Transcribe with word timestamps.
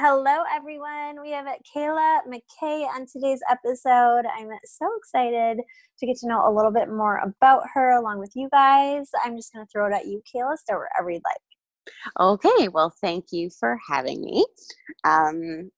Hello, 0.00 0.44
everyone. 0.54 1.20
We 1.20 1.32
have 1.32 1.46
Kayla 1.74 2.20
Mackay 2.24 2.84
on 2.84 3.04
today's 3.12 3.40
episode. 3.50 4.26
I'm 4.32 4.48
so 4.64 4.86
excited 4.96 5.58
to 5.98 6.06
get 6.06 6.16
to 6.18 6.28
know 6.28 6.48
a 6.48 6.54
little 6.54 6.70
bit 6.70 6.88
more 6.88 7.16
about 7.16 7.64
her 7.74 7.98
along 7.98 8.20
with 8.20 8.30
you 8.36 8.48
guys. 8.52 9.10
I'm 9.24 9.36
just 9.36 9.52
going 9.52 9.66
to 9.66 9.68
throw 9.72 9.88
it 9.88 9.92
at 9.92 10.06
you, 10.06 10.22
Kayla. 10.22 10.56
Start 10.56 10.78
wherever 10.78 11.10
you'd 11.10 11.22
like. 11.24 11.90
Okay, 12.20 12.68
well, 12.68 12.94
thank 13.00 13.32
you 13.32 13.50
for 13.58 13.76
having 13.90 14.20
me. 14.20 14.46
Um, 15.02 15.72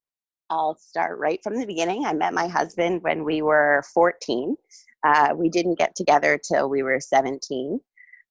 I'll 0.51 0.77
start 0.77 1.17
right 1.17 1.39
from 1.43 1.59
the 1.59 1.65
beginning. 1.65 2.05
I 2.05 2.13
met 2.13 2.35
my 2.35 2.45
husband 2.45 3.01
when 3.01 3.23
we 3.23 3.41
were 3.41 3.83
14. 3.91 4.55
Uh, 5.03 5.33
we 5.35 5.49
didn't 5.49 5.79
get 5.79 5.95
together 5.95 6.37
till 6.47 6.69
we 6.69 6.83
were 6.83 6.99
17. 6.99 7.79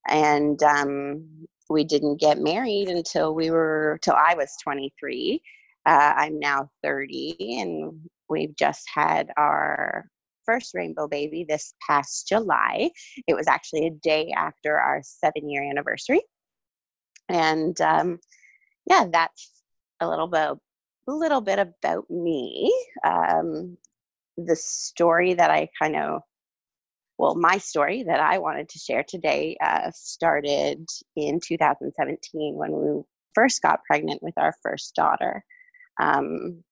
And 0.06 0.62
um, 0.62 1.26
we 1.68 1.82
didn't 1.82 2.20
get 2.20 2.38
married 2.38 2.86
until 2.86 3.34
we 3.34 3.50
were, 3.50 3.98
till 4.04 4.14
I 4.14 4.36
was 4.36 4.54
23 4.62 5.42
uh, 5.86 6.12
I'm 6.16 6.38
now 6.38 6.70
30, 6.82 7.60
and 7.60 8.08
we've 8.28 8.54
just 8.56 8.88
had 8.92 9.30
our 9.36 10.06
first 10.44 10.74
rainbow 10.74 11.06
baby 11.06 11.44
this 11.48 11.74
past 11.86 12.28
July. 12.28 12.90
It 13.26 13.34
was 13.34 13.46
actually 13.46 13.86
a 13.86 13.90
day 13.90 14.32
after 14.36 14.78
our 14.78 15.00
seven 15.04 15.48
year 15.48 15.62
anniversary. 15.62 16.22
And 17.28 17.80
um, 17.80 18.18
yeah, 18.86 19.06
that's 19.10 19.62
a 20.00 20.08
little 20.08 20.26
bit, 20.26 20.40
a 20.40 20.58
little 21.12 21.40
bit 21.40 21.58
about 21.58 22.10
me. 22.10 22.74
Um, 23.04 23.76
the 24.36 24.56
story 24.56 25.34
that 25.34 25.50
I 25.50 25.68
kind 25.80 25.96
of, 25.96 26.22
well, 27.18 27.34
my 27.34 27.58
story 27.58 28.02
that 28.04 28.20
I 28.20 28.38
wanted 28.38 28.68
to 28.70 28.78
share 28.78 29.04
today 29.06 29.56
uh, 29.62 29.90
started 29.94 30.88
in 31.16 31.38
2017 31.38 32.54
when 32.54 32.72
we 32.72 33.02
first 33.34 33.62
got 33.62 33.84
pregnant 33.84 34.22
with 34.22 34.34
our 34.36 34.54
first 34.62 34.94
daughter. 34.94 35.44
Um, 35.98 36.62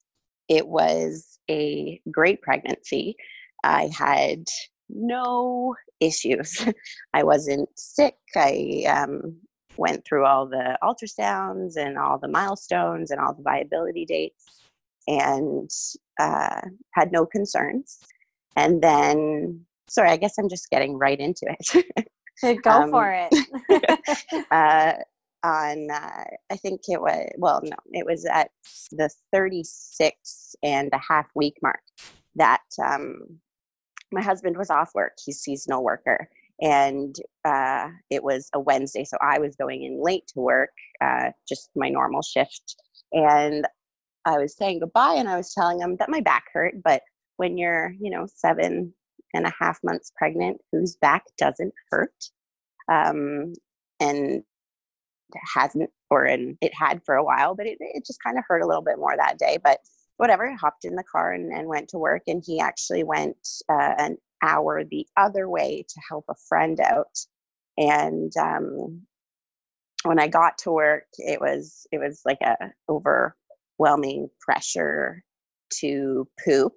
it 0.48 0.66
was 0.66 1.38
a 1.50 2.00
great 2.10 2.42
pregnancy. 2.42 3.16
I 3.64 3.90
had 3.96 4.44
no 4.88 5.74
issues. 6.00 6.64
I 7.14 7.22
wasn't 7.22 7.68
sick. 7.76 8.16
I 8.36 8.84
um, 8.88 9.36
went 9.76 10.04
through 10.04 10.24
all 10.24 10.46
the 10.46 10.78
ultrasounds 10.82 11.76
and 11.76 11.98
all 11.98 12.18
the 12.18 12.28
milestones 12.28 13.10
and 13.10 13.20
all 13.20 13.34
the 13.34 13.42
viability 13.42 14.04
dates 14.04 14.62
and 15.06 15.70
uh, 16.20 16.60
had 16.92 17.12
no 17.12 17.24
concerns. 17.26 17.98
And 18.56 18.82
then, 18.82 19.64
sorry, 19.88 20.10
I 20.10 20.16
guess 20.16 20.34
I'm 20.38 20.48
just 20.48 20.70
getting 20.70 20.98
right 20.98 21.18
into 21.18 21.46
it. 21.46 22.62
Go 22.62 22.70
um, 22.70 22.90
for 22.90 23.28
it. 23.30 24.46
uh, 24.50 24.92
on 25.44 25.88
uh, 25.90 26.24
i 26.50 26.56
think 26.56 26.80
it 26.88 27.00
was 27.00 27.28
well 27.38 27.60
no 27.62 27.76
it 27.92 28.04
was 28.04 28.24
at 28.24 28.50
the 28.92 29.08
36 29.32 30.56
and 30.62 30.90
a 30.92 31.00
half 31.08 31.26
week 31.34 31.56
mark 31.62 31.80
that 32.34 32.62
um, 32.84 33.40
my 34.12 34.22
husband 34.22 34.56
was 34.56 34.70
off 34.70 34.92
work. 34.94 35.12
He's 35.24 35.40
seasonal 35.40 35.82
worker. 35.82 36.28
And 36.60 37.14
uh, 37.44 37.88
it 38.10 38.22
was 38.22 38.48
a 38.52 38.58
wednesday 38.58 39.04
so 39.04 39.16
i 39.22 39.38
was 39.38 39.54
going 39.54 39.84
in 39.84 40.02
late 40.02 40.26
to 40.26 40.40
work 40.40 40.70
uh, 41.00 41.30
just 41.48 41.70
my 41.76 41.88
normal 41.88 42.22
shift. 42.22 42.76
And 43.12 43.66
i 44.24 44.38
was 44.38 44.56
saying 44.56 44.80
goodbye 44.80 45.14
and 45.16 45.28
i 45.28 45.36
was 45.36 45.54
telling 45.54 45.80
him 45.80 45.96
that 45.98 46.10
my 46.10 46.20
back 46.20 46.46
hurt 46.52 46.74
but 46.82 47.02
when 47.36 47.56
you're 47.56 47.94
you 48.00 48.10
know 48.10 48.26
seven 48.34 48.92
and 49.34 49.46
a 49.46 49.52
half 49.58 49.78
months 49.84 50.12
pregnant 50.16 50.60
whose 50.72 50.96
back 50.96 51.22
doesn't 51.36 51.74
hurt? 51.90 52.12
Um, 52.90 53.52
and 54.00 54.42
hasn't 55.54 55.90
or 56.10 56.26
it 56.26 56.74
had 56.74 57.02
for 57.04 57.16
a 57.16 57.24
while 57.24 57.54
but 57.54 57.66
it, 57.66 57.76
it 57.80 58.06
just 58.06 58.22
kind 58.22 58.38
of 58.38 58.44
hurt 58.48 58.62
a 58.62 58.66
little 58.66 58.82
bit 58.82 58.98
more 58.98 59.14
that 59.16 59.38
day 59.38 59.58
but 59.62 59.78
whatever 60.16 60.54
hopped 60.56 60.84
in 60.84 60.96
the 60.96 61.04
car 61.04 61.32
and, 61.32 61.52
and 61.52 61.68
went 61.68 61.88
to 61.88 61.98
work 61.98 62.22
and 62.26 62.42
he 62.44 62.60
actually 62.60 63.04
went 63.04 63.36
uh, 63.70 63.94
an 63.98 64.16
hour 64.42 64.84
the 64.84 65.06
other 65.16 65.48
way 65.48 65.84
to 65.88 66.00
help 66.08 66.24
a 66.28 66.34
friend 66.48 66.80
out 66.80 67.18
and 67.76 68.32
um, 68.40 69.02
when 70.04 70.18
i 70.18 70.26
got 70.26 70.56
to 70.58 70.70
work 70.70 71.04
it 71.18 71.40
was 71.40 71.86
it 71.92 71.98
was 71.98 72.22
like 72.24 72.40
a 72.40 72.56
overwhelming 72.88 74.28
pressure 74.40 75.22
to 75.70 76.26
poop 76.44 76.74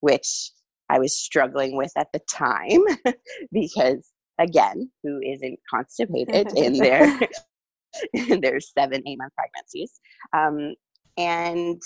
which 0.00 0.50
i 0.88 0.98
was 0.98 1.16
struggling 1.16 1.76
with 1.76 1.92
at 1.96 2.08
the 2.12 2.20
time 2.30 2.80
because 3.52 4.10
again 4.38 4.90
who 5.02 5.20
isn't 5.20 5.58
constipated 5.70 6.52
in 6.56 6.78
their 6.78 7.20
there's 8.40 8.72
seven 8.76 9.02
eight 9.06 9.18
month 9.18 9.32
pregnancies. 9.36 10.00
Um, 10.32 10.74
and 11.16 11.80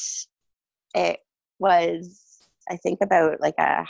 it 0.95 1.21
was 1.59 2.49
i 2.71 2.77
think 2.77 2.99
about 3.03 3.41
like 3.41 3.59
a 3.59 3.85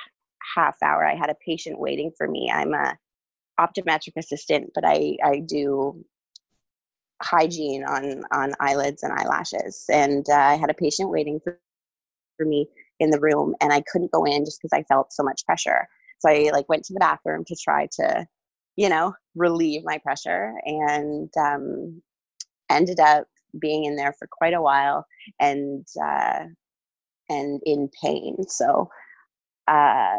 half 0.56 0.76
hour. 0.82 1.04
I 1.04 1.14
had 1.14 1.30
a 1.30 1.36
patient 1.46 1.78
waiting 1.78 2.10
for 2.16 2.26
me. 2.26 2.50
I'm 2.52 2.72
a 2.72 2.96
optometric 3.60 4.16
assistant 4.16 4.70
but 4.74 4.84
i 4.86 5.16
i 5.24 5.40
do 5.40 6.04
hygiene 7.22 7.84
on 7.84 8.22
on 8.32 8.52
eyelids 8.60 9.02
and 9.02 9.12
eyelashes. 9.12 9.84
And 9.92 10.24
uh, 10.30 10.34
i 10.34 10.54
had 10.56 10.70
a 10.70 10.74
patient 10.74 11.10
waiting 11.10 11.40
for, 11.42 11.58
for 12.36 12.46
me 12.46 12.68
in 13.00 13.10
the 13.10 13.20
room 13.20 13.54
and 13.60 13.72
i 13.72 13.82
couldn't 13.92 14.12
go 14.12 14.24
in 14.24 14.44
just 14.44 14.60
because 14.60 14.76
i 14.76 14.82
felt 14.84 15.12
so 15.12 15.22
much 15.22 15.44
pressure. 15.44 15.86
So 16.20 16.30
i 16.30 16.50
like 16.52 16.68
went 16.68 16.84
to 16.84 16.94
the 16.94 17.00
bathroom 17.00 17.44
to 17.46 17.56
try 17.56 17.88
to 18.00 18.26
you 18.76 18.88
know 18.88 19.14
relieve 19.34 19.82
my 19.84 19.98
pressure. 19.98 20.54
And 20.64 21.30
um, 21.38 22.02
ended 22.70 23.00
up 23.00 23.26
being 23.58 23.84
in 23.84 23.96
there 23.96 24.14
for 24.18 24.28
quite 24.30 24.54
a 24.54 24.62
while 24.62 25.06
and 25.40 25.86
uh, 26.02 26.44
and 27.28 27.60
in 27.64 27.88
pain. 28.02 28.36
So, 28.48 28.88
uh, 29.66 30.16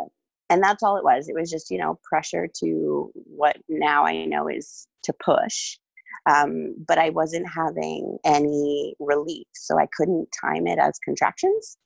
and 0.49 0.63
that's 0.63 0.83
all 0.83 0.97
it 0.97 1.03
was. 1.03 1.27
It 1.27 1.35
was 1.35 1.49
just 1.51 1.69
you 1.69 1.77
know 1.77 1.99
pressure 2.03 2.47
to 2.59 3.11
what 3.13 3.57
now 3.67 4.05
I 4.05 4.25
know 4.25 4.47
is 4.47 4.87
to 5.03 5.13
push. 5.13 5.77
Um, 6.25 6.75
but 6.87 6.97
I 6.97 7.09
wasn't 7.11 7.47
having 7.49 8.17
any 8.25 8.95
relief, 8.99 9.47
so 9.53 9.79
I 9.79 9.87
couldn't 9.95 10.27
time 10.43 10.67
it 10.67 10.77
as 10.77 10.99
contractions. 11.03 11.77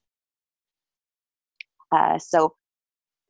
Uh, 1.92 2.18
so 2.18 2.56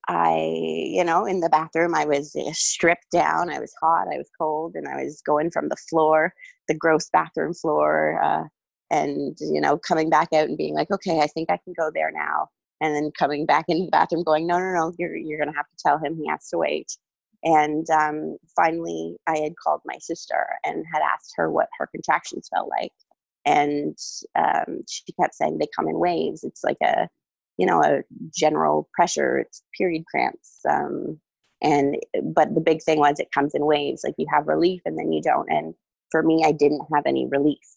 I, 0.08 0.36
you 0.36 1.04
know, 1.04 1.26
in 1.26 1.40
the 1.40 1.50
bathroom, 1.50 1.96
I 1.96 2.06
was 2.06 2.36
uh, 2.36 2.52
stripped 2.54 3.12
down. 3.12 3.50
I 3.50 3.60
was 3.60 3.74
hot, 3.82 4.08
I 4.12 4.18
was 4.18 4.30
cold, 4.38 4.76
and 4.76 4.88
I 4.88 5.04
was 5.04 5.22
going 5.22 5.52
from 5.52 5.70
the 5.70 5.76
floor, 5.76 6.34
the 6.68 6.75
gross 6.75 7.09
bathroom 7.12 7.53
floor, 7.53 8.22
uh, 8.24 8.44
and, 8.91 9.38
you 9.40 9.59
know, 9.59 9.78
coming 9.78 10.09
back 10.09 10.29
out 10.34 10.47
and 10.47 10.57
being 10.57 10.75
like, 10.75 10.91
okay, 10.91 11.19
I 11.19 11.28
think 11.28 11.50
I 11.50 11.57
can 11.63 11.74
go 11.78 11.90
there 11.94 12.12
now. 12.12 12.50
And 12.81 12.96
then 12.96 13.12
coming 13.18 13.46
back 13.46 13.66
into 13.68 13.85
the 13.85 13.91
bathroom 13.91 14.24
going, 14.24 14.46
no, 14.46 14.59
no, 14.59 14.72
no, 14.73 14.94
you're, 15.00 15.16
you're 15.16 15.40
going 15.40 15.50
to 15.50 15.56
have 15.56 15.69
to 15.69 15.84
tell 15.84 15.97
him 15.97 16.16
he 16.16 16.28
has 16.29 16.47
to 16.50 16.57
wait. 16.57 16.96
And 17.44 17.90
um, 17.90 18.38
finally, 18.56 19.16
I 19.28 19.38
had 19.38 19.53
called 19.62 19.81
my 19.85 19.97
sister 20.00 20.46
and 20.63 20.85
had 20.94 21.02
asked 21.02 21.34
her 21.38 21.49
what 21.52 21.70
her 21.79 21.88
contractions 21.88 22.49
felt 22.53 22.70
like. 22.70 22.91
And 23.46 23.97
um, 24.35 24.84
she 24.88 25.11
kept 25.20 25.35
saying 25.35 25.58
they 25.58 25.67
come 25.76 25.88
in 25.88 25.99
waves. 25.99 26.43
It's 26.43 26.64
like 26.64 26.78
a, 26.84 27.08
you 27.58 27.66
know 27.66 27.82
a 27.84 28.02
general 28.35 28.90
pressure 28.93 29.38
it's 29.38 29.64
period 29.78 30.03
cramps 30.09 30.59
um, 30.70 31.20
and 31.61 31.97
but 32.23 32.53
the 32.55 32.61
big 32.61 32.82
thing 32.82 32.99
was 32.99 33.20
it 33.20 33.32
comes 33.32 33.53
in 33.53 33.66
waves 33.66 34.02
like 34.03 34.16
you 34.17 34.26
have 34.32 34.47
relief 34.47 34.82
and 34.85 34.97
then 34.97 35.11
you 35.11 35.22
don't 35.22 35.49
and 35.49 35.73
for 36.14 36.22
me 36.22 36.44
i 36.46 36.52
didn't 36.52 36.86
have 36.94 37.04
any 37.08 37.26
relief 37.28 37.68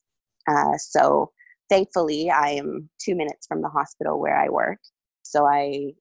uh, 0.48 0.76
so 0.76 1.30
thankfully 1.70 2.30
i 2.30 2.50
am 2.50 2.88
two 3.00 3.14
minutes 3.16 3.46
from 3.46 3.62
the 3.62 3.68
hospital 3.68 4.20
where 4.20 4.38
i 4.38 4.48
work 4.48 4.78
so 5.22 5.46
i 5.46 5.92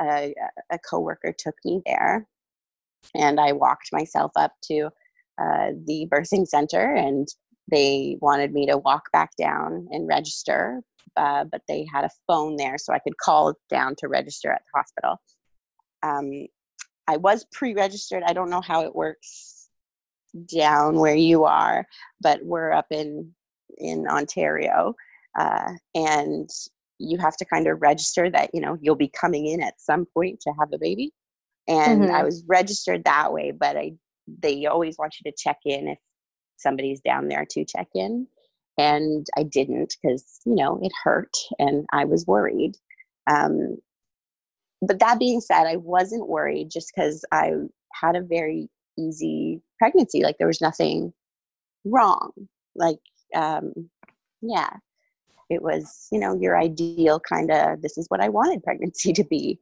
a, 0.00 0.34
a 0.70 0.78
coworker 0.88 1.34
took 1.36 1.54
me 1.64 1.80
there 1.86 2.28
and 3.14 3.40
i 3.40 3.52
walked 3.52 3.88
myself 3.90 4.30
up 4.36 4.52
to 4.62 4.90
uh, 5.40 5.70
the 5.86 6.06
birthing 6.12 6.46
center 6.46 6.94
and 6.94 7.28
they 7.70 8.16
wanted 8.20 8.52
me 8.52 8.66
to 8.66 8.76
walk 8.76 9.04
back 9.12 9.30
down 9.38 9.88
and 9.90 10.06
register 10.06 10.82
uh, 11.16 11.44
but 11.50 11.62
they 11.68 11.86
had 11.92 12.04
a 12.04 12.10
phone 12.26 12.56
there 12.56 12.76
so 12.78 12.92
I 12.92 13.00
could 13.00 13.16
call 13.16 13.54
down 13.70 13.94
to 13.98 14.08
register 14.08 14.52
at 14.52 14.62
the 14.62 14.78
hospital. 14.78 15.20
Um, 16.02 16.46
I 17.08 17.16
was 17.16 17.46
pre 17.52 17.74
registered. 17.74 18.22
I 18.24 18.32
don't 18.32 18.50
know 18.50 18.60
how 18.60 18.82
it 18.82 18.94
works 18.94 19.57
down 20.46 20.98
where 20.98 21.14
you 21.14 21.44
are, 21.44 21.86
but 22.20 22.44
we're 22.44 22.72
up 22.72 22.86
in 22.90 23.32
in 23.78 24.06
Ontario, 24.08 24.94
uh, 25.38 25.72
and 25.94 26.48
you 26.98 27.16
have 27.18 27.36
to 27.36 27.44
kind 27.44 27.66
of 27.68 27.80
register 27.80 28.30
that 28.30 28.50
you 28.52 28.60
know 28.60 28.76
you'll 28.80 28.96
be 28.96 29.08
coming 29.08 29.46
in 29.46 29.62
at 29.62 29.80
some 29.80 30.06
point 30.14 30.40
to 30.40 30.52
have 30.58 30.72
a 30.72 30.78
baby. 30.78 31.12
And 31.68 32.02
mm-hmm. 32.02 32.14
I 32.14 32.22
was 32.22 32.44
registered 32.48 33.04
that 33.04 33.32
way, 33.32 33.52
but 33.52 33.76
I 33.76 33.92
they 34.42 34.66
always 34.66 34.96
want 34.98 35.14
you 35.18 35.30
to 35.30 35.36
check 35.36 35.58
in 35.64 35.88
if 35.88 35.98
somebody's 36.56 37.00
down 37.00 37.28
there 37.28 37.46
to 37.50 37.64
check 37.64 37.88
in, 37.94 38.26
and 38.78 39.26
I 39.36 39.44
didn't 39.44 39.96
because 40.02 40.40
you 40.44 40.54
know 40.54 40.78
it 40.82 40.92
hurt 41.04 41.36
and 41.58 41.86
I 41.92 42.04
was 42.04 42.26
worried. 42.26 42.76
Um, 43.30 43.78
but 44.80 45.00
that 45.00 45.18
being 45.18 45.40
said, 45.40 45.66
I 45.66 45.76
wasn't 45.76 46.28
worried 46.28 46.70
just 46.70 46.92
because 46.94 47.24
I 47.32 47.52
had 47.92 48.16
a 48.16 48.22
very 48.22 48.68
easy 48.98 49.62
pregnancy. 49.78 50.22
Like 50.22 50.36
there 50.38 50.46
was 50.46 50.60
nothing 50.60 51.12
wrong. 51.84 52.32
Like, 52.74 52.98
um, 53.34 53.72
yeah, 54.40 54.70
it 55.50 55.62
was, 55.62 56.08
you 56.12 56.20
know, 56.20 56.38
your 56.38 56.58
ideal 56.58 57.20
kind 57.20 57.50
of, 57.50 57.82
this 57.82 57.98
is 57.98 58.06
what 58.08 58.20
I 58.20 58.28
wanted 58.28 58.62
pregnancy 58.62 59.12
to 59.14 59.24
be 59.24 59.58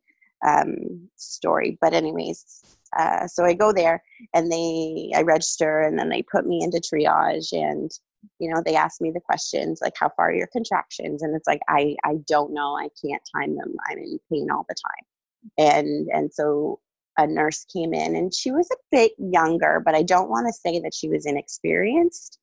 um, 0.46 1.08
story. 1.16 1.78
But, 1.80 1.94
anyways, 1.94 2.76
uh, 2.96 3.26
so 3.26 3.44
I 3.44 3.54
go 3.54 3.72
there 3.72 4.02
and 4.34 4.50
they, 4.50 5.12
I 5.14 5.22
register 5.22 5.80
and 5.80 5.98
then 5.98 6.08
they 6.08 6.22
put 6.22 6.46
me 6.46 6.62
into 6.62 6.78
triage 6.78 7.52
and, 7.52 7.90
you 8.38 8.52
know, 8.52 8.62
they 8.64 8.76
ask 8.76 9.00
me 9.00 9.10
the 9.10 9.20
questions 9.20 9.80
like, 9.80 9.94
how 9.98 10.10
far 10.16 10.30
are 10.30 10.34
your 10.34 10.48
contractions? 10.48 11.22
And 11.22 11.34
it's 11.34 11.46
like, 11.46 11.60
I, 11.68 11.96
I 12.04 12.16
don't 12.26 12.52
know. 12.52 12.76
I 12.76 12.88
can't 13.04 13.22
time 13.34 13.56
them. 13.56 13.74
I'm 13.88 13.98
in 13.98 14.18
pain 14.30 14.48
all 14.50 14.66
the 14.68 14.74
time. 14.74 15.76
And, 15.76 16.08
and 16.12 16.32
so 16.32 16.80
a 17.18 17.26
nurse 17.26 17.64
came 17.72 17.94
in 17.94 18.14
and 18.14 18.34
she 18.34 18.50
was 18.50 18.68
a 18.72 18.76
bit 18.90 19.12
younger, 19.18 19.82
but 19.84 19.94
I 19.94 20.02
don't 20.02 20.30
want 20.30 20.46
to 20.46 20.52
say 20.52 20.78
that 20.80 20.94
she 20.94 21.08
was 21.08 21.26
inexperienced. 21.26 22.38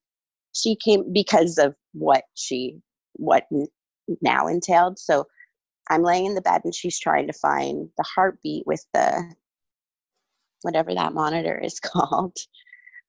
She 0.54 0.76
came 0.76 1.12
because 1.12 1.58
of 1.58 1.76
what 1.94 2.24
she 2.36 2.78
what 3.14 3.48
now 4.22 4.48
entailed. 4.48 5.00
So 5.00 5.26
I'm 5.90 6.04
laying 6.04 6.26
in 6.26 6.36
the 6.36 6.42
bed 6.42 6.62
and 6.64 6.74
she's 6.74 7.00
trying 7.00 7.28
to 7.28 7.34
find 7.34 7.90
the 7.98 8.06
heartbeat 8.16 8.66
with 8.66 8.86
the 8.94 9.34
whatever 10.62 10.94
that 10.94 11.14
monitor 11.14 11.60
is 11.60 11.80
called. 11.80 12.38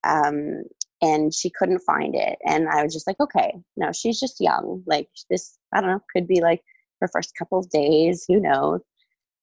Um, 0.05 0.65
and 1.01 1.35
she 1.35 1.51
couldn't 1.51 1.81
find 1.81 2.15
it. 2.15 2.39
And 2.47 2.69
I 2.69 2.83
was 2.83 2.93
just 2.93 3.07
like, 3.07 3.21
okay, 3.21 3.55
no, 3.77 3.93
she's 3.93 4.21
just 4.21 4.41
young. 4.41 4.83
Like 4.87 5.09
this, 5.31 5.59
I 5.73 5.81
don't 5.81 5.91
know, 5.91 6.01
could 6.15 6.27
be 6.27 6.41
like 6.41 6.63
her 7.01 7.09
first 7.13 7.33
couple 7.39 7.59
of 7.59 7.71
days, 7.71 8.25
who 8.27 8.41
knows? 8.41 8.81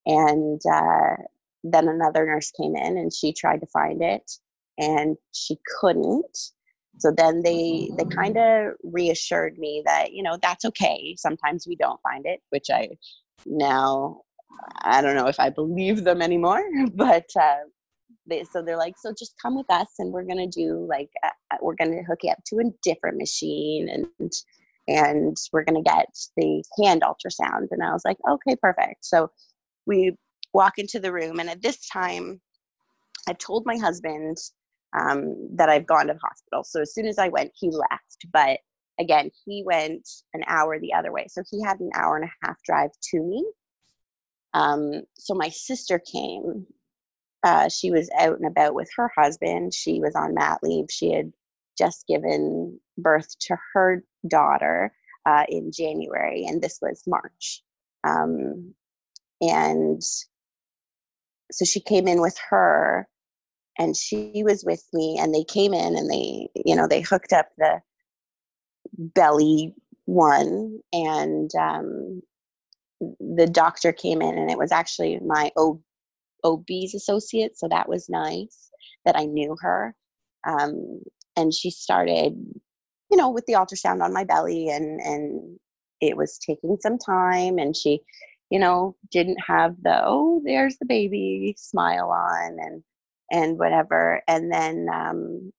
And 0.05 0.59
uh, 0.71 1.15
then 1.63 1.87
another 1.87 2.25
nurse 2.25 2.51
came 2.51 2.75
in 2.75 2.97
and 2.97 3.13
she 3.13 3.33
tried 3.33 3.59
to 3.59 3.67
find 3.67 4.01
it 4.01 4.29
and 4.77 5.17
she 5.33 5.57
couldn't. 5.79 6.37
So 6.99 7.11
then 7.15 7.41
they 7.43 7.89
they 7.97 8.05
kind 8.05 8.37
of 8.37 8.73
reassured 8.83 9.57
me 9.57 9.81
that 9.85 10.13
you 10.13 10.23
know 10.23 10.37
that's 10.41 10.65
okay. 10.65 11.15
Sometimes 11.17 11.65
we 11.67 11.75
don't 11.75 12.01
find 12.01 12.25
it 12.25 12.41
which 12.49 12.67
i 12.71 12.89
now 13.45 14.21
i 14.81 15.01
don't 15.01 15.15
know 15.15 15.27
if 15.27 15.39
i 15.39 15.49
believe 15.49 16.03
them 16.03 16.21
anymore 16.21 16.63
but 16.93 17.25
uh, 17.39 17.55
they, 18.27 18.43
so 18.43 18.61
they're 18.61 18.77
like 18.77 18.95
so 18.97 19.13
just 19.17 19.33
come 19.41 19.55
with 19.55 19.69
us 19.69 19.87
and 19.99 20.11
we're 20.11 20.23
gonna 20.23 20.47
do 20.47 20.85
like 20.89 21.09
uh, 21.23 21.57
we're 21.61 21.75
gonna 21.75 22.03
hook 22.07 22.19
you 22.23 22.31
up 22.31 22.37
to 22.45 22.59
a 22.59 22.71
different 22.83 23.17
machine 23.17 23.89
and 23.89 24.31
and 24.87 25.37
we're 25.53 25.63
gonna 25.63 25.81
get 25.81 26.07
the 26.37 26.63
hand 26.81 27.03
ultrasound. 27.03 27.67
And 27.71 27.83
i 27.83 27.91
was 27.91 28.03
like 28.05 28.17
okay 28.29 28.55
perfect. 28.55 29.05
So 29.05 29.29
we 29.85 30.15
walk 30.53 30.77
into 30.77 30.99
the 30.99 31.11
room. 31.11 31.39
And 31.39 31.49
at 31.49 31.61
this 31.61 31.87
time, 31.87 32.41
I 33.27 33.33
told 33.33 33.65
my 33.65 33.77
husband 33.77 34.37
um, 34.97 35.35
that 35.55 35.69
I've 35.69 35.87
gone 35.87 36.07
to 36.07 36.13
the 36.13 36.19
hospital. 36.19 36.63
So 36.63 36.81
as 36.81 36.93
soon 36.93 37.07
as 37.07 37.17
I 37.17 37.29
went, 37.29 37.51
he 37.55 37.69
left. 37.69 38.25
But 38.31 38.59
again, 38.99 39.31
he 39.45 39.63
went 39.65 40.07
an 40.33 40.43
hour 40.47 40.79
the 40.79 40.93
other 40.93 41.11
way. 41.11 41.25
So 41.29 41.43
he 41.49 41.61
had 41.63 41.79
an 41.79 41.91
hour 41.95 42.17
and 42.17 42.25
a 42.25 42.45
half 42.45 42.57
drive 42.63 42.91
to 43.11 43.19
me. 43.21 43.45
Um, 44.53 45.03
so 45.17 45.33
my 45.33 45.49
sister 45.49 45.99
came. 45.99 46.65
Uh, 47.43 47.69
she 47.69 47.89
was 47.89 48.09
out 48.19 48.37
and 48.37 48.45
about 48.45 48.75
with 48.75 48.89
her 48.97 49.09
husband. 49.15 49.73
She 49.73 49.99
was 49.99 50.15
on 50.15 50.35
mat 50.35 50.59
leave. 50.61 50.85
She 50.89 51.11
had 51.11 51.31
just 51.77 52.05
given 52.07 52.79
birth 52.97 53.37
to 53.39 53.57
her 53.73 54.03
daughter 54.27 54.93
uh, 55.25 55.45
in 55.49 55.71
January, 55.71 56.45
and 56.45 56.61
this 56.61 56.79
was 56.81 57.03
March. 57.07 57.63
Um, 58.03 58.73
and 59.39 60.01
so 61.51 61.65
she 61.65 61.79
came 61.79 62.07
in 62.07 62.21
with 62.21 62.37
her 62.49 63.07
and 63.77 63.95
she 63.95 64.43
was 64.45 64.63
with 64.65 64.83
me 64.93 65.17
and 65.19 65.33
they 65.33 65.43
came 65.43 65.73
in 65.73 65.95
and 65.95 66.09
they 66.09 66.47
you 66.65 66.75
know 66.75 66.87
they 66.87 67.01
hooked 67.01 67.33
up 67.33 67.47
the 67.57 67.81
belly 68.97 69.73
one 70.05 70.79
and 70.91 71.51
um, 71.55 72.21
the 73.19 73.47
doctor 73.47 73.91
came 73.91 74.21
in 74.21 74.37
and 74.37 74.51
it 74.51 74.57
was 74.57 74.71
actually 74.71 75.19
my 75.25 75.51
ob's 75.57 76.93
associate 76.93 77.57
so 77.57 77.67
that 77.67 77.87
was 77.87 78.09
nice 78.09 78.69
that 79.05 79.15
i 79.15 79.25
knew 79.25 79.55
her 79.61 79.95
um, 80.47 81.01
and 81.35 81.53
she 81.53 81.71
started 81.71 82.33
you 83.09 83.17
know 83.17 83.29
with 83.29 83.45
the 83.45 83.53
ultrasound 83.53 84.01
on 84.03 84.13
my 84.13 84.23
belly 84.23 84.69
and 84.69 84.99
and 85.01 85.59
it 86.01 86.17
was 86.17 86.39
taking 86.39 86.77
some 86.81 86.97
time 86.97 87.57
and 87.57 87.75
she 87.75 88.01
you 88.51 88.59
know, 88.59 88.95
didn't 89.11 89.39
have 89.47 89.75
the 89.81 90.01
oh, 90.05 90.41
there's 90.43 90.77
the 90.77 90.85
baby 90.85 91.55
smile 91.57 92.11
on 92.11 92.57
and 92.59 92.83
and 93.31 93.57
whatever. 93.57 94.21
And 94.27 94.51
then 94.51 94.87
um, 94.93 95.53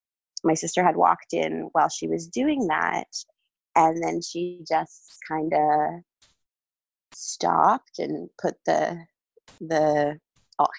my 0.44 0.55
sister 0.55 0.85
had 0.85 0.97
walked 0.97 1.33
in 1.33 1.71
while 1.73 1.89
she 1.89 2.06
was 2.06 2.29
doing 2.29 2.69
that, 2.69 3.09
and 3.75 4.03
then 4.03 4.21
she 4.21 4.61
just 4.69 5.17
kind 5.27 5.53
of 5.55 6.03
stopped 7.15 7.99
and 7.99 8.29
put 8.41 8.56
the 8.67 8.99
the 9.61 10.19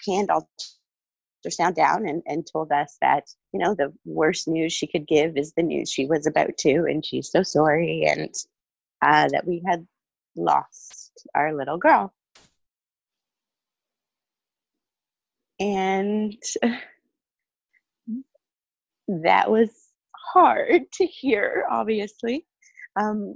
hand 0.06 0.30
ultrasound 0.30 1.74
down 1.74 2.06
and, 2.06 2.22
and 2.26 2.46
told 2.46 2.70
us 2.70 2.96
that 3.00 3.24
you 3.52 3.58
know 3.58 3.74
the 3.74 3.92
worst 4.04 4.48
news 4.48 4.72
she 4.72 4.86
could 4.86 5.06
give 5.06 5.36
is 5.36 5.52
the 5.52 5.62
news 5.62 5.90
she 5.90 6.06
was 6.06 6.26
about 6.26 6.56
to 6.58 6.86
and 6.88 7.04
she's 7.04 7.30
so 7.30 7.42
sorry 7.42 8.04
and 8.06 8.34
uh, 9.02 9.28
that 9.28 9.46
we 9.46 9.62
had 9.66 9.86
lost 10.36 10.93
our 11.34 11.54
little 11.54 11.78
girl. 11.78 12.12
And 15.60 16.34
that 19.08 19.50
was 19.50 19.70
hard 20.32 20.82
to 20.92 21.06
hear, 21.06 21.66
obviously. 21.70 22.46
Um, 22.96 23.34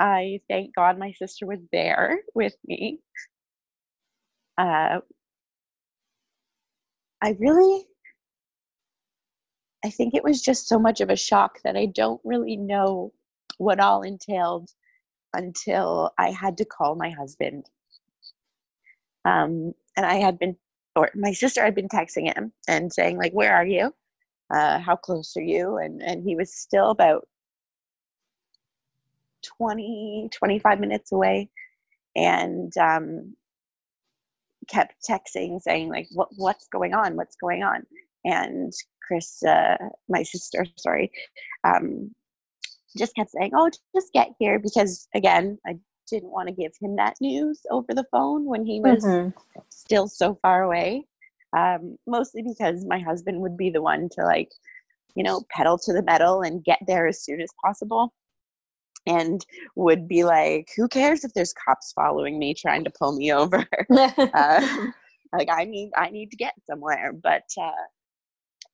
I 0.00 0.40
thank 0.48 0.74
God 0.74 0.98
my 0.98 1.12
sister 1.12 1.46
was 1.46 1.60
there 1.72 2.20
with 2.34 2.54
me. 2.66 3.00
Uh, 4.58 5.00
I 7.22 7.36
really, 7.38 7.86
I 9.84 9.90
think 9.90 10.14
it 10.14 10.24
was 10.24 10.42
just 10.42 10.68
so 10.68 10.78
much 10.78 11.00
of 11.00 11.10
a 11.10 11.16
shock 11.16 11.60
that 11.64 11.76
I 11.76 11.86
don't 11.86 12.20
really 12.24 12.56
know 12.56 13.12
what 13.58 13.80
all 13.80 14.02
entailed 14.02 14.70
until 15.34 16.12
I 16.18 16.30
had 16.30 16.56
to 16.58 16.64
call 16.64 16.94
my 16.94 17.10
husband. 17.10 17.66
Um, 19.24 19.72
and 19.96 20.06
I 20.06 20.14
had 20.16 20.38
been, 20.38 20.56
or 20.96 21.10
my 21.14 21.32
sister 21.32 21.64
had 21.64 21.74
been 21.74 21.88
texting 21.88 22.32
him 22.34 22.52
and 22.68 22.92
saying, 22.92 23.18
like, 23.18 23.32
where 23.32 23.54
are 23.54 23.66
you? 23.66 23.94
Uh, 24.54 24.78
how 24.78 24.96
close 24.96 25.36
are 25.36 25.42
you? 25.42 25.78
And, 25.78 26.02
and 26.02 26.22
he 26.22 26.36
was 26.36 26.54
still 26.54 26.90
about 26.90 27.26
20, 29.58 30.28
25 30.32 30.80
minutes 30.80 31.12
away 31.12 31.50
and 32.16 32.76
um, 32.78 33.34
kept 34.68 34.94
texting 35.08 35.60
saying, 35.60 35.88
like, 35.88 36.08
what, 36.12 36.28
what's 36.36 36.68
going 36.68 36.94
on? 36.94 37.16
What's 37.16 37.36
going 37.36 37.62
on? 37.62 37.84
And 38.24 38.72
Chris, 39.06 39.42
uh, 39.42 39.76
my 40.08 40.22
sister, 40.22 40.66
sorry, 40.76 41.10
um, 41.64 42.14
just 42.96 43.14
kept 43.14 43.30
saying, 43.30 43.52
"Oh, 43.54 43.70
just 43.94 44.12
get 44.12 44.30
here," 44.38 44.58
because 44.58 45.08
again, 45.14 45.58
I 45.66 45.78
didn't 46.08 46.30
want 46.30 46.48
to 46.48 46.54
give 46.54 46.72
him 46.80 46.96
that 46.96 47.16
news 47.20 47.60
over 47.70 47.94
the 47.94 48.06
phone 48.10 48.44
when 48.44 48.64
he 48.64 48.80
was 48.80 49.04
mm-hmm. 49.04 49.30
still 49.70 50.08
so 50.08 50.38
far 50.42 50.62
away. 50.62 51.06
Um, 51.56 51.96
mostly 52.06 52.42
because 52.42 52.84
my 52.84 52.98
husband 52.98 53.40
would 53.40 53.56
be 53.56 53.70
the 53.70 53.82
one 53.82 54.08
to 54.12 54.24
like, 54.24 54.50
you 55.14 55.22
know, 55.22 55.42
pedal 55.50 55.78
to 55.78 55.92
the 55.92 56.02
metal 56.02 56.42
and 56.42 56.64
get 56.64 56.80
there 56.86 57.06
as 57.06 57.22
soon 57.22 57.40
as 57.40 57.50
possible, 57.64 58.12
and 59.06 59.44
would 59.76 60.08
be 60.08 60.24
like, 60.24 60.68
"Who 60.76 60.88
cares 60.88 61.24
if 61.24 61.32
there's 61.34 61.52
cops 61.52 61.92
following 61.92 62.38
me 62.38 62.54
trying 62.54 62.84
to 62.84 62.92
pull 62.98 63.16
me 63.16 63.32
over?" 63.32 63.64
uh, 63.90 64.86
like 65.32 65.48
I 65.50 65.64
need, 65.64 65.90
I 65.96 66.10
need 66.10 66.30
to 66.30 66.36
get 66.36 66.54
somewhere. 66.66 67.12
But 67.12 67.44
uh, 67.60 67.72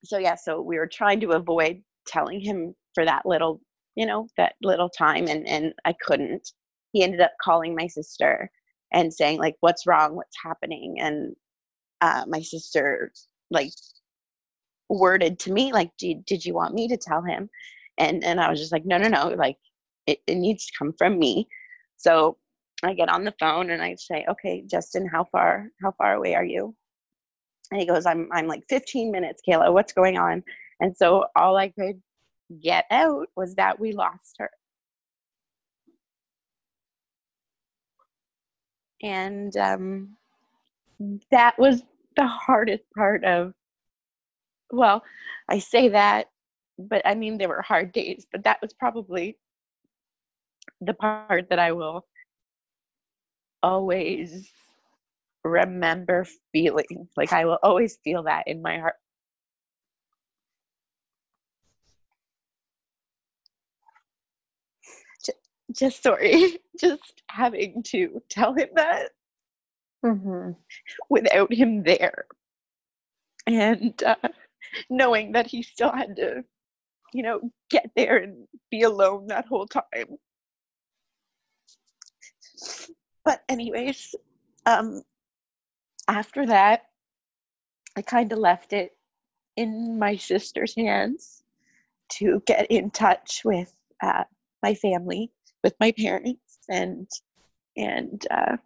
so 0.05 0.19
yeah, 0.19 0.35
so 0.35 0.61
we 0.61 0.79
were 0.79 0.87
trying 0.87 1.21
to 1.21 1.33
avoid 1.33 1.83
telling 2.07 2.41
him 2.41 2.75
for 2.95 3.05
that 3.05 3.27
little 3.27 3.61
you 4.01 4.07
know, 4.07 4.29
that 4.39 4.55
little 4.63 4.89
time 4.89 5.29
and, 5.29 5.47
and 5.47 5.75
I 5.85 5.95
couldn't. 6.01 6.53
He 6.93 7.03
ended 7.03 7.21
up 7.21 7.33
calling 7.43 7.75
my 7.77 7.87
sister 7.87 8.51
and 8.93 9.13
saying, 9.13 9.39
like, 9.39 9.57
what's 9.61 9.87
wrong? 9.87 10.17
What's 10.17 10.37
happening? 10.43 10.97
And 11.01 11.37
uh, 12.01 12.25
my 12.27 12.41
sister, 12.41 13.13
like, 13.51 13.73
worded 14.89 15.39
to 15.41 15.53
me, 15.53 15.73
like, 15.73 15.91
did, 15.99 16.25
did 16.25 16.45
you 16.45 16.55
want 16.55 16.75
me 16.75 16.89
to 16.89 16.97
tell 16.97 17.23
him? 17.23 17.51
And, 17.99 18.25
and 18.25 18.41
I 18.41 18.51
was 18.51 18.59
just 18.59 18.73
like, 18.73 18.87
no, 18.87 18.97
no, 18.97 19.09
no. 19.09 19.29
Like, 19.29 19.59
it, 20.07 20.19
it 20.27 20.37
needs 20.37 20.67
to 20.67 20.73
come 20.79 20.95
from 20.97 21.19
me 21.19 21.47
so 21.97 22.37
i 22.83 22.95
get 22.95 23.09
on 23.09 23.25
the 23.25 23.35
phone 23.39 23.71
and 23.71 23.83
i 23.83 23.95
say 23.97 24.25
okay 24.29 24.63
justin 24.67 25.07
how 25.07 25.25
far 25.31 25.69
how 25.83 25.93
far 25.93 26.15
away 26.15 26.35
are 26.35 26.45
you 26.45 26.75
and 27.71 27.81
he 27.81 27.87
goes 27.87 28.07
i'm 28.07 28.29
i'm 28.33 28.47
like 28.47 28.63
15 28.69 29.11
minutes 29.11 29.43
kayla 29.47 29.73
what's 29.73 29.93
going 29.93 30.19
on 30.19 30.43
and 30.81 30.97
so 30.97 31.27
all 31.37 31.57
i 31.57 31.69
could 31.69 32.01
get 32.63 32.85
out 32.91 33.29
was 33.37 33.55
that 33.57 33.79
we 33.79 33.93
lost 33.93 34.37
her. 34.39 34.51
And 39.03 39.57
um, 39.57 40.17
that 41.31 41.59
was 41.59 41.83
the 42.17 42.27
hardest 42.27 42.85
part 42.95 43.25
of 43.25 43.55
well 44.73 45.03
i 45.49 45.59
say 45.59 45.89
that 45.89 46.27
but 46.79 47.03
i 47.05 47.15
mean 47.15 47.39
there 47.39 47.49
were 47.49 47.63
hard 47.63 47.93
days 47.93 48.27
but 48.33 48.45
that 48.45 48.61
was 48.61 48.73
probably 48.75 49.39
the 50.81 50.95
part 50.95 51.49
that 51.51 51.59
i 51.59 51.73
will 51.73 52.07
always 53.63 54.51
remember 55.45 56.27
feeling. 56.53 57.09
Like 57.17 57.33
i 57.33 57.45
will 57.45 57.59
always 57.63 57.99
feel 58.05 58.25
that 58.25 58.47
in 58.47 58.63
my 58.63 58.79
heart 58.79 58.95
just 65.73 66.03
sorry 66.03 66.59
just 66.81 67.23
having 67.29 67.83
to 67.85 68.23
tell 68.29 68.55
him 68.55 68.69
that 68.75 69.11
mm-hmm. 70.05 70.53
without 71.09 71.53
him 71.53 71.83
there. 71.83 72.27
And 73.47 74.01
uh, 74.03 74.17
knowing 74.89 75.33
that 75.33 75.47
he 75.47 75.63
still 75.63 75.93
had 75.93 76.17
to 76.17 76.45
you 77.13 77.23
know 77.23 77.41
get 77.71 77.91
there 77.97 78.19
and 78.19 78.47
be 78.71 78.83
alone 78.83 79.27
that 79.29 79.47
whole 79.47 79.67
time. 79.67 80.17
But 83.25 83.43
anyways 83.49 84.15
um 84.67 85.03
after 86.09 86.47
that 86.47 86.83
i 87.97 88.03
kind 88.03 88.33
of 88.33 88.39
left 88.39 88.73
it 88.73 88.93
in 89.57 89.99
my 89.99 90.17
sister's 90.17 90.75
hands 90.77 91.43
to 92.09 92.43
get 92.47 92.67
in 92.71 92.91
touch 92.91 93.43
with 93.45 93.73
uh, 94.03 94.25
my 94.63 94.75
family 94.75 95.31
with 95.63 95.75
my 95.81 95.93
parents 95.93 96.59
and 96.69 97.09
and 97.77 98.27
uh, 98.31 98.57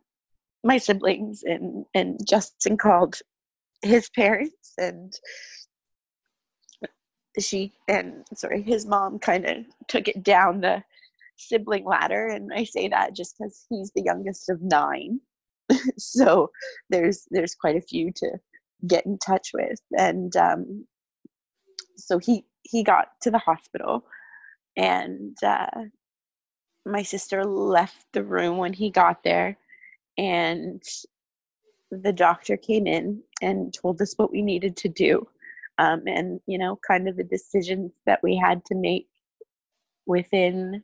my 0.62 0.78
siblings 0.78 1.42
and 1.44 1.84
and 1.94 2.18
Justin 2.26 2.76
called 2.76 3.18
his 3.82 4.08
parents 4.10 4.72
and 4.78 5.12
she 7.38 7.72
and 7.88 8.24
sorry 8.34 8.62
his 8.62 8.86
mom 8.86 9.18
kind 9.18 9.44
of 9.44 9.56
took 9.88 10.08
it 10.08 10.22
down 10.22 10.60
the 10.60 10.82
sibling 11.36 11.84
ladder 11.84 12.28
and 12.28 12.52
I 12.54 12.64
say 12.64 12.88
that 12.88 13.14
just 13.14 13.36
because 13.38 13.66
he's 13.68 13.90
the 13.94 14.02
youngest 14.02 14.48
of 14.50 14.60
nine. 14.62 15.20
So 15.96 16.50
there's 16.90 17.26
there's 17.30 17.54
quite 17.54 17.76
a 17.76 17.80
few 17.80 18.12
to 18.16 18.32
get 18.86 19.06
in 19.06 19.18
touch 19.18 19.50
with 19.54 19.80
and 19.98 20.34
um, 20.36 20.86
so 21.96 22.18
he 22.18 22.44
he 22.62 22.82
got 22.84 23.08
to 23.22 23.30
the 23.30 23.38
hospital 23.38 24.04
and 24.76 25.36
uh, 25.42 25.66
my 26.86 27.02
sister 27.02 27.44
left 27.44 28.06
the 28.12 28.22
room 28.22 28.58
when 28.58 28.72
he 28.72 28.90
got 28.90 29.22
there 29.24 29.56
and 30.18 30.82
the 31.90 32.12
doctor 32.12 32.56
came 32.56 32.86
in 32.86 33.22
and 33.40 33.74
told 33.74 34.00
us 34.02 34.14
what 34.16 34.30
we 34.30 34.42
needed 34.42 34.76
to 34.76 34.88
do 34.88 35.26
um, 35.78 36.02
and 36.06 36.40
you 36.46 36.58
know 36.58 36.78
kind 36.86 37.08
of 37.08 37.16
the 37.16 37.24
decisions 37.24 37.92
that 38.06 38.22
we 38.22 38.36
had 38.36 38.64
to 38.64 38.74
make 38.74 39.08
within 40.06 40.82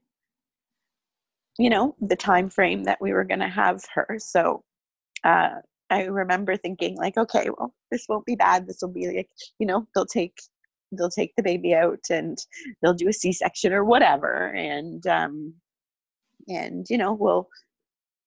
you 1.59 1.71
know 1.71 1.95
the 2.01 2.17
time 2.17 2.49
frame 2.49 2.85
that 2.85 3.01
we 3.01 3.13
were 3.13 3.25
going 3.25 3.41
to 3.41 3.49
have 3.49 3.83
her. 3.95 4.17
So 4.19 4.65
uh, 5.25 5.57
i 5.91 6.05
remember 6.05 6.57
thinking 6.57 6.97
like 6.97 7.17
okay 7.19 7.49
well 7.59 7.75
this 7.91 8.07
won't 8.09 8.27
be 8.27 8.37
bad. 8.37 8.67
This 8.67 8.79
will 8.83 8.93
be 8.93 9.07
like 9.09 9.29
you 9.59 9.67
know 9.67 9.87
they'll 9.95 10.07
take 10.07 10.39
they'll 10.93 11.11
take 11.11 11.33
the 11.37 11.43
baby 11.43 11.75
out 11.75 12.01
and 12.11 12.39
they'll 12.83 12.95
do 12.95 13.09
a 13.09 13.13
c-section 13.13 13.73
or 13.73 13.85
whatever 13.85 14.49
and 14.55 15.07
um, 15.07 15.55
and 16.51 16.87
you 16.91 16.99
know 16.99 17.13
we'll 17.13 17.49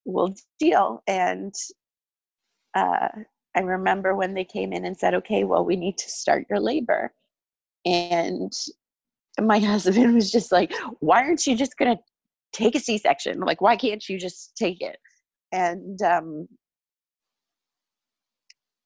we'll 0.04 0.34
deal. 0.58 1.02
And 1.06 1.54
uh, 2.74 3.08
i 3.56 3.60
remember 3.60 4.14
when 4.14 4.34
they 4.34 4.44
came 4.44 4.72
in 4.72 4.84
and 4.84 4.96
said 4.96 5.14
okay 5.14 5.44
well 5.44 5.64
we 5.64 5.76
need 5.76 5.96
to 5.98 6.10
start 6.10 6.46
your 6.50 6.60
labor. 6.60 7.12
And 7.84 8.52
my 9.40 9.58
husband 9.72 10.14
was 10.14 10.30
just 10.30 10.52
like 10.52 10.72
why 11.00 11.22
aren't 11.22 11.46
you 11.46 11.56
just 11.56 11.76
to 11.78 11.98
take 12.52 12.74
a 12.76 12.80
c-section? 12.80 13.40
Like 13.40 13.60
why 13.60 13.76
can't 13.76 14.06
you 14.08 14.18
just 14.18 14.56
take 14.56 14.80
it? 14.80 14.98
And 15.52 16.00
um 16.02 16.48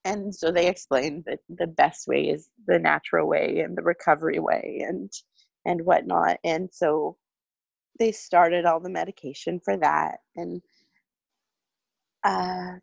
and 0.04 0.34
so 0.34 0.50
they 0.50 0.68
explained 0.68 1.24
that 1.26 1.40
the 1.48 1.66
best 1.66 2.06
way 2.08 2.28
is 2.28 2.48
the 2.66 2.78
natural 2.78 3.28
way 3.28 3.60
and 3.60 3.76
the 3.76 3.82
recovery 3.82 4.38
way 4.38 4.82
and 4.86 5.12
and 5.66 5.84
whatnot. 5.84 6.38
And 6.44 6.70
so 6.72 7.16
they 7.98 8.12
started 8.12 8.66
all 8.66 8.80
the 8.80 8.90
medication 8.90 9.60
for 9.60 9.76
that 9.76 10.18
and 10.36 10.62
uh, 12.24 12.74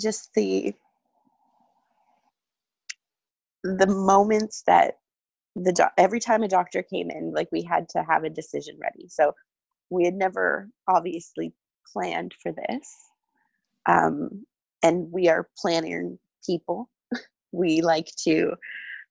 just 0.00 0.30
the 0.34 0.74
the 3.64 3.86
moments 3.88 4.62
that 4.66 4.94
the 5.56 5.72
do- 5.72 5.84
every 5.98 6.20
time 6.20 6.42
a 6.42 6.48
doctor 6.48 6.82
came 6.82 7.10
in 7.10 7.32
like 7.32 7.48
we 7.52 7.62
had 7.62 7.88
to 7.90 8.04
have 8.08 8.24
a 8.24 8.30
decision 8.30 8.78
ready. 8.80 9.08
So 9.08 9.32
we 9.90 10.04
had 10.04 10.14
never 10.14 10.68
obviously 10.88 11.54
planned 11.92 12.34
for 12.42 12.52
this 12.52 13.08
um, 13.86 14.44
and 14.82 15.10
we 15.12 15.28
are 15.28 15.48
planning 15.58 16.18
people. 16.44 16.88
We 17.54 17.82
like 17.82 18.08
to 18.24 18.54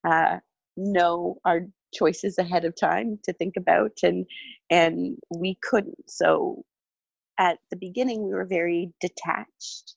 uh, 0.08 0.38
know 0.78 1.38
our 1.46 1.62
choices 1.94 2.38
ahead 2.38 2.66
of 2.66 2.76
time 2.80 3.20
to 3.24 3.34
think 3.34 3.56
about 3.58 3.92
and 4.04 4.26
and 4.70 5.18
we 5.36 5.58
couldn't. 5.64 6.10
So 6.10 6.64
at 7.40 7.60
the 7.72 7.78
beginning 7.78 8.24
we 8.26 8.34
were 8.34 8.46
very 8.46 8.92
detached 9.02 9.96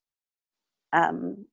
um, 0.92 1.46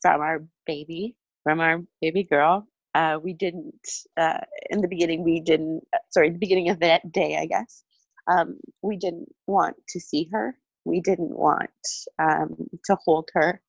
from 0.00 0.20
our 0.20 0.44
baby 0.66 1.16
from 1.44 1.60
our 1.60 1.82
baby 2.00 2.24
girl. 2.24 2.66
Uh, 2.94 3.18
we 3.22 3.32
didn't 3.32 3.88
uh, 4.18 4.38
in 4.70 4.82
the 4.82 4.88
beginning 4.88 5.24
we 5.24 5.40
didn't 5.40 5.82
sorry 6.10 6.28
the 6.30 6.38
beginning 6.38 6.68
of 6.68 6.78
that 6.80 7.10
day 7.10 7.38
i 7.38 7.46
guess 7.46 7.84
um, 8.28 8.58
we 8.82 8.96
didn't 8.96 9.28
want 9.46 9.76
to 9.88 10.00
see 10.00 10.28
her. 10.32 10.56
We 10.84 11.00
didn't 11.00 11.36
want 11.36 11.70
um, 12.18 12.56
to 12.84 12.96
hold 13.04 13.28
her 13.34 13.60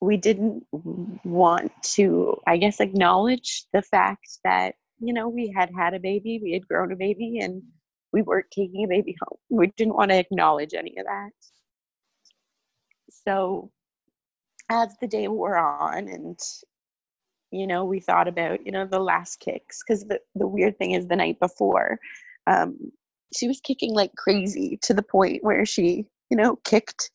we 0.00 0.16
didn't 0.16 0.64
want 1.24 1.72
to, 1.82 2.36
I 2.46 2.56
guess, 2.56 2.80
acknowledge 2.80 3.64
the 3.72 3.82
fact 3.82 4.38
that, 4.44 4.74
you 4.98 5.12
know, 5.12 5.28
we 5.28 5.52
had 5.54 5.70
had 5.76 5.94
a 5.94 6.00
baby, 6.00 6.40
we 6.42 6.52
had 6.52 6.66
grown 6.68 6.92
a 6.92 6.96
baby, 6.96 7.38
and 7.40 7.62
we 8.12 8.22
weren't 8.22 8.50
taking 8.50 8.84
a 8.84 8.88
baby 8.88 9.16
home. 9.20 9.38
We 9.50 9.72
didn't 9.76 9.96
want 9.96 10.10
to 10.10 10.18
acknowledge 10.18 10.74
any 10.74 10.96
of 10.98 11.06
that. 11.06 11.30
So, 13.26 13.70
as 14.70 14.94
the 15.00 15.06
day 15.06 15.28
wore 15.28 15.56
on, 15.56 16.08
and 16.08 16.38
you 17.50 17.66
know, 17.66 17.84
we 17.84 18.00
thought 18.00 18.26
about, 18.26 18.66
you 18.66 18.72
know, 18.72 18.84
the 18.84 18.98
last 18.98 19.38
kicks, 19.38 19.80
because 19.86 20.04
the, 20.04 20.18
the 20.34 20.46
weird 20.46 20.76
thing 20.76 20.92
is 20.92 21.06
the 21.06 21.16
night 21.16 21.38
before, 21.38 21.98
um, 22.46 22.76
she 23.34 23.48
was 23.48 23.60
kicking 23.60 23.94
like 23.94 24.14
crazy 24.16 24.78
to 24.82 24.92
the 24.92 25.02
point 25.02 25.44
where 25.44 25.64
she, 25.64 26.06
you 26.30 26.36
know, 26.36 26.56
kicked 26.64 27.10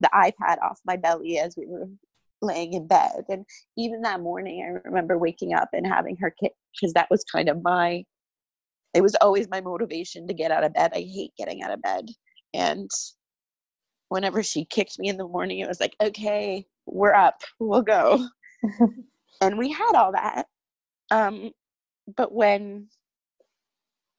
the 0.00 0.10
iPad 0.12 0.60
off 0.62 0.80
my 0.84 0.96
belly 0.96 1.38
as 1.38 1.56
we 1.56 1.66
were 1.66 1.86
laying 2.44 2.74
in 2.74 2.86
bed. 2.86 3.24
And 3.28 3.44
even 3.76 4.02
that 4.02 4.20
morning, 4.20 4.62
I 4.64 4.88
remember 4.88 5.18
waking 5.18 5.54
up 5.54 5.70
and 5.72 5.86
having 5.86 6.16
her 6.18 6.30
kick 6.30 6.52
because 6.74 6.92
that 6.94 7.10
was 7.10 7.24
kind 7.24 7.48
of 7.48 7.62
my, 7.62 8.04
it 8.94 9.02
was 9.02 9.16
always 9.20 9.48
my 9.48 9.60
motivation 9.60 10.26
to 10.28 10.34
get 10.34 10.50
out 10.50 10.64
of 10.64 10.74
bed. 10.74 10.92
I 10.94 11.00
hate 11.00 11.32
getting 11.38 11.62
out 11.62 11.72
of 11.72 11.82
bed. 11.82 12.06
And 12.54 12.90
whenever 14.08 14.42
she 14.42 14.64
kicked 14.64 14.98
me 14.98 15.08
in 15.08 15.16
the 15.16 15.26
morning, 15.28 15.60
it 15.60 15.68
was 15.68 15.80
like, 15.80 15.96
okay, 16.02 16.66
we're 16.86 17.14
up, 17.14 17.42
we'll 17.58 17.82
go. 17.82 18.26
and 19.40 19.58
we 19.58 19.72
had 19.72 19.92
all 19.94 20.12
that. 20.12 20.46
Um, 21.10 21.50
but 22.16 22.32
when 22.32 22.88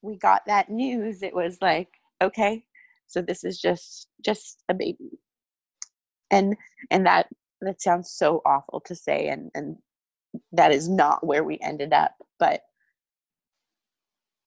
we 0.02 0.16
got 0.16 0.42
that 0.46 0.70
news, 0.70 1.22
it 1.22 1.34
was 1.34 1.58
like, 1.60 1.88
okay, 2.22 2.64
so 3.06 3.22
this 3.22 3.44
is 3.44 3.60
just 3.60 4.08
just 4.24 4.62
a 4.68 4.74
baby 4.74 5.18
and 6.30 6.56
and 6.90 7.06
that 7.06 7.28
that 7.60 7.80
sounds 7.80 8.10
so 8.10 8.42
awful 8.44 8.80
to 8.80 8.94
say 8.94 9.28
and 9.28 9.50
and 9.54 9.76
that 10.52 10.72
is 10.72 10.88
not 10.88 11.26
where 11.26 11.44
we 11.44 11.58
ended 11.62 11.92
up 11.92 12.14
but 12.38 12.60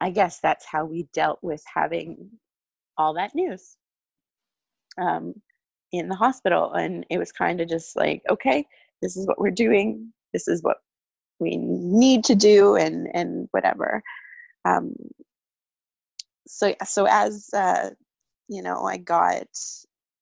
i 0.02 0.10
guess 0.10 0.40
that's 0.42 0.66
how 0.66 0.86
we 0.86 1.08
dealt 1.14 1.40
with 1.42 1.64
having 1.74 2.30
all 2.98 3.14
that 3.14 3.34
news 3.34 3.78
um, 4.98 5.34
in 5.92 6.10
the 6.10 6.16
hospital 6.16 6.74
and 6.74 7.06
it 7.10 7.18
was 7.18 7.32
kind 7.32 7.62
of 7.62 7.70
just 7.70 7.96
like 7.96 8.22
okay 8.30 8.66
this 9.02 9.16
is 9.16 9.26
what 9.28 9.40
we're 9.40 9.50
doing 9.50 10.12
this 10.34 10.48
is 10.48 10.62
what 10.62 10.78
we 11.40 11.56
need 11.58 12.24
to 12.24 12.36
do 12.36 12.76
and 12.76 13.08
and 13.14 13.48
whatever 13.52 14.04
um, 14.66 14.94
so 16.46 16.76
so 16.84 17.08
as 17.10 17.50
uh, 17.54 17.90
you 18.50 18.64
know, 18.64 18.84
I 18.84 18.98
got 18.98 19.48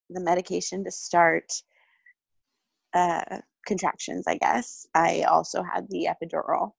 the 0.09 0.19
medication 0.19 0.83
to 0.83 0.91
start 0.91 1.51
uh, 2.97 3.39
contractions. 3.65 4.25
I 4.27 4.37
guess 4.37 4.87
I 4.95 5.23
also 5.23 5.61
had 5.61 5.87
the 5.89 6.07
epidural, 6.09 6.71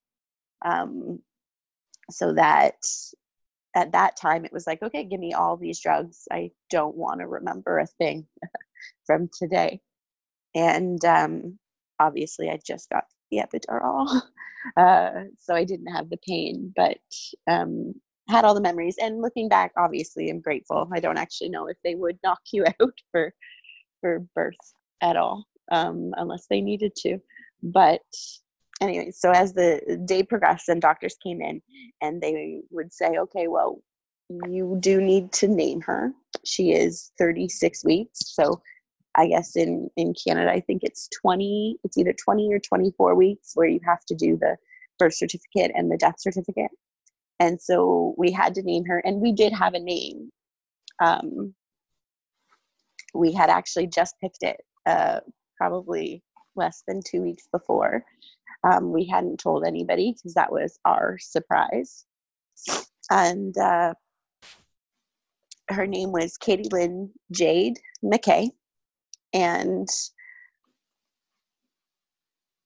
um, 0.64 1.20
so 2.10 2.32
that 2.34 2.74
at 3.76 3.92
that 3.92 4.16
time 4.16 4.44
it 4.44 4.52
was 4.52 4.66
like, 4.66 4.82
okay, 4.82 5.04
give 5.04 5.20
me 5.20 5.32
all 5.32 5.56
these 5.56 5.80
drugs. 5.80 6.24
I 6.32 6.50
don't 6.70 6.96
want 6.96 7.20
to 7.20 7.28
remember 7.28 7.78
a 7.78 7.86
thing 7.86 8.26
from 9.06 9.30
today, 9.38 9.80
and 10.54 11.04
um, 11.04 11.58
obviously 12.00 12.50
I 12.50 12.58
just 12.66 12.90
got 12.90 13.04
the 13.30 13.38
epidural, 13.38 14.20
uh, 14.76 15.24
so 15.38 15.54
I 15.54 15.64
didn't 15.64 15.94
have 15.94 16.10
the 16.10 16.18
pain, 16.26 16.72
but 16.74 16.98
um, 17.48 17.94
had 18.28 18.44
all 18.44 18.54
the 18.54 18.60
memories. 18.60 18.96
And 19.00 19.22
looking 19.22 19.48
back, 19.48 19.72
obviously, 19.76 20.30
I'm 20.30 20.40
grateful. 20.40 20.88
I 20.92 21.00
don't 21.00 21.18
actually 21.18 21.50
know 21.50 21.68
if 21.68 21.76
they 21.84 21.94
would 21.94 22.18
knock 22.24 22.40
you 22.52 22.64
out 22.66 22.98
for 23.12 23.32
for 24.00 24.20
birth 24.34 24.54
at 25.00 25.16
all, 25.16 25.44
um, 25.70 26.12
unless 26.16 26.46
they 26.46 26.60
needed 26.60 26.94
to. 26.96 27.18
But 27.62 28.02
anyway, 28.80 29.10
so 29.10 29.30
as 29.30 29.52
the 29.52 30.00
day 30.04 30.22
progressed 30.22 30.68
and 30.68 30.80
doctors 30.80 31.16
came 31.22 31.40
in, 31.40 31.60
and 32.00 32.20
they 32.20 32.62
would 32.70 32.92
say, 32.92 33.18
"Okay, 33.18 33.48
well, 33.48 33.82
you 34.48 34.76
do 34.80 35.00
need 35.00 35.32
to 35.32 35.48
name 35.48 35.80
her. 35.82 36.12
She 36.44 36.72
is 36.72 37.12
36 37.18 37.84
weeks, 37.84 38.20
so." 38.34 38.62
I 39.16 39.26
guess 39.26 39.56
in 39.56 39.90
in 39.96 40.14
Canada, 40.14 40.52
I 40.52 40.60
think 40.60 40.82
it's 40.84 41.08
20. 41.22 41.78
It's 41.82 41.98
either 41.98 42.12
20 42.12 42.52
or 42.52 42.60
24 42.60 43.16
weeks 43.16 43.50
where 43.54 43.66
you 43.66 43.80
have 43.84 44.04
to 44.04 44.14
do 44.14 44.36
the 44.36 44.56
birth 44.98 45.14
certificate 45.14 45.72
and 45.74 45.90
the 45.90 45.96
death 45.96 46.16
certificate. 46.18 46.70
And 47.40 47.60
so 47.60 48.14
we 48.18 48.30
had 48.32 48.54
to 48.56 48.62
name 48.62 48.84
her, 48.84 48.98
and 48.98 49.20
we 49.20 49.32
did 49.32 49.52
have 49.52 49.74
a 49.74 49.80
name. 49.80 50.30
Um, 51.00 51.54
we 53.14 53.32
had 53.32 53.50
actually 53.50 53.86
just 53.86 54.14
picked 54.20 54.42
it 54.42 54.60
uh, 54.86 55.20
probably 55.58 56.22
less 56.56 56.82
than 56.88 57.02
two 57.04 57.20
weeks 57.20 57.46
before. 57.52 58.04
Um, 58.64 58.92
we 58.92 59.04
hadn't 59.04 59.40
told 59.40 59.64
anybody 59.66 60.12
because 60.12 60.34
that 60.34 60.50
was 60.50 60.78
our 60.84 61.18
surprise. 61.18 62.06
And 63.10 63.56
uh, 63.58 63.94
her 65.68 65.86
name 65.86 66.12
was 66.12 66.36
Katie 66.36 66.68
Lynn 66.72 67.10
Jade 67.30 67.78
Mackay. 68.02 68.50
And 69.32 69.88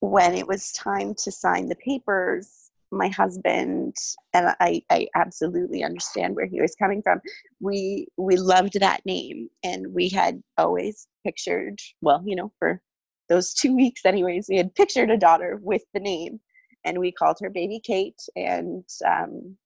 when 0.01 0.35
it 0.35 0.47
was 0.47 0.73
time 0.73 1.15
to 1.25 1.33
sign 1.33 1.69
the 1.69 1.77
papers, 1.77 2.62
my 2.93 3.09
husband 3.09 3.97
and 4.35 4.55
I, 4.61 4.83
I 4.91 5.09
absolutely 5.17 5.83
understand 5.85 6.37
where 6.37 6.47
he 6.47 6.61
was 6.61 6.77
coming 6.77 7.03
from. 7.03 7.21
We 7.61 8.09
we 8.17 8.37
loved 8.37 8.79
that 8.81 9.05
name 9.07 9.49
and 9.65 9.95
we 9.95 10.09
had 10.09 10.43
always 10.59 11.07
pictured, 11.25 11.79
well, 12.01 12.23
you 12.27 12.37
know, 12.37 12.53
for 12.59 12.81
those 13.29 13.55
two 13.55 13.75
weeks 13.77 14.05
anyways, 14.05 14.47
we 14.49 14.57
had 14.57 14.75
pictured 14.75 15.11
a 15.11 15.19
daughter 15.19 15.59
with 15.63 15.83
the 15.95 16.01
name 16.01 16.41
and 16.85 16.99
we 16.99 17.13
called 17.13 17.39
her 17.41 17.51
baby 17.51 17.81
Kate 17.85 18.21
and 18.37 18.85
um 19.07 19.57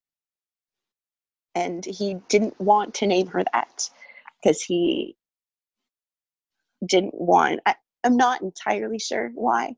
and 1.54 1.84
he 1.84 2.16
didn't 2.28 2.60
want 2.60 2.94
to 2.94 3.06
name 3.06 3.26
her 3.28 3.42
that 3.52 3.90
because 4.42 4.62
he 4.62 5.16
didn't 6.84 7.14
want 7.14 7.60
I, 7.66 7.74
i'm 8.04 8.16
not 8.16 8.42
entirely 8.42 8.98
sure 8.98 9.30
why 9.34 9.74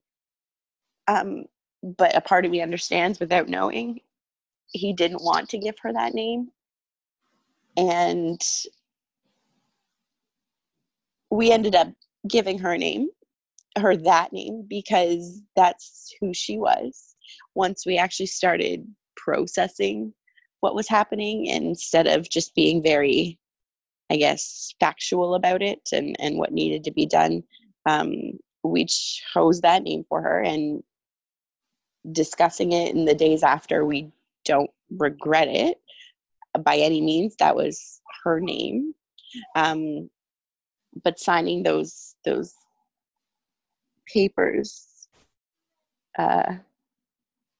um, 1.09 1.45
but 1.82 2.16
a 2.16 2.20
part 2.20 2.44
of 2.44 2.50
me 2.50 2.61
understands 2.61 3.20
without 3.20 3.49
knowing 3.49 4.00
he 4.73 4.92
didn't 4.92 5.23
want 5.23 5.49
to 5.50 5.58
give 5.58 5.76
her 5.82 5.92
that 5.92 6.14
name. 6.14 6.49
And 7.76 8.40
we 11.30 11.52
ended 11.52 11.75
up 11.75 11.88
giving 12.28 12.58
her 12.58 12.73
a 12.73 12.78
name 12.78 13.08
her 13.76 13.97
that 13.97 14.32
name 14.32 14.67
because 14.69 15.41
that's 15.54 16.12
who 16.21 16.34
she 16.34 16.58
was. 16.58 17.14
Once 17.54 17.86
we 17.86 17.97
actually 17.97 18.26
started 18.26 18.84
processing 19.17 20.12
what 20.60 20.75
was 20.75 20.88
happening 20.88 21.47
instead 21.47 22.06
of 22.06 22.28
just 22.28 22.54
being 22.54 22.82
very 22.82 23.38
i 24.10 24.17
guess 24.17 24.75
factual 24.80 25.34
about 25.34 25.62
it 25.62 25.80
and 25.93 26.17
and 26.19 26.38
what 26.38 26.52
needed 26.52 26.84
to 26.84 26.91
be 26.91 27.06
done 27.06 27.43
um, 27.86 28.12
we 28.64 28.84
chose 28.86 29.60
that 29.60 29.82
name 29.82 30.04
for 30.08 30.21
her 30.21 30.41
and 30.41 30.82
discussing 32.13 32.73
it 32.73 32.95
in 32.95 33.04
the 33.04 33.15
days 33.15 33.43
after 33.43 33.84
we 33.84 34.11
don't 34.45 34.71
regret 34.91 35.49
it 35.49 35.80
by 36.63 36.76
any 36.76 37.00
means 37.00 37.37
that 37.39 37.56
was 37.56 38.00
her 38.25 38.41
name. 38.41 38.95
Um, 39.54 40.08
but 41.04 41.19
signing 41.19 41.63
those 41.63 42.15
those 42.25 42.54
papers 44.13 45.08
uh, 46.19 46.54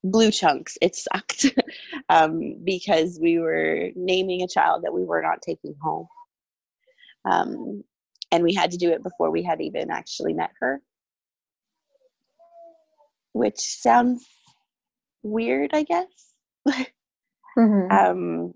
blue 0.03 0.31
chunks 0.31 0.77
it 0.81 0.97
sucked. 0.97 1.47
Um, 2.11 2.57
because 2.65 3.19
we 3.21 3.39
were 3.39 3.91
naming 3.95 4.41
a 4.41 4.49
child 4.49 4.83
that 4.83 4.95
we 4.95 5.05
were 5.05 5.21
not 5.21 5.43
taking 5.43 5.75
home. 5.83 6.07
Um, 7.31 7.85
and 8.33 8.43
we 8.43 8.55
had 8.55 8.71
to 8.71 8.79
do 8.79 8.91
it 8.91 9.03
before 9.03 9.31
we 9.31 9.43
had 9.43 9.61
even 9.61 9.91
actually 9.91 10.33
met 10.33 10.51
her 10.61 10.81
which 13.33 13.59
sounds 13.59 14.27
weird, 15.23 15.71
I 15.73 15.83
guess. 15.83 16.35
mm-hmm. 17.59 17.91
um, 17.91 18.55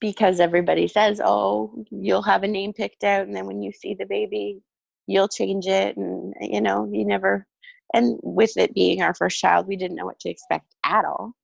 because 0.00 0.40
everybody 0.40 0.88
says, 0.88 1.20
"Oh, 1.22 1.84
you'll 1.90 2.22
have 2.22 2.42
a 2.42 2.48
name 2.48 2.72
picked 2.72 3.04
out, 3.04 3.26
and 3.26 3.34
then 3.34 3.46
when 3.46 3.62
you 3.62 3.72
see 3.72 3.94
the 3.94 4.06
baby, 4.06 4.60
you'll 5.06 5.28
change 5.28 5.66
it." 5.66 5.96
And 5.96 6.34
you 6.40 6.60
know, 6.60 6.88
you 6.92 7.04
never. 7.04 7.46
And 7.94 8.18
with 8.22 8.56
it 8.56 8.74
being 8.74 9.02
our 9.02 9.14
first 9.14 9.38
child, 9.38 9.66
we 9.66 9.76
didn't 9.76 9.96
know 9.96 10.06
what 10.06 10.20
to 10.20 10.30
expect 10.30 10.66
at 10.84 11.04
all. 11.04 11.34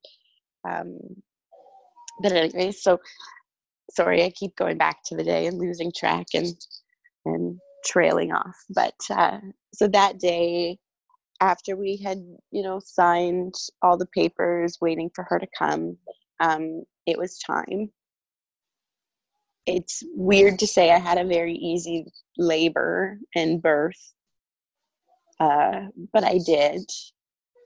Um, 0.69 0.99
but 2.23 2.33
anyway, 2.33 2.73
so 2.73 2.99
sorry, 3.91 4.25
I 4.25 4.31
keep 4.31 4.57
going 4.57 4.79
back 4.79 4.99
to 5.07 5.17
the 5.17 5.25
day 5.25 5.47
and 5.47 5.59
losing 5.59 5.93
track 5.97 6.27
and 6.35 6.55
and 7.25 7.59
trailing 7.85 8.33
off. 8.33 8.57
But 8.71 8.95
uh, 9.11 9.39
so 9.75 9.89
that 9.89 10.19
day, 10.19 10.79
after 11.41 11.77
we 11.77 11.97
had 11.97 12.19
you 12.51 12.63
know 12.63 12.81
signed 12.85 13.55
all 13.83 13.97
the 13.97 14.07
papers 14.07 14.79
waiting 14.81 15.11
for 15.15 15.25
her 15.25 15.39
to 15.39 15.47
come 15.59 15.97
um, 16.41 16.85
it 17.07 17.19
was 17.19 17.39
time. 17.39 17.91
It's 19.67 20.03
weird 20.15 20.59
to 20.61 20.67
say 20.67 20.91
i 20.91 20.99
had 20.99 21.19
a 21.19 21.25
very 21.25 21.55
easy 21.55 22.07
labor 22.37 23.19
and 23.35 23.63
birth 23.63 24.13
uh, 25.41 25.87
but 26.13 26.25
i 26.25 26.39
did. 26.45 26.83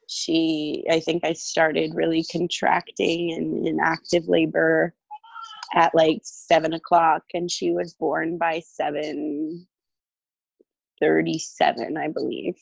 She 0.08 0.85
i 0.90 1.00
think 1.00 1.24
i 1.24 1.32
started 1.32 1.94
really 1.94 2.24
contracting 2.30 3.32
and 3.32 3.66
in 3.66 3.78
active 3.80 4.28
labor 4.28 4.94
at 5.74 5.94
like 5.94 6.20
seven 6.24 6.74
o'clock 6.74 7.22
and 7.35 7.50
she 7.50 7.70
was 7.72 7.94
born 7.94 8.37
by 8.37 8.61
seven 8.61 9.66
37 11.00 11.96
i 11.96 12.08
believe 12.08 12.56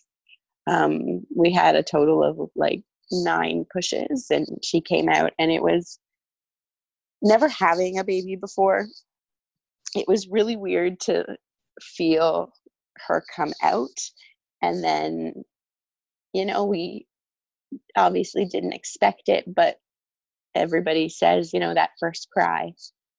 um, 0.67 1.23
we 1.35 1.53
had 1.53 1.75
a 1.75 1.83
total 1.83 2.23
of 2.23 2.51
like 2.57 2.83
nine 3.11 3.67
pushes 3.73 4.27
and 4.31 4.47
she 4.63 4.81
came 4.81 5.09
out 5.09 5.33
and 5.39 5.51
it 5.51 5.63
was 5.63 5.99
never 7.23 7.49
having 7.49 7.99
a 7.99 8.05
baby 8.05 8.37
before. 8.37 8.87
It 9.95 10.07
was 10.07 10.29
really 10.29 10.57
weird 10.57 11.01
to 11.01 11.25
feel 11.81 12.53
her 13.07 13.25
come 13.35 13.53
out 13.63 13.89
and 14.63 14.85
then 14.85 15.33
you 16.33 16.45
know 16.45 16.65
we 16.65 17.07
obviously 17.97 18.45
didn't 18.45 18.75
expect 18.75 19.29
it 19.29 19.45
but 19.55 19.77
everybody 20.55 21.09
says 21.09 21.53
you 21.53 21.61
know 21.61 21.75
that 21.75 21.91
first 21.99 22.29
cry 22.33 22.73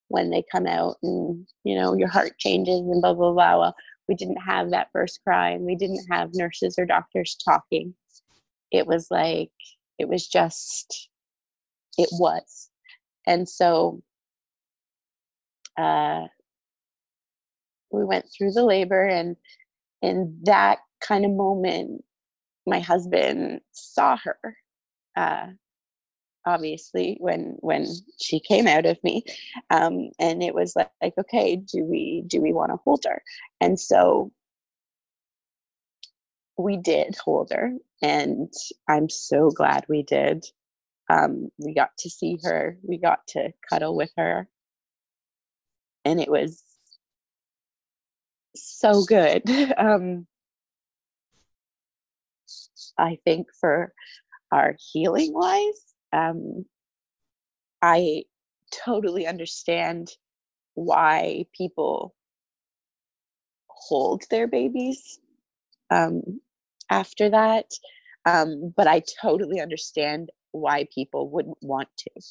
when 0.10 0.30
they 0.30 0.44
come 0.52 0.68
out 0.68 0.98
and 1.04 1.48
you 1.64 1.76
know 1.76 1.94
your 1.96 2.08
heart 2.08 2.34
changes 2.38 2.80
and 2.80 3.02
blah 3.02 3.14
blah 3.14 3.32
blah 3.32 3.58
well 3.58 3.76
we 4.12 4.16
didn't 4.16 4.42
have 4.42 4.72
that 4.72 4.90
first 4.92 5.22
cry 5.24 5.52
and 5.52 5.64
we 5.66 5.74
didn't 5.74 6.06
have 6.12 6.32
nurses 6.34 6.76
or 6.78 6.86
doctors 6.86 7.38
talking. 7.46 7.96
It 8.70 8.86
was 8.86 9.08
like 9.10 9.52
it 10.00 10.10
was 10.10 10.28
just 10.28 11.10
it 11.98 12.10
was. 12.20 12.70
And 13.26 13.48
so 13.48 14.02
uh 15.78 16.26
we 17.90 18.04
went 18.04 18.26
through 18.38 18.52
the 18.52 18.66
labor 18.66 19.08
and 19.08 19.38
in 20.02 20.38
that 20.44 20.80
kind 21.00 21.24
of 21.24 21.32
moment 21.32 22.04
my 22.68 22.82
husband 22.82 23.62
saw 23.72 24.18
her 24.18 24.38
uh 25.16 25.48
obviously 26.46 27.18
when 27.20 27.56
when 27.60 27.86
she 28.20 28.40
came 28.40 28.68
out 28.68 28.86
of 28.86 28.98
me 29.04 29.24
um, 29.70 30.10
and 30.20 30.42
it 30.42 30.54
was 30.54 30.76
like, 30.76 30.90
like 31.02 31.14
okay 31.20 31.56
do 31.56 31.84
we 31.84 32.24
do 32.28 32.42
we 32.42 32.54
want 32.54 32.72
to 32.72 32.78
hold 32.84 33.04
her? 33.06 33.22
And 33.60 33.80
so 33.80 34.32
we 36.58 36.78
did 36.78 37.16
hold 37.24 37.52
her 37.52 37.74
and 38.04 38.54
i'm 38.88 39.10
so 39.10 39.50
glad 39.50 39.84
we 39.90 40.04
did. 40.04 40.46
Um, 41.10 41.50
we 41.58 41.74
got 41.74 41.90
to 42.00 42.10
see 42.10 42.38
her 42.44 42.78
we 42.84 42.98
got 42.98 43.26
to 43.30 43.52
cuddle 43.70 43.96
with 43.96 44.12
her. 44.18 44.48
And 46.06 46.20
it 46.20 46.30
was 46.30 46.64
so 48.56 49.04
good. 49.04 49.44
Um, 49.78 50.28
I 52.98 53.18
think 53.26 53.48
for 53.60 53.94
our 54.52 54.76
healing 54.92 55.34
wise, 55.34 55.91
um, 56.14 56.66
I 57.82 58.24
totally 58.86 59.28
understand 59.28 60.12
why 60.76 61.46
people 61.58 62.16
hold 63.70 64.24
their 64.30 64.48
babies 64.48 65.20
um, 65.92 66.42
after 66.90 67.30
that. 67.30 67.66
Um, 68.26 68.74
but 68.76 68.88
I 68.88 69.04
totally 69.22 69.62
understand 69.62 70.30
why 70.52 70.88
people 70.94 71.30
wouldn't 71.30 71.58
want 71.62 71.90
to, 72.00 72.22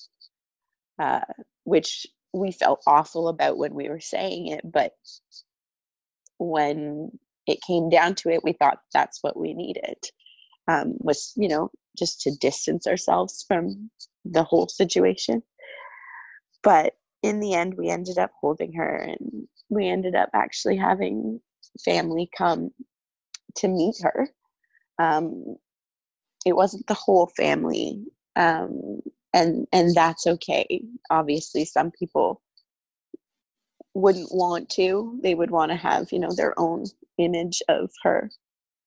uh, 1.04 1.20
which 1.64 2.06
we 2.32 2.52
felt 2.52 2.82
awful 2.86 3.28
about 3.28 3.58
when 3.58 3.74
we 3.74 3.88
were 3.88 4.00
saying 4.00 4.48
it. 4.48 4.60
But 4.64 4.92
when 6.38 7.18
it 7.46 7.60
came 7.66 7.90
down 7.90 8.14
to 8.16 8.30
it, 8.30 8.44
we 8.44 8.52
thought 8.54 8.80
that's 8.94 9.22
what 9.22 9.38
we 9.38 9.54
needed 9.54 9.98
um, 10.68 10.94
was, 10.98 11.32
you 11.36 11.48
know, 11.48 11.70
just 12.00 12.20
to 12.22 12.34
distance 12.40 12.88
ourselves 12.88 13.44
from 13.46 13.90
the 14.24 14.42
whole 14.42 14.66
situation. 14.66 15.42
But 16.64 16.94
in 17.22 17.38
the 17.38 17.54
end, 17.54 17.74
we 17.74 17.88
ended 17.88 18.18
up 18.18 18.32
holding 18.40 18.72
her 18.72 18.96
and 18.96 19.46
we 19.68 19.88
ended 19.88 20.16
up 20.16 20.30
actually 20.34 20.76
having 20.76 21.40
family 21.84 22.28
come 22.36 22.70
to 23.56 23.68
meet 23.68 23.96
her. 24.02 24.28
Um, 24.98 25.56
it 26.44 26.56
wasn't 26.56 26.86
the 26.86 26.94
whole 26.94 27.30
family, 27.36 28.04
um, 28.36 29.00
and 29.32 29.66
and 29.72 29.94
that's 29.94 30.26
okay. 30.26 30.82
Obviously, 31.10 31.64
some 31.64 31.90
people 31.90 32.42
wouldn't 33.94 34.30
want 34.32 34.68
to. 34.70 35.18
They 35.22 35.34
would 35.34 35.50
want 35.50 35.70
to 35.70 35.76
have 35.76 36.12
you 36.12 36.18
know 36.18 36.32
their 36.34 36.58
own 36.58 36.84
image 37.18 37.62
of 37.68 37.90
her. 38.02 38.30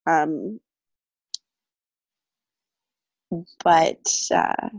Um, 0.08 0.60
but 3.63 4.08
uh, 4.34 4.69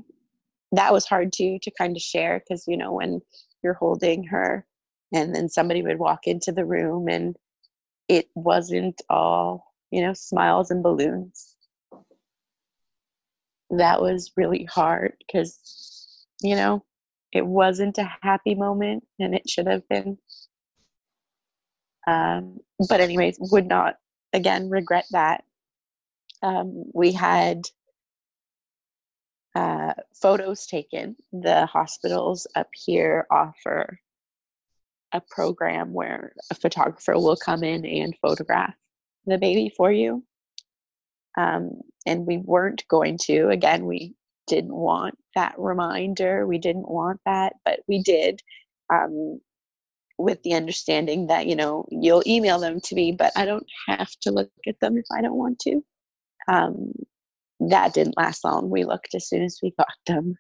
that 0.73 0.93
was 0.93 1.07
hard 1.07 1.33
to 1.35 1.59
to 1.61 1.71
kind 1.71 1.97
of 1.97 2.03
share 2.03 2.41
because 2.41 2.65
you 2.67 2.77
know 2.77 2.93
when 2.93 3.21
you're 3.63 3.75
holding 3.75 4.25
her 4.25 4.67
and 5.13 5.35
then 5.35 5.49
somebody 5.49 5.83
would 5.83 5.99
walk 5.99 6.27
into 6.27 6.53
the 6.53 6.65
room 6.65 7.09
and 7.09 7.37
it 8.09 8.29
wasn't 8.35 9.01
all 9.09 9.73
you 9.91 10.03
know 10.03 10.13
smiles 10.13 10.71
and 10.71 10.83
balloons. 10.83 11.57
That 13.71 14.01
was 14.01 14.33
really 14.37 14.65
hard 14.65 15.15
because 15.27 16.27
you 16.43 16.57
know 16.57 16.85
it 17.33 17.47
wasn't 17.47 17.99
a 17.99 18.11
happy 18.23 18.55
moment 18.55 19.05
and 19.19 19.35
it 19.35 19.49
should 19.49 19.67
have 19.67 19.89
been. 19.89 20.19
Um, 22.07 22.59
but 22.89 23.01
anyways 23.01 23.39
would 23.41 23.67
not 23.67 23.97
again 24.33 24.69
regret 24.69 25.07
that. 25.13 25.45
Um, 26.43 26.85
we 26.93 27.13
had 27.13 27.63
uh, 29.55 29.95
photos 30.21 30.67
taken. 30.67 31.17
The 31.33 31.67
hospitals 31.67 32.47
up 32.55 32.69
here 32.73 33.27
offer 33.31 33.99
a 35.13 35.23
program 35.31 35.93
where 35.93 36.33
a 36.51 36.55
photographer 36.55 37.15
will 37.15 37.37
come 37.37 37.63
in 37.63 37.87
and 37.87 38.17
photograph 38.21 38.75
the 39.27 39.39
baby 39.39 39.73
for 39.77 39.93
you. 39.93 40.25
Um, 41.37 41.81
and 42.07 42.27
we 42.27 42.39
weren't 42.39 42.87
going 42.89 43.19
to. 43.25 43.49
Again, 43.49 43.87
we 43.87 44.15
didn't 44.47 44.75
want 44.75 45.17
that 45.35 45.55
reminder. 45.57 46.47
We 46.47 46.59
didn't 46.59 46.89
want 46.89 47.21
that, 47.25 47.55
but 47.65 47.81
we 47.89 48.03
did. 48.03 48.41
Um, 48.93 49.41
with 50.19 50.43
the 50.43 50.55
understanding 50.55 51.27
that 51.27 51.47
you 51.47 51.57
know 51.57 51.87
you'll 51.91 52.23
email 52.25 52.61
them 52.61 52.81
to 52.81 52.95
me 52.95 53.11
but 53.11 53.33
i 53.35 53.45
don't 53.45 53.67
have 53.89 54.09
to 54.21 54.31
look 54.31 54.49
at 54.67 54.79
them 54.79 54.97
if 54.97 55.05
i 55.11 55.21
don't 55.21 55.37
want 55.37 55.59
to 55.59 55.85
um, 56.47 56.93
that 57.61 57.95
didn't 57.95 58.17
last 58.17 58.45
long. 58.45 58.71
We 58.71 58.85
looked 58.85 59.15
as 59.15 59.29
soon 59.29 59.43
as 59.43 59.59
we 59.63 59.73
got 59.79 59.95
them. 60.07 60.37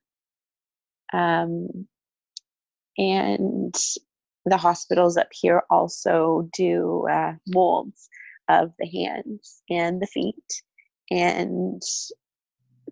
Um, 1.12 1.86
and 2.98 3.74
the 4.44 4.56
hospitals 4.56 5.16
up 5.16 5.28
here 5.32 5.62
also 5.70 6.48
do 6.52 7.06
uh, 7.10 7.34
molds 7.48 8.08
of 8.48 8.72
the 8.78 8.86
hands 8.86 9.62
and 9.70 10.00
the 10.02 10.06
feet, 10.06 10.62
and 11.10 11.82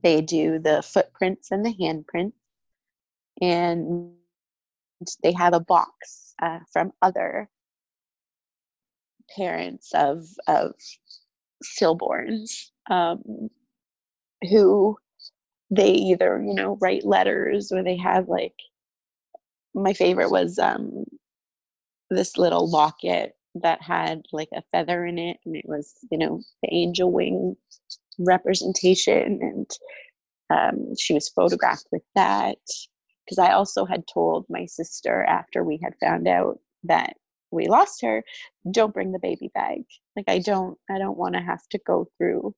they 0.02 0.20
do 0.20 0.58
the 0.58 0.82
footprints 0.82 1.50
and 1.50 1.64
the 1.64 1.74
handprints, 1.74 2.32
and 3.40 4.12
they 5.22 5.32
have 5.32 5.52
a 5.52 5.60
box 5.60 6.34
uh, 6.40 6.60
from 6.72 6.92
other 7.02 7.48
parents 9.36 9.90
of 9.94 10.24
of 10.46 10.72
stillborns 11.64 12.70
um, 12.90 13.50
who 14.50 14.96
they 15.70 15.90
either 15.90 16.42
you 16.44 16.54
know 16.54 16.78
write 16.80 17.04
letters 17.04 17.72
or 17.72 17.82
they 17.82 17.96
have 17.96 18.28
like 18.28 18.54
my 19.74 19.92
favorite 19.92 20.30
was 20.30 20.58
um 20.58 21.04
this 22.10 22.36
little 22.36 22.70
locket 22.70 23.34
that 23.54 23.80
had 23.82 24.22
like 24.32 24.48
a 24.54 24.62
feather 24.72 25.04
in 25.06 25.18
it 25.18 25.38
and 25.44 25.56
it 25.56 25.64
was 25.66 25.94
you 26.10 26.18
know 26.18 26.40
the 26.62 26.68
angel 26.72 27.10
wing 27.10 27.56
representation 28.18 29.38
and 29.42 29.70
um, 30.50 30.94
she 30.98 31.14
was 31.14 31.30
photographed 31.30 31.86
with 31.90 32.02
that. 32.14 32.58
Because 33.24 33.38
i 33.38 33.52
also 33.52 33.84
had 33.84 34.04
told 34.12 34.46
my 34.50 34.66
sister 34.66 35.24
after 35.24 35.62
we 35.62 35.78
had 35.82 35.94
found 36.02 36.26
out 36.26 36.58
that 36.84 37.14
we 37.52 37.68
lost 37.68 38.02
her 38.02 38.24
don't 38.70 38.92
bring 38.94 39.12
the 39.12 39.18
baby 39.20 39.50
bag. 39.54 39.82
Like 40.16 40.24
i 40.28 40.38
don't 40.38 40.76
i 40.90 40.98
don't 40.98 41.16
want 41.16 41.34
to 41.34 41.40
have 41.40 41.66
to 41.70 41.78
go 41.86 42.08
through 42.18 42.54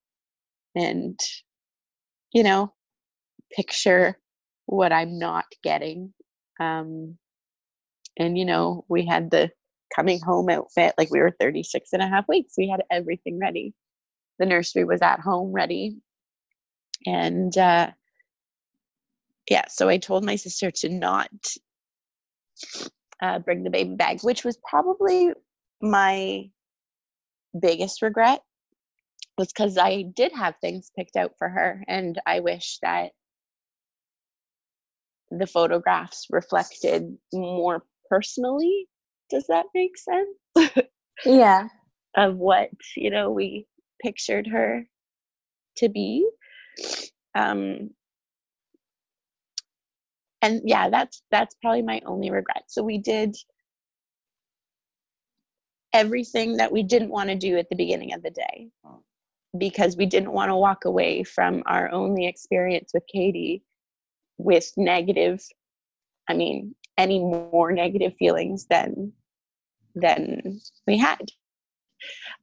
and 0.75 1.19
you 2.35 2.43
know, 2.43 2.73
picture 3.53 4.19
what 4.67 4.93
I'm 4.93 5.19
not 5.19 5.47
getting. 5.63 6.13
Um, 6.61 7.17
and, 8.19 8.37
you 8.37 8.45
know, 8.45 8.85
we 8.89 9.07
had 9.07 9.31
the 9.31 9.51
coming 9.95 10.21
home 10.21 10.51
outfit, 10.51 10.95
like 10.99 11.11
we 11.11 11.21
were 11.21 11.35
36 11.41 11.91
and 11.93 12.03
a 12.03 12.09
half 12.09 12.29
weeks. 12.29 12.55
We 12.59 12.69
had 12.69 12.83
everything 12.91 13.39
ready. 13.39 13.73
The 14.39 14.47
nursery 14.47 14.85
was 14.85 15.01
at 15.01 15.21
home 15.21 15.53
ready. 15.53 15.97
And, 17.07 17.57
uh, 17.57 17.91
yeah, 19.49 19.65
so 19.69 19.89
I 19.89 19.99
told 19.99 20.25
my 20.25 20.37
sister 20.37 20.71
to 20.71 20.89
not 20.89 21.29
uh, 23.23 23.39
bring 23.39 23.63
the 23.63 23.71
baby 23.71 23.95
bag, 23.95 24.23
which 24.23 24.45
was 24.45 24.59
probably 24.69 25.31
my 25.81 26.49
biggest 27.61 28.03
regret 28.03 28.41
was 29.37 29.53
because 29.53 29.79
I 29.79 30.03
did 30.15 30.33
have 30.33 30.55
things 30.61 30.91
picked 30.97 31.17
out 31.17 31.33
for 31.39 31.49
her, 31.49 31.85
and 31.89 32.21
I 32.27 32.41
wish 32.41 32.79
that 32.83 33.13
the 35.31 35.47
photographs 35.47 36.27
reflected 36.31 37.17
more 37.33 37.83
personally. 38.09 38.87
Does 39.31 39.47
that 39.49 39.67
make 39.75 39.93
sense? 39.99 40.87
yeah. 41.25 41.69
of 42.17 42.37
what, 42.37 42.71
you 42.97 43.11
know, 43.11 43.31
we 43.31 43.67
pictured 44.03 44.47
her 44.47 44.87
to 45.79 45.89
be. 45.89 46.29
Um, 47.35 47.91
and 50.43 50.61
yeah, 50.65 50.91
that's 50.91 51.23
that's 51.31 51.57
probably 51.63 51.83
my 51.83 52.03
only 52.07 52.31
regret. 52.31 52.65
So 52.69 52.83
we 52.83 52.99
did 52.99 53.35
everything 55.93 56.59
that 56.59 56.71
we 56.71 56.83
didn't 56.83 57.11
want 57.11 57.31
to 57.31 57.37
do 57.37 57.57
at 57.57 57.69
the 57.71 57.77
beginning 57.77 58.13
of 58.13 58.23
the 58.23 58.31
day 58.31 58.69
because 59.57 59.97
we 59.97 60.07
didn't 60.07 60.33
want 60.33 60.51
to 60.51 60.57
walk 60.57 60.85
away 60.85 61.23
from 61.23 61.63
our 61.67 61.91
only 61.91 62.27
experience 62.27 62.91
with 62.93 63.05
Katie 63.13 63.63
with 64.37 64.73
negative 64.77 65.41
I 66.29 66.35
mean 66.35 66.75
any 66.97 67.19
more 67.19 67.73
negative 67.73 68.15
feelings 68.19 68.67
than 68.67 69.13
than 69.95 70.61
we 70.87 70.99
had. 70.99 71.31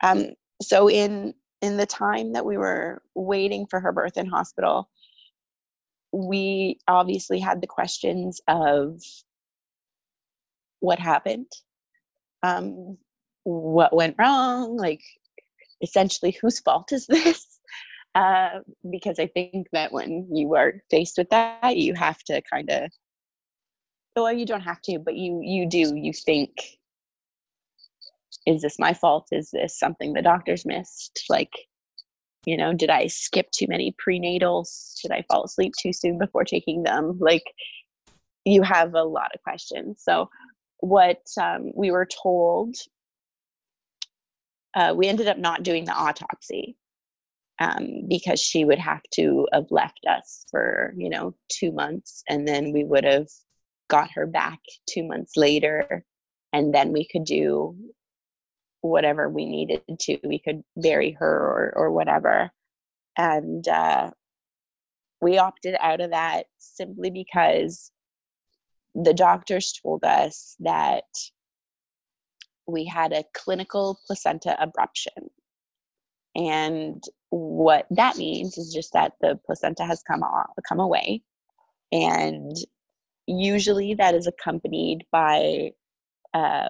Um, 0.03 0.27
so 0.61 0.89
in 0.89 1.33
in 1.61 1.77
the 1.77 1.85
time 1.85 2.33
that 2.33 2.45
we 2.45 2.57
were 2.57 3.01
waiting 3.13 3.67
for 3.67 3.79
her 3.79 3.91
birth 3.91 4.17
in 4.17 4.25
hospital, 4.25 4.89
we 6.11 6.79
obviously 6.87 7.39
had 7.39 7.61
the 7.61 7.67
questions 7.67 8.41
of 8.47 8.99
what 10.79 10.97
happened, 10.97 11.51
um, 12.41 12.97
what 13.43 13.95
went 13.95 14.15
wrong, 14.17 14.75
like 14.75 15.01
essentially 15.81 16.37
whose 16.41 16.59
fault 16.59 16.91
is 16.91 17.07
this? 17.07 17.45
Uh, 18.13 18.59
because 18.91 19.19
I 19.19 19.27
think 19.27 19.67
that 19.71 19.93
when 19.93 20.27
you 20.35 20.53
are 20.55 20.73
faced 20.89 21.17
with 21.17 21.29
that, 21.29 21.77
you 21.77 21.93
have 21.93 22.21
to 22.23 22.41
kind 22.41 22.69
of, 22.69 22.91
well, 24.17 24.33
you 24.33 24.45
don't 24.45 24.59
have 24.59 24.81
to, 24.81 24.99
but 24.99 25.15
you 25.15 25.39
you 25.41 25.65
do. 25.65 25.95
You 25.95 26.11
think, 26.11 26.51
is 28.45 28.61
this 28.61 28.77
my 28.77 28.93
fault? 28.93 29.29
Is 29.31 29.51
this 29.51 29.79
something 29.79 30.11
the 30.11 30.21
doctors 30.21 30.65
missed? 30.65 31.23
Like, 31.29 31.53
you 32.45 32.57
know, 32.57 32.73
did 32.73 32.89
I 32.89 33.07
skip 33.07 33.49
too 33.51 33.67
many 33.69 33.95
prenatals? 34.05 34.99
Did 35.01 35.11
I 35.11 35.23
fall 35.31 35.45
asleep 35.45 35.71
too 35.79 35.93
soon 35.93 36.17
before 36.17 36.43
taking 36.43 36.83
them? 36.83 37.17
Like, 37.17 37.45
you 38.43 38.61
have 38.63 38.93
a 38.93 39.03
lot 39.03 39.31
of 39.33 39.41
questions. 39.43 40.01
So 40.03 40.29
what 40.79 41.21
um, 41.39 41.71
we 41.75 41.91
were 41.91 42.07
told, 42.07 42.75
uh, 44.75 44.93
we 44.95 45.07
ended 45.07 45.27
up 45.27 45.37
not 45.37 45.63
doing 45.63 45.85
the 45.85 45.93
autopsy 45.93 46.77
um, 47.59 48.07
because 48.07 48.39
she 48.39 48.65
would 48.65 48.79
have 48.79 49.03
to 49.13 49.47
have 49.53 49.67
left 49.69 50.05
us 50.09 50.45
for 50.49 50.93
you 50.97 51.09
know 51.09 51.35
two 51.49 51.71
months, 51.71 52.23
and 52.27 52.47
then 52.47 52.71
we 52.71 52.83
would 52.83 53.03
have 53.03 53.27
got 53.89 54.09
her 54.11 54.25
back 54.25 54.59
two 54.89 55.03
months 55.03 55.37
later, 55.37 56.05
and 56.53 56.73
then 56.73 56.91
we 56.91 57.07
could 57.07 57.25
do 57.25 57.75
whatever 58.81 59.29
we 59.29 59.45
needed 59.45 59.83
to. 59.99 60.17
We 60.23 60.39
could 60.39 60.63
bury 60.75 61.11
her 61.11 61.27
or 61.27 61.73
or 61.75 61.91
whatever, 61.91 62.51
and 63.17 63.67
uh, 63.67 64.11
we 65.21 65.37
opted 65.37 65.75
out 65.79 66.01
of 66.01 66.11
that 66.11 66.45
simply 66.57 67.11
because 67.11 67.91
the 68.95 69.13
doctors 69.13 69.79
told 69.83 70.03
us 70.03 70.55
that 70.59 71.05
we 72.71 72.85
had 72.85 73.11
a 73.13 73.25
clinical 73.33 73.99
placenta 74.07 74.57
abruption. 74.61 75.29
And 76.35 77.03
what 77.29 77.87
that 77.91 78.17
means 78.17 78.57
is 78.57 78.73
just 78.73 78.93
that 78.93 79.13
the 79.21 79.39
placenta 79.45 79.83
has 79.83 80.01
come 80.03 80.23
off, 80.23 80.51
come 80.67 80.79
away. 80.79 81.23
And 81.91 82.55
usually 83.27 83.95
that 83.95 84.15
is 84.15 84.27
accompanied 84.27 85.05
by 85.11 85.71
uh, 86.33 86.69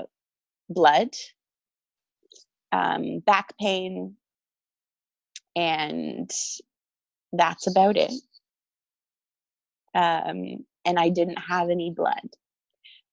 blood, 0.69 1.09
um, 2.71 3.19
back 3.19 3.53
pain, 3.59 4.15
and 5.55 6.29
that's 7.33 7.67
about 7.67 7.97
it. 7.97 8.13
Um, 9.93 10.65
and 10.85 10.97
I 10.97 11.09
didn't 11.09 11.37
have 11.37 11.69
any 11.69 11.91
blood. 11.91 12.29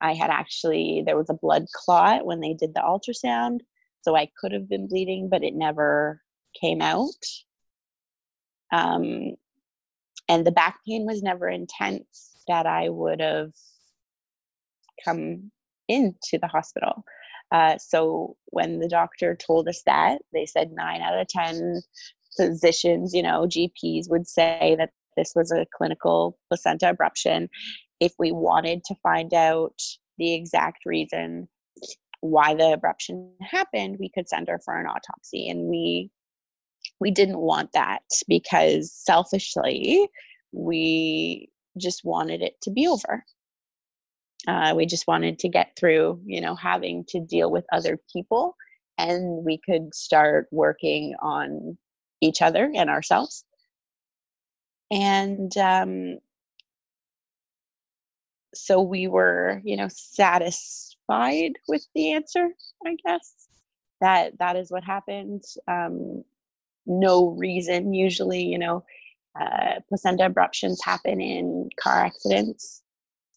I 0.00 0.14
had 0.14 0.30
actually, 0.30 1.02
there 1.04 1.16
was 1.16 1.30
a 1.30 1.34
blood 1.34 1.66
clot 1.74 2.24
when 2.24 2.40
they 2.40 2.54
did 2.54 2.74
the 2.74 2.80
ultrasound. 2.80 3.61
So 4.02 4.16
I 4.16 4.30
could 4.40 4.52
have 4.52 4.68
been 4.68 4.88
bleeding, 4.88 5.28
but 5.28 5.42
it 5.42 5.54
never 5.54 6.22
came 6.61 6.80
out. 6.80 7.08
Um, 8.72 9.34
and 10.28 10.46
the 10.46 10.52
back 10.52 10.78
pain 10.87 11.04
was 11.06 11.22
never 11.22 11.48
intense 11.48 12.42
that 12.46 12.66
I 12.66 12.88
would 12.88 13.20
have 13.20 13.52
come 15.04 15.50
into 15.88 16.38
the 16.40 16.48
hospital. 16.48 17.04
Uh, 17.50 17.78
so 17.78 18.37
when 18.46 18.78
the 18.78 18.88
doctor 18.88 19.34
told 19.34 19.68
us 19.68 19.82
that, 19.87 20.20
they 20.32 20.44
said 20.44 20.70
nine 20.72 21.00
out 21.00 21.18
of 21.18 21.28
10 21.28 21.80
physicians, 22.37 23.14
you 23.14 23.22
know, 23.22 23.46
GPs 23.46 24.11
would 24.11 24.26
say 24.26 24.76
that 24.78 24.90
this 25.16 25.32
was 25.34 25.50
a 25.50 25.66
clinical 25.74 26.38
placenta 26.48 26.94
abruption. 26.94 27.48
If 28.00 28.12
we 28.18 28.32
wanted 28.32 28.84
to 28.84 28.94
find 29.02 29.34
out 29.34 29.80
the 30.18 30.34
exact 30.34 30.84
reason 30.87 31.48
why 32.20 32.54
the 32.54 32.76
abruption 32.76 33.30
happened, 33.40 33.96
we 33.98 34.11
could 34.11 34.28
send 34.28 34.48
her 34.48 34.61
for 34.64 34.78
an 34.78 34.87
autopsy. 34.87 35.48
And 35.48 35.68
we 35.68 36.11
we 37.00 37.11
didn't 37.11 37.38
want 37.38 37.72
that 37.72 38.02
because 38.26 38.92
selfishly 38.92 40.08
we 40.52 41.48
just 41.76 42.04
wanted 42.04 42.42
it 42.42 42.54
to 42.62 42.70
be 42.70 42.88
over. 42.88 43.24
Uh, 44.46 44.72
we 44.76 44.87
just 44.87 45.06
wanted 45.06 45.38
to 45.40 45.48
get 45.48 45.76
through, 45.78 46.20
you 46.24 46.40
know, 46.40 46.54
having 46.54 47.04
to 47.08 47.20
deal 47.20 47.50
with 47.50 47.64
other 47.72 47.98
people, 48.12 48.54
and 48.96 49.44
we 49.44 49.61
could 49.68 49.94
start 49.94 50.48
working 50.50 51.14
on 51.20 51.76
each 52.20 52.42
other 52.42 52.70
and 52.74 52.90
ourselves 52.90 53.44
and 54.90 55.56
um, 55.56 56.18
so 58.59 58.81
we 58.83 59.07
were 59.07 59.61
you 59.64 59.77
know 59.77 59.88
satisfied 59.88 61.53
with 61.68 61.87
the 61.94 62.12
answer 62.12 62.49
i 62.87 62.97
guess. 63.07 63.49
That 64.01 64.38
that 64.38 64.57
is 64.57 64.71
what 64.71 64.85
happened. 64.85 65.42
Um, 65.66 66.25
no 66.87 67.31
reason 67.31 67.92
usually 67.92 68.42
you 68.42 68.59
know 68.59 68.85
uh, 69.40 69.81
placenta 69.88 70.29
abruptions 70.29 70.79
happen 70.85 71.21
in 71.21 71.68
car 71.81 72.05
accidents. 72.05 72.83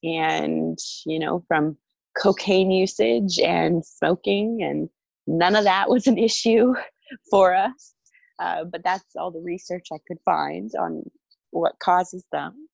And 0.03 0.77
you 1.05 1.19
know 1.19 1.43
from 1.47 1.77
cocaine 2.17 2.71
usage 2.71 3.39
and 3.39 3.85
smoking 3.85 4.61
and 4.63 4.89
none 5.27 5.55
of 5.55 5.63
that 5.63 5.89
was 5.89 6.07
an 6.07 6.17
issue 6.17 6.73
for 7.29 7.55
us. 7.55 7.93
Uh, 8.39 8.63
but 8.65 8.83
that's 8.83 9.15
all 9.15 9.31
the 9.31 9.39
research 9.39 9.87
i 9.93 9.97
could 10.07 10.17
find 10.25 10.71
on 10.79 11.03
what 11.51 11.77
causes 11.79 12.25
them. 12.31 12.67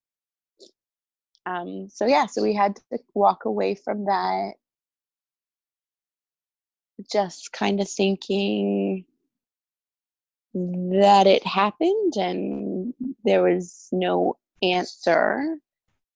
Um, 1.48 1.88
so 1.90 2.06
yeah, 2.06 2.26
so 2.26 2.44
we 2.44 2.54
had 2.54 2.76
to 2.76 3.00
walk 3.14 3.46
away 3.46 3.76
from 3.76 4.06
that, 4.06 4.54
just 7.10 7.54
kind 7.54 7.80
of 7.80 7.90
thinking 7.90 9.06
that 10.54 11.26
it 11.26 11.46
happened 11.46 12.14
and 12.18 12.94
there 13.24 13.44
was 13.44 13.88
no 13.94 14.36
answer 14.62 15.58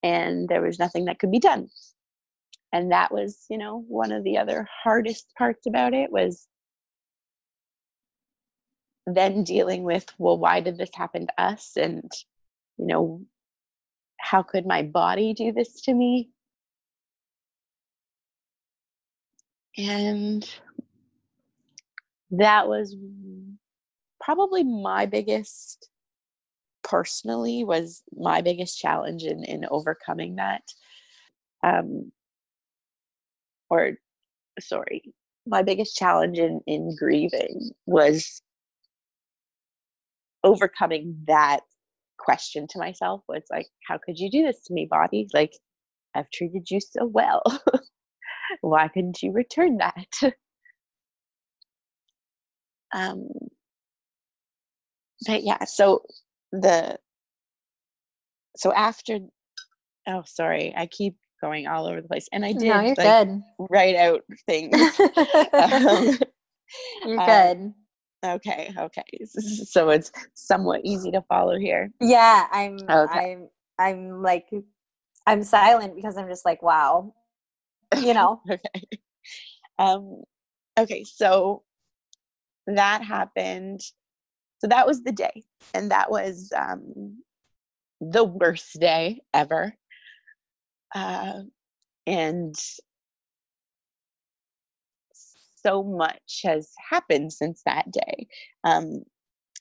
and 0.04 0.50
there 0.50 0.62
was 0.62 0.80
nothing 0.80 1.06
that 1.06 1.20
could 1.20 1.32
be 1.32 1.40
done. 1.40 1.70
And 2.74 2.92
that 2.92 3.14
was, 3.14 3.46
you 3.50 3.58
know, 3.58 3.86
one 3.88 4.12
of 4.12 4.26
the 4.26 4.38
other 4.38 4.68
hardest 4.84 5.28
parts 5.38 5.66
about 5.66 5.94
it 5.94 6.12
was 6.12 6.46
then 9.06 9.46
dealing 9.46 9.84
with, 9.84 10.06
well, 10.18 10.38
why 10.38 10.60
did 10.60 10.78
this 10.78 10.94
happen 10.94 11.28
to 11.28 11.42
us? 11.42 11.72
And 11.78 12.12
you 12.78 12.88
know, 12.88 13.22
how 14.22 14.44
could 14.44 14.66
my 14.66 14.84
body 14.84 15.34
do 15.34 15.52
this 15.52 15.82
to 15.82 15.94
me? 15.94 16.30
And 19.78 20.48
that 22.32 22.68
was 22.68 22.96
probably 24.22 24.64
my 24.64 25.06
biggest 25.06 25.90
personally 26.84 27.64
was 27.64 28.04
my 28.18 28.42
biggest 28.42 28.80
challenge 28.80 29.24
in 29.24 29.44
in 29.44 29.66
overcoming 29.70 30.36
that 30.36 30.64
um 31.64 32.12
or 33.70 33.94
sorry 34.60 35.14
my 35.46 35.62
biggest 35.62 35.96
challenge 35.96 36.40
in 36.40 36.60
in 36.66 36.96
grieving 36.96 37.72
was 37.86 38.42
overcoming 40.44 41.16
that 41.28 41.62
question 42.24 42.68
to 42.70 42.80
myself 42.80 43.22
was 43.28 43.44
like, 43.52 43.68
how 43.88 43.98
could 44.04 44.18
you 44.18 44.30
do 44.30 44.44
this 44.44 44.62
to 44.66 44.74
me, 44.74 44.88
body? 44.90 45.28
Like, 45.34 45.52
I've 46.16 46.30
treated 46.32 46.70
you 46.70 46.80
so 46.80 47.06
well. 47.06 47.42
Why 48.62 48.88
couldn't 48.90 49.22
you 49.22 49.32
return 49.32 49.78
that? 49.78 50.34
um, 52.94 53.28
but 55.26 55.44
yeah, 55.44 55.64
so 55.66 56.04
the 56.52 56.98
so 58.58 58.74
after 58.74 59.20
oh 60.08 60.24
sorry, 60.26 60.74
I 60.76 60.88
keep 60.88 61.16
going 61.42 61.68
all 61.68 61.88
over 61.88 62.02
the 62.02 62.08
place. 62.08 62.28
And 62.32 62.46
I 62.46 62.54
did 62.54 62.64
no, 62.64 62.80
you're 62.82 62.96
like, 62.98 63.18
good. 63.28 63.42
write 63.70 63.96
out 63.96 64.22
things. 64.48 64.76
um, 65.58 66.20
you're 67.06 67.20
um, 67.20 67.26
good. 67.26 67.74
Okay, 68.24 68.74
okay. 68.78 69.04
So 69.26 69.90
it's 69.90 70.12
somewhat 70.34 70.82
easy 70.84 71.12
to 71.12 71.22
follow 71.24 71.58
here. 71.58 71.92
Yeah, 72.00 72.48
I'm 72.52 72.78
okay. 72.90 73.34
I'm 73.34 73.50
I'm 73.80 74.22
like 74.22 74.48
I'm 75.26 75.44
silent 75.44 75.96
because 75.96 76.18
I'm 76.18 76.28
just 76.28 76.46
like, 76.46 76.62
wow. 76.62 77.14
You 77.98 78.14
know. 78.14 78.42
okay. 78.50 79.00
Um 79.80 80.22
okay, 80.80 81.04
so 81.04 81.64
that 82.68 83.04
happened. 83.04 83.82
So 84.60 84.68
that 84.68 84.86
was 84.86 85.04
the 85.04 85.12
day. 85.12 85.44
And 85.74 85.90
that 85.92 86.12
was 86.12 86.52
um 86.56 87.24
the 88.00 88.24
worst 88.24 88.80
day 88.80 89.22
ever. 89.34 89.76
Uh 90.94 91.42
and 92.06 92.56
so 95.64 95.84
much 95.84 96.42
has 96.44 96.72
happened 96.90 97.34
since 97.34 97.62
that 97.66 97.92
day. 97.92 98.28
Um, 98.64 99.04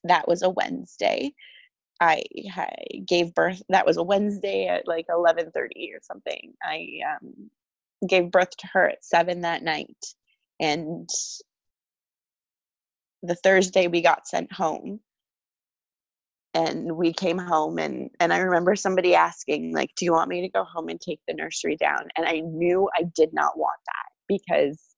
that 0.04 0.26
was 0.28 0.42
a 0.42 0.50
Wednesday. 0.50 1.32
I, 2.00 2.22
I, 2.56 2.70
gave 3.06 3.34
birth. 3.34 3.62
That 3.68 3.86
was 3.86 3.98
a 3.98 4.02
Wednesday 4.02 4.66
at 4.66 4.88
like 4.88 5.06
eleven 5.10 5.50
thirty 5.52 5.90
or 5.94 6.00
something. 6.02 6.54
I 6.62 7.00
um, 7.06 7.50
gave 8.08 8.30
birth 8.30 8.56
to 8.58 8.66
her 8.72 8.88
at 8.88 9.04
seven 9.04 9.42
that 9.42 9.62
night, 9.62 9.98
and 10.58 11.08
the 13.22 13.34
Thursday 13.34 13.86
we 13.86 14.00
got 14.00 14.26
sent 14.26 14.52
home. 14.52 15.00
And 16.52 16.96
we 16.96 17.12
came 17.12 17.38
home, 17.38 17.78
and 17.78 18.10
and 18.18 18.32
I 18.32 18.38
remember 18.38 18.74
somebody 18.74 19.14
asking, 19.14 19.72
like, 19.72 19.90
"Do 19.96 20.04
you 20.04 20.12
want 20.12 20.30
me 20.30 20.40
to 20.40 20.48
go 20.48 20.64
home 20.64 20.88
and 20.88 21.00
take 21.00 21.20
the 21.28 21.34
nursery 21.34 21.76
down?" 21.76 22.08
And 22.16 22.26
I 22.26 22.40
knew 22.40 22.88
I 22.96 23.04
did 23.14 23.32
not 23.32 23.56
want 23.56 23.78
that 23.86 24.10
because 24.26 24.89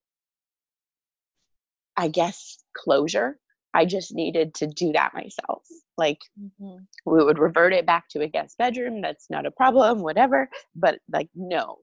I 2.02 2.08
guess, 2.08 2.58
closure. 2.76 3.38
I 3.74 3.84
just 3.84 4.14
needed 4.14 4.54
to 4.54 4.66
do 4.66 4.92
that 4.92 5.14
myself. 5.14 5.62
Like, 5.96 6.18
mm-hmm. 6.40 6.78
we 7.06 7.24
would 7.24 7.38
revert 7.38 7.72
it 7.72 7.86
back 7.86 8.08
to 8.10 8.22
a 8.22 8.28
guest 8.28 8.58
bedroom. 8.58 9.00
That's 9.00 9.30
not 9.30 9.46
a 9.46 9.50
problem, 9.50 10.00
whatever. 10.00 10.48
But, 10.74 10.98
like, 11.12 11.28
no. 11.34 11.78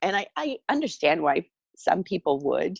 And 0.00 0.16
I, 0.16 0.26
I 0.36 0.58
understand 0.68 1.22
why 1.22 1.46
some 1.76 2.02
people 2.02 2.38
would 2.40 2.78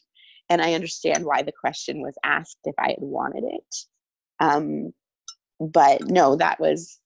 and 0.50 0.60
i 0.62 0.74
understand 0.74 1.24
why 1.24 1.42
the 1.42 1.52
question 1.52 2.00
was 2.00 2.14
asked 2.24 2.58
if 2.64 2.74
i 2.78 2.88
had 2.88 2.98
wanted 3.00 3.44
it 3.44 3.76
um, 4.40 4.92
but 5.60 6.00
no 6.08 6.36
that 6.36 6.58
was 6.60 6.98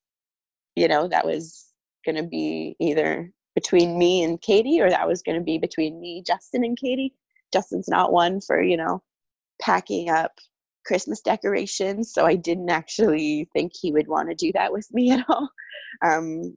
you 0.77 0.89
know 0.89 1.09
that 1.09 1.27
was 1.27 1.67
going 2.05 2.17
to 2.17 2.23
be 2.23 2.75
either 2.81 3.31
between 3.55 3.99
me 3.99 4.23
and 4.23 4.41
katie 4.41 4.81
or 4.81 4.91
that 4.91 5.09
was 5.09 5.23
going 5.23 5.39
to 5.39 5.45
be 5.45 5.59
between 5.59 6.01
me 6.01 6.23
justin 6.27 6.65
and 6.65 6.79
katie 6.79 7.15
justin's 7.53 7.89
not 7.89 8.13
one 8.13 8.41
for 8.41 8.63
you 8.63 8.77
know 8.77 9.03
packing 9.61 10.09
up 10.09 10.33
christmas 10.87 11.21
decorations 11.21 12.13
so 12.13 12.25
i 12.25 12.35
didn't 12.35 12.71
actually 12.71 13.49
think 13.53 13.73
he 13.75 13.93
would 13.93 14.09
want 14.09 14.29
to 14.29 14.35
do 14.35 14.51
that 14.53 14.73
with 14.73 14.87
me 14.93 15.11
at 15.13 15.25
all. 15.29 15.51
Um, 16.05 16.57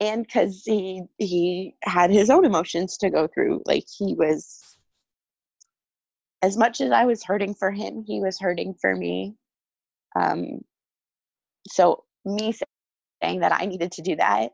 and 0.00 0.26
because 0.26 0.62
he 0.64 1.02
he 1.18 1.74
had 1.82 2.10
his 2.10 2.30
own 2.30 2.44
emotions 2.44 2.96
to 2.98 3.10
go 3.10 3.26
through 3.26 3.62
like 3.66 3.84
he 3.98 4.14
was 4.14 4.60
as 6.42 6.56
much 6.56 6.80
as 6.80 6.90
i 6.92 7.04
was 7.04 7.24
hurting 7.24 7.54
for 7.54 7.70
him 7.70 8.02
he 8.06 8.20
was 8.20 8.38
hurting 8.38 8.74
for 8.80 8.94
me. 8.94 9.34
Um 10.14 10.60
so 11.68 12.04
me 12.24 12.54
saying 13.22 13.40
that 13.40 13.52
i 13.52 13.64
needed 13.64 13.92
to 13.92 14.02
do 14.02 14.16
that 14.16 14.52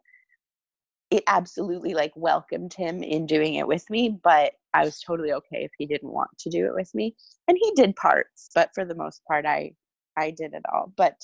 it 1.12 1.22
absolutely 1.26 1.94
like 1.94 2.12
welcomed 2.16 2.72
him 2.72 3.02
in 3.02 3.26
doing 3.26 3.54
it 3.54 3.68
with 3.68 3.88
me 3.90 4.18
but 4.24 4.52
i 4.74 4.84
was 4.84 5.00
totally 5.00 5.32
okay 5.32 5.62
if 5.64 5.70
he 5.76 5.86
didn't 5.86 6.12
want 6.12 6.30
to 6.38 6.50
do 6.50 6.66
it 6.66 6.74
with 6.74 6.92
me 6.94 7.14
and 7.48 7.58
he 7.60 7.72
did 7.76 7.94
parts 7.96 8.48
but 8.54 8.70
for 8.74 8.84
the 8.84 8.94
most 8.94 9.22
part 9.26 9.46
i 9.46 9.70
i 10.16 10.30
did 10.30 10.54
it 10.54 10.62
all 10.72 10.92
but 10.96 11.16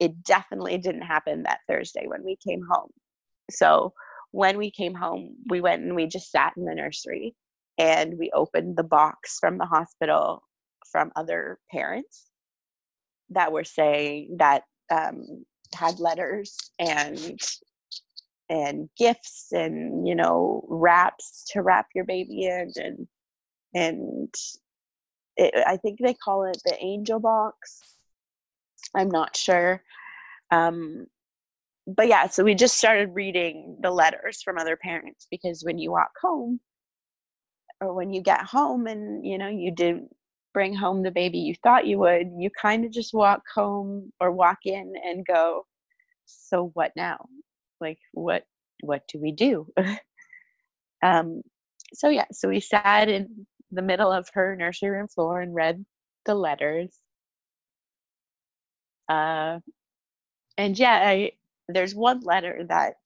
it 0.00 0.22
definitely 0.24 0.78
didn't 0.78 1.02
happen 1.02 1.42
that 1.42 1.60
thursday 1.68 2.06
when 2.06 2.24
we 2.24 2.36
came 2.46 2.62
home. 2.70 2.90
So 3.50 3.92
when 4.30 4.56
we 4.58 4.70
came 4.70 4.94
home, 4.94 5.36
we 5.48 5.60
went 5.60 5.82
and 5.82 5.94
we 5.94 6.06
just 6.06 6.30
sat 6.30 6.54
in 6.56 6.64
the 6.64 6.74
nursery 6.74 7.34
and 7.78 8.18
we 8.18 8.30
opened 8.32 8.76
the 8.76 8.84
box 8.84 9.38
from 9.40 9.58
the 9.58 9.66
hospital 9.66 10.42
from 10.90 11.12
other 11.16 11.58
parents 11.70 12.26
that 13.30 13.52
were 13.52 13.64
saying 13.64 14.36
that 14.38 14.62
um, 14.90 15.44
had 15.74 15.98
letters 16.00 16.56
and 16.78 17.38
and 18.52 18.90
gifts 18.98 19.46
and 19.52 20.06
you 20.06 20.14
know 20.14 20.62
wraps 20.68 21.44
to 21.50 21.62
wrap 21.62 21.86
your 21.94 22.04
baby 22.04 22.44
in 22.44 22.70
and 22.76 23.08
and 23.74 24.34
it, 25.38 25.54
I 25.66 25.78
think 25.78 25.98
they 25.98 26.12
call 26.12 26.44
it 26.44 26.60
the 26.66 26.76
angel 26.78 27.18
box. 27.18 27.96
I'm 28.94 29.08
not 29.08 29.34
sure. 29.34 29.82
Um, 30.50 31.06
but 31.86 32.08
yeah, 32.08 32.28
so 32.28 32.44
we 32.44 32.54
just 32.54 32.76
started 32.76 33.14
reading 33.14 33.78
the 33.80 33.90
letters 33.90 34.42
from 34.42 34.58
other 34.58 34.76
parents 34.76 35.26
because 35.30 35.64
when 35.64 35.78
you 35.78 35.90
walk 35.90 36.12
home 36.20 36.60
or 37.80 37.94
when 37.94 38.12
you 38.12 38.20
get 38.20 38.42
home 38.42 38.86
and 38.86 39.24
you 39.24 39.38
know 39.38 39.48
you 39.48 39.70
didn't 39.74 40.14
bring 40.52 40.74
home 40.74 41.02
the 41.02 41.10
baby 41.10 41.38
you 41.38 41.54
thought 41.62 41.86
you 41.86 41.98
would, 41.98 42.28
you 42.36 42.50
kind 42.50 42.84
of 42.84 42.92
just 42.92 43.14
walk 43.14 43.40
home 43.54 44.12
or 44.20 44.30
walk 44.30 44.58
in 44.66 44.92
and 45.02 45.24
go, 45.24 45.64
so 46.26 46.70
what 46.74 46.92
now? 46.94 47.26
Like 47.82 47.98
what 48.12 48.44
what 48.80 49.02
do 49.08 49.18
we 49.20 49.32
do? 49.32 49.66
um 51.02 51.42
so 51.92 52.08
yeah, 52.08 52.26
so 52.32 52.48
we 52.48 52.60
sat 52.60 53.08
in 53.08 53.46
the 53.70 53.82
middle 53.82 54.10
of 54.10 54.28
her 54.32 54.56
nursery 54.56 54.90
room 54.90 55.08
floor 55.08 55.40
and 55.40 55.54
read 55.54 55.84
the 56.24 56.34
letters. 56.34 56.96
Uh 59.08 59.58
and 60.56 60.78
yeah, 60.78 61.02
I 61.04 61.32
there's 61.68 61.94
one 61.94 62.20
letter 62.20 62.64
that 62.68 62.96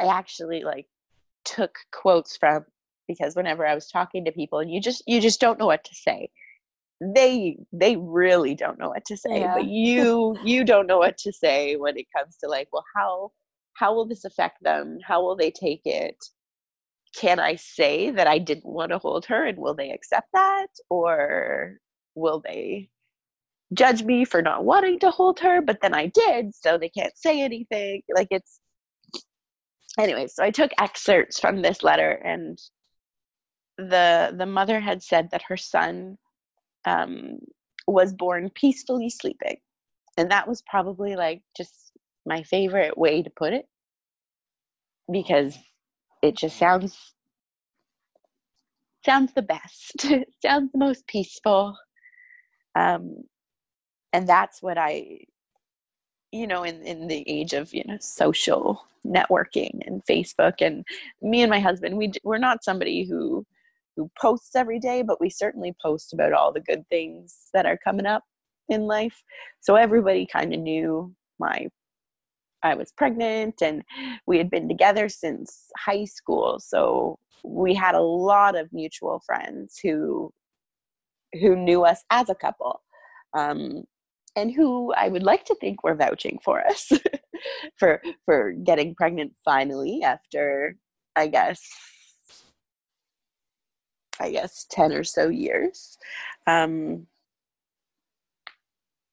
I 0.00 0.06
actually 0.06 0.62
like 0.62 0.86
took 1.44 1.76
quotes 1.92 2.36
from 2.36 2.64
because 3.06 3.36
whenever 3.36 3.66
I 3.66 3.74
was 3.74 3.88
talking 3.88 4.24
to 4.24 4.32
people 4.32 4.58
and 4.60 4.70
you 4.70 4.80
just 4.80 5.02
you 5.06 5.20
just 5.20 5.40
don't 5.40 5.58
know 5.58 5.66
what 5.66 5.84
to 5.84 5.94
say. 5.94 6.30
They 7.00 7.58
they 7.72 7.96
really 7.96 8.54
don't 8.54 8.78
know 8.78 8.90
what 8.90 9.04
to 9.06 9.16
say, 9.16 9.40
yeah. 9.40 9.54
but 9.54 9.66
you 9.66 10.36
you 10.44 10.64
don't 10.64 10.86
know 10.86 10.98
what 10.98 11.18
to 11.18 11.32
say 11.32 11.76
when 11.76 11.96
it 11.96 12.06
comes 12.16 12.36
to 12.38 12.48
like, 12.48 12.68
well, 12.72 12.84
how 12.94 13.32
how 13.74 13.94
will 13.94 14.06
this 14.06 14.24
affect 14.24 14.62
them? 14.62 14.98
How 15.02 15.22
will 15.22 15.36
they 15.36 15.50
take 15.50 15.82
it? 15.84 16.16
Can 17.16 17.38
I 17.38 17.56
say 17.56 18.10
that 18.10 18.26
I 18.26 18.38
didn't 18.38 18.66
want 18.66 18.90
to 18.90 18.98
hold 18.98 19.26
her 19.26 19.44
and 19.44 19.58
will 19.58 19.74
they 19.74 19.90
accept 19.90 20.28
that 20.32 20.66
or 20.90 21.78
will 22.14 22.40
they 22.44 22.90
judge 23.72 24.02
me 24.02 24.24
for 24.24 24.42
not 24.42 24.64
wanting 24.64 24.98
to 25.00 25.10
hold 25.10 25.40
her, 25.40 25.60
but 25.60 25.78
then 25.80 25.94
I 25.94 26.06
did, 26.06 26.54
so 26.54 26.78
they 26.78 26.88
can't 26.88 27.16
say 27.16 27.42
anything. 27.42 28.02
Like 28.14 28.28
it's 28.30 28.60
anyway, 29.98 30.26
so 30.28 30.42
I 30.44 30.50
took 30.50 30.70
excerpts 30.78 31.40
from 31.40 31.62
this 31.62 31.82
letter 31.82 32.12
and 32.24 32.58
the 33.78 34.34
the 34.36 34.46
mother 34.46 34.80
had 34.80 35.02
said 35.02 35.30
that 35.32 35.42
her 35.48 35.56
son 35.56 36.16
um, 36.84 37.38
was 37.86 38.12
born 38.12 38.50
peacefully 38.54 39.10
sleeping. 39.10 39.56
And 40.16 40.30
that 40.30 40.46
was 40.46 40.62
probably 40.62 41.16
like 41.16 41.42
just 41.56 41.92
my 42.26 42.42
favorite 42.42 42.96
way 42.96 43.22
to 43.22 43.30
put 43.30 43.52
it 43.52 43.66
because 45.10 45.56
it 46.22 46.36
just 46.36 46.56
sounds 46.56 47.14
sounds 49.04 49.32
the 49.34 49.42
best. 49.42 50.00
sounds 50.42 50.72
the 50.72 50.78
most 50.78 51.06
peaceful. 51.06 51.76
Um, 52.74 53.24
and 54.14 54.28
that's 54.28 54.62
what 54.62 54.78
i 54.78 55.18
you 56.32 56.46
know 56.46 56.62
in 56.62 56.80
in 56.82 57.08
the 57.08 57.22
age 57.26 57.52
of 57.52 57.74
you 57.74 57.82
know 57.86 57.98
social 58.00 58.86
networking 59.04 59.86
and 59.86 60.02
facebook 60.06 60.54
and 60.60 60.84
me 61.20 61.42
and 61.42 61.50
my 61.50 61.60
husband 61.60 61.98
we 61.98 62.10
we're 62.22 62.38
not 62.38 62.64
somebody 62.64 63.04
who 63.04 63.44
who 63.96 64.10
posts 64.18 64.56
every 64.56 64.78
day 64.78 65.02
but 65.02 65.20
we 65.20 65.28
certainly 65.28 65.74
post 65.82 66.14
about 66.14 66.32
all 66.32 66.52
the 66.52 66.60
good 66.60 66.88
things 66.88 67.48
that 67.52 67.66
are 67.66 67.76
coming 67.76 68.06
up 68.06 68.22
in 68.68 68.82
life 68.82 69.22
so 69.60 69.74
everybody 69.74 70.24
kind 70.24 70.54
of 70.54 70.60
knew 70.60 71.12
my 71.38 71.66
I 72.64 72.74
was 72.74 72.92
pregnant 72.92 73.62
and 73.62 73.82
we 74.26 74.38
had 74.38 74.50
been 74.50 74.68
together 74.68 75.08
since 75.08 75.70
high 75.76 76.06
school 76.06 76.58
so 76.58 77.18
we 77.44 77.74
had 77.74 77.94
a 77.94 78.00
lot 78.00 78.56
of 78.56 78.72
mutual 78.72 79.20
friends 79.24 79.78
who 79.82 80.32
who 81.34 81.54
knew 81.54 81.84
us 81.84 82.02
as 82.10 82.30
a 82.30 82.34
couple 82.34 82.80
um, 83.36 83.84
and 84.34 84.52
who 84.52 84.92
I 84.94 85.08
would 85.08 85.22
like 85.22 85.44
to 85.46 85.54
think 85.56 85.84
were 85.84 85.94
vouching 85.94 86.38
for 86.42 86.66
us 86.66 86.90
for 87.78 88.00
for 88.24 88.52
getting 88.52 88.94
pregnant 88.94 89.34
finally 89.44 90.02
after 90.02 90.76
I 91.14 91.26
guess 91.28 91.60
I 94.20 94.30
guess 94.30 94.66
10 94.70 94.92
or 94.92 95.04
so 95.04 95.28
years. 95.28 95.98
Um, 96.46 97.08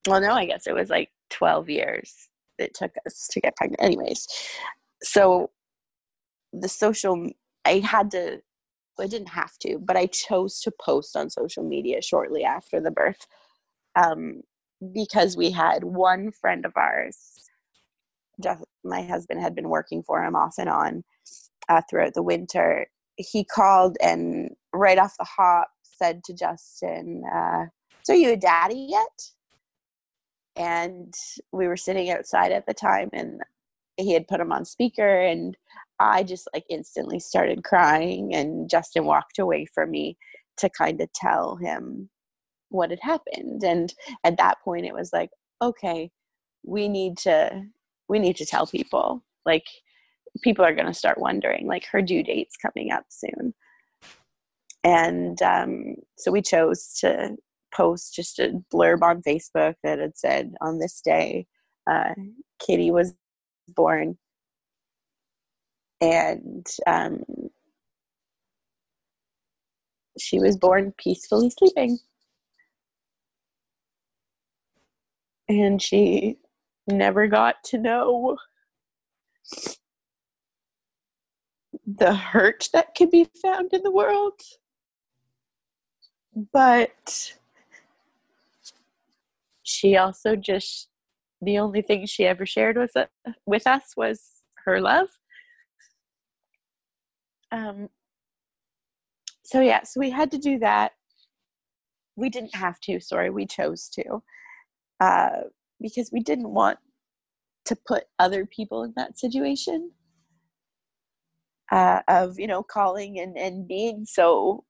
well, 0.07 0.21
no, 0.21 0.31
I 0.33 0.45
guess 0.45 0.67
it 0.67 0.73
was 0.73 0.89
like 0.89 1.09
12 1.31 1.69
years 1.69 2.29
it 2.61 2.73
took 2.73 2.91
us 3.05 3.27
to 3.31 3.39
get 3.39 3.55
pregnant. 3.55 3.81
Anyways, 3.81 4.27
so 5.01 5.51
the 6.53 6.69
social, 6.69 7.29
I 7.65 7.79
had 7.79 8.11
to, 8.11 8.41
I 8.99 9.07
didn't 9.07 9.29
have 9.29 9.57
to, 9.59 9.79
but 9.79 9.97
I 9.97 10.05
chose 10.07 10.61
to 10.61 10.71
post 10.79 11.15
on 11.15 11.29
social 11.29 11.63
media 11.63 12.01
shortly 12.01 12.43
after 12.43 12.79
the 12.79 12.91
birth 12.91 13.25
um, 13.95 14.41
because 14.93 15.37
we 15.37 15.51
had 15.51 15.83
one 15.83 16.31
friend 16.31 16.65
of 16.65 16.73
ours 16.75 17.49
just 18.41 18.63
my 18.83 19.03
husband 19.03 19.41
had 19.41 19.55
been 19.55 19.69
working 19.69 20.03
for 20.03 20.23
him 20.23 20.35
off 20.35 20.55
and 20.57 20.69
on 20.69 21.03
uh, 21.69 21.81
throughout 21.89 22.13
the 22.13 22.23
winter 22.23 22.87
he 23.15 23.43
called 23.43 23.97
and 24.01 24.51
right 24.73 24.97
off 24.97 25.15
the 25.17 25.25
hop 25.25 25.69
said 25.83 26.23
to 26.23 26.33
justin 26.33 27.23
uh, 27.33 27.65
so 28.03 28.13
you 28.13 28.31
a 28.31 28.37
daddy 28.37 28.87
yet 28.89 29.31
and 30.55 31.13
we 31.51 31.67
were 31.67 31.77
sitting 31.77 32.09
outside 32.09 32.51
at 32.51 32.65
the 32.65 32.73
time 32.73 33.09
and 33.13 33.41
he 33.97 34.13
had 34.13 34.27
put 34.27 34.39
him 34.39 34.51
on 34.51 34.65
speaker 34.65 35.21
and 35.21 35.55
i 35.99 36.23
just 36.23 36.47
like 36.53 36.65
instantly 36.69 37.19
started 37.19 37.63
crying 37.63 38.33
and 38.33 38.69
justin 38.69 39.05
walked 39.05 39.39
away 39.39 39.65
from 39.65 39.91
me 39.91 40.17
to 40.57 40.69
kind 40.69 41.01
of 41.01 41.11
tell 41.13 41.55
him 41.55 42.09
what 42.69 42.89
had 42.89 42.99
happened. 43.01 43.63
And 43.63 43.93
at 44.23 44.37
that 44.37 44.61
point 44.63 44.85
it 44.85 44.93
was 44.93 45.11
like 45.13 45.29
okay 45.61 46.09
we 46.63 46.87
need 46.87 47.17
to 47.17 47.63
we 48.07 48.19
need 48.19 48.35
to 48.37 48.45
tell 48.45 48.67
people. 48.67 49.23
Like 49.45 49.65
people 50.41 50.65
are 50.65 50.73
going 50.75 50.87
to 50.87 50.93
start 50.93 51.19
wondering 51.19 51.67
like 51.67 51.85
her 51.91 52.01
due 52.01 52.23
date's 52.23 52.57
coming 52.57 52.91
up 52.91 53.05
soon. 53.09 53.53
And 54.83 55.41
um, 55.41 55.95
so 56.17 56.31
we 56.31 56.41
chose 56.41 56.97
to 57.01 57.35
post 57.73 58.13
just 58.13 58.39
a 58.39 58.61
blurb 58.73 59.01
on 59.01 59.21
facebook 59.21 59.75
that 59.83 59.99
had 59.99 60.17
said 60.17 60.53
on 60.61 60.79
this 60.79 61.01
day 61.01 61.45
uh, 61.89 62.13
kitty 62.59 62.91
was 62.91 63.13
born. 63.67 64.17
And 65.99 66.65
um, 66.87 67.23
she 70.17 70.39
was 70.39 70.57
born 70.57 70.93
peacefully 70.97 71.51
sleeping. 71.51 71.99
And 75.47 75.81
she 75.81 76.37
never 76.87 77.27
got 77.27 77.63
to 77.65 77.77
know 77.77 78.37
the 81.85 82.15
hurt 82.15 82.69
that 82.73 82.95
can 82.95 83.09
be 83.09 83.27
found 83.41 83.73
in 83.73 83.83
the 83.83 83.91
world. 83.91 84.39
But 86.53 87.33
she 89.71 89.97
also 89.97 90.35
just 90.35 90.89
the 91.41 91.57
only 91.57 91.81
thing 91.81 92.05
she 92.05 92.25
ever 92.25 92.45
shared 92.45 92.77
with 92.77 92.91
with 93.45 93.65
us 93.65 93.93
was 93.97 94.21
her 94.65 94.79
love. 94.79 95.07
Um, 97.51 97.89
so 99.43 99.59
yeah, 99.59 99.83
so 99.83 99.99
we 99.99 100.11
had 100.11 100.31
to 100.31 100.37
do 100.37 100.59
that. 100.59 100.93
We 102.15 102.29
didn't 102.29 102.55
have 102.55 102.79
to. 102.81 102.99
Sorry, 102.99 103.29
we 103.29 103.45
chose 103.45 103.89
to 103.89 104.21
uh, 105.01 105.41
because 105.81 106.11
we 106.11 106.21
didn't 106.21 106.53
want 106.53 106.77
to 107.65 107.75
put 107.75 108.05
other 108.19 108.45
people 108.45 108.83
in 108.83 108.93
that 108.95 109.17
situation 109.17 109.91
uh, 111.71 112.01
of 112.07 112.39
you 112.39 112.47
know 112.47 112.63
calling 112.63 113.19
and 113.19 113.37
and 113.37 113.67
being 113.67 114.05
so 114.05 114.63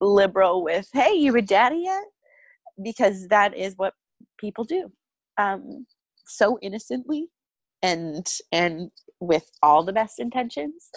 liberal 0.00 0.62
with 0.62 0.88
hey 0.92 1.14
you 1.14 1.34
a 1.36 1.42
daddy 1.42 1.84
yet 1.84 2.04
because 2.82 3.28
that 3.28 3.56
is 3.56 3.74
what 3.76 3.94
people 4.38 4.64
do 4.64 4.90
um, 5.38 5.86
so 6.26 6.58
innocently 6.62 7.28
and 7.82 8.26
and 8.52 8.90
with 9.20 9.50
all 9.62 9.82
the 9.82 9.92
best 9.92 10.18
intentions 10.18 10.90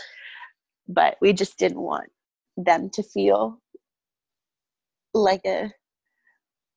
but 0.87 1.17
we 1.21 1.33
just 1.33 1.57
didn't 1.57 1.81
want 1.81 2.09
them 2.57 2.89
to 2.89 3.03
feel 3.03 3.61
like 5.13 5.41
a 5.45 5.71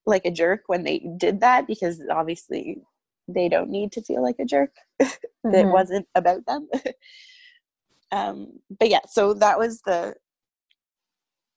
like 0.07 0.25
a 0.25 0.31
jerk 0.31 0.63
when 0.67 0.83
they 0.83 1.05
did 1.17 1.41
that 1.41 1.67
because 1.67 2.03
obviously 2.11 2.79
they 3.29 3.49
don't 3.49 3.71
need 3.71 3.93
to 3.93 4.03
feel 4.03 4.23
like 4.23 4.37
a 4.41 4.45
jerk 4.45 4.73
mm-hmm. 5.03 5.55
it 5.55 5.67
wasn't 5.67 6.07
about 6.15 6.45
them 6.47 6.69
um 8.13 8.49
but 8.79 8.89
yeah 8.89 9.01
so 9.09 9.33
that 9.33 9.59
was 9.59 9.81
the 9.83 10.15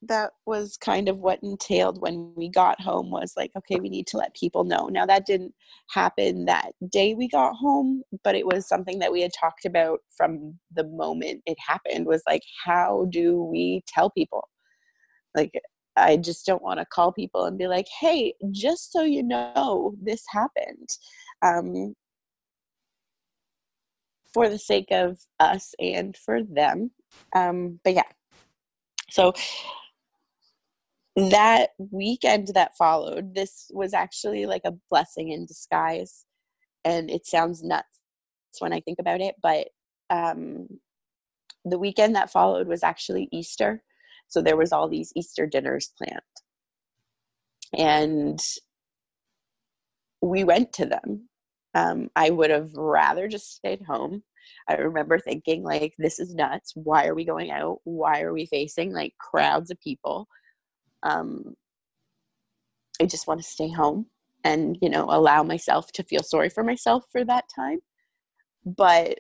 that 0.08 0.32
was 0.46 0.78
kind 0.78 1.10
of 1.10 1.20
what 1.20 1.40
entailed 1.44 2.02
when 2.02 2.34
we 2.36 2.50
got 2.50 2.80
home 2.82 3.12
was 3.12 3.34
like 3.38 3.52
okay 3.58 3.80
we 3.80 3.90
need 3.90 4.08
to 4.08 4.18
let 4.18 4.36
people 4.36 4.64
know. 4.64 4.88
Now 4.88 5.06
that 5.06 5.26
didn't 5.26 5.54
happen 5.90 6.46
that 6.46 6.72
day 6.92 7.14
we 7.16 7.28
got 7.28 7.54
home 7.56 8.04
but 8.24 8.36
it 8.36 8.46
was 8.46 8.68
something 8.68 9.00
that 9.00 9.12
we 9.12 9.22
had 9.22 9.32
talked 9.34 9.66
about 9.66 10.00
from 10.16 10.60
the 10.74 10.86
moment 10.86 11.42
it 11.46 11.58
happened 11.66 12.06
was 12.06 12.24
like 12.28 12.44
how 12.66 13.08
do 13.10 13.44
we 13.44 13.84
tell 13.88 14.10
people? 14.10 14.48
Like 15.36 15.54
i 15.98 16.18
just 16.18 16.46
don't 16.46 16.64
want 16.64 16.80
to 16.80 16.86
call 16.88 17.12
people 17.14 17.46
and 17.46 17.58
be 17.58 17.68
like 17.68 17.88
hey 18.02 18.34
just 18.52 18.92
so 18.92 19.04
you 19.04 19.24
know 19.24 19.96
this 20.02 20.24
happened. 20.32 20.90
Um, 21.42 21.96
for 24.36 24.50
the 24.50 24.60
sake 24.60 24.90
of 24.92 25.18
us 25.40 25.74
and 25.80 26.18
for 26.18 26.44
them. 26.44 26.92
Um, 27.34 27.80
but 27.86 27.94
yeah. 27.94 28.04
So 29.10 29.32
that 31.16 31.70
weekend 31.78 32.50
that 32.54 32.76
followed, 32.78 33.36
this 33.36 33.68
was 33.72 33.94
actually 33.94 34.46
like 34.46 34.64
a 34.66 34.74
blessing 34.90 35.30
in 35.32 35.46
disguise. 35.46 36.26
And 36.84 37.10
it 37.10 37.26
sounds 37.26 37.64
nuts 37.64 37.88
when 38.60 38.74
I 38.74 38.80
think 38.82 39.00
about 39.00 39.22
it, 39.22 39.36
but 39.42 39.68
um, 40.10 40.68
the 41.64 41.80
weekend 41.80 42.16
that 42.16 42.32
followed 42.32 42.68
was 42.68 42.84
actually 42.84 43.28
Easter. 43.32 43.84
So 44.28 44.42
there 44.42 44.58
was 44.58 44.72
all 44.72 44.88
these 44.88 45.12
Easter 45.16 45.48
dinners 45.48 45.92
planned. 45.98 46.22
And 47.78 48.40
we 50.22 50.44
went 50.44 50.74
to 50.74 50.86
them. 50.86 51.30
Um, 51.74 52.10
I 52.16 52.30
would 52.30 52.52
have 52.52 52.72
rather 52.76 53.28
just 53.28 53.56
stayed 53.56 53.82
home. 53.88 54.24
I 54.70 54.76
remember 54.76 55.20
thinking, 55.20 55.64
like, 55.64 55.94
this 55.98 56.20
is 56.20 56.34
nuts. 56.34 56.72
Why 56.76 57.08
are 57.08 57.16
we 57.16 57.26
going 57.26 57.52
out? 57.52 57.80
Why 57.84 58.22
are 58.22 58.34
we 58.34 58.46
facing 58.46 58.94
like 58.94 59.14
crowds 59.20 59.72
of 59.72 59.80
people? 59.82 60.28
Um, 61.06 61.56
I 63.02 63.06
just 63.06 63.28
want 63.28 63.42
to 63.42 63.48
stay 63.48 63.72
home 63.72 64.08
and 64.44 64.78
you 64.82 64.90
know 64.90 65.06
allow 65.10 65.44
myself 65.44 65.92
to 65.94 66.04
feel 66.04 66.24
sorry 66.24 66.50
for 66.50 66.64
myself 66.64 67.06
for 67.12 67.24
that 67.26 67.46
time. 67.56 67.80
But 68.66 69.20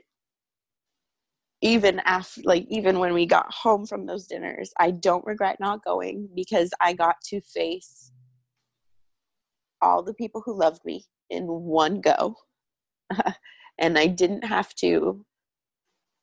even 1.61 2.01
after 2.05 2.41
like 2.43 2.65
even 2.69 2.99
when 2.99 3.13
we 3.13 3.25
got 3.25 3.51
home 3.53 3.86
from 3.86 4.05
those 4.05 4.27
dinners, 4.27 4.71
I 4.79 4.91
don't 4.91 5.25
regret 5.25 5.57
not 5.59 5.83
going 5.83 6.29
because 6.36 6.71
I 6.81 6.93
got 6.93 7.15
to 7.29 7.41
face 7.41 8.11
all 9.81 10.03
the 10.03 10.13
people 10.13 10.41
who 10.45 10.57
loved 10.57 10.83
me 10.86 11.05
in 11.29 11.45
one 11.45 12.01
go. 12.01 12.36
and 13.79 13.97
I 13.97 14.07
didn't 14.07 14.45
have 14.45 14.73
to 14.75 15.25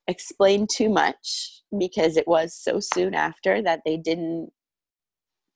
explain 0.09 0.67
too 0.67 0.89
much 0.89 1.63
because 1.79 2.17
it 2.17 2.27
was 2.27 2.55
so 2.55 2.81
soon 2.81 3.15
after 3.15 3.63
that 3.63 3.81
they 3.85 3.97
didn't 3.97 4.51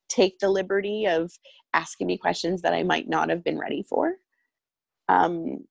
take 0.09 0.39
the 0.39 0.49
liberty 0.49 1.05
of 1.05 1.31
asking 1.73 2.07
me 2.07 2.17
questions 2.17 2.61
that 2.61 2.73
I 2.73 2.83
might 2.83 3.07
not 3.07 3.29
have 3.29 3.43
been 3.43 3.59
ready 3.59 3.83
for. 3.83 4.13
Um, 5.09 5.65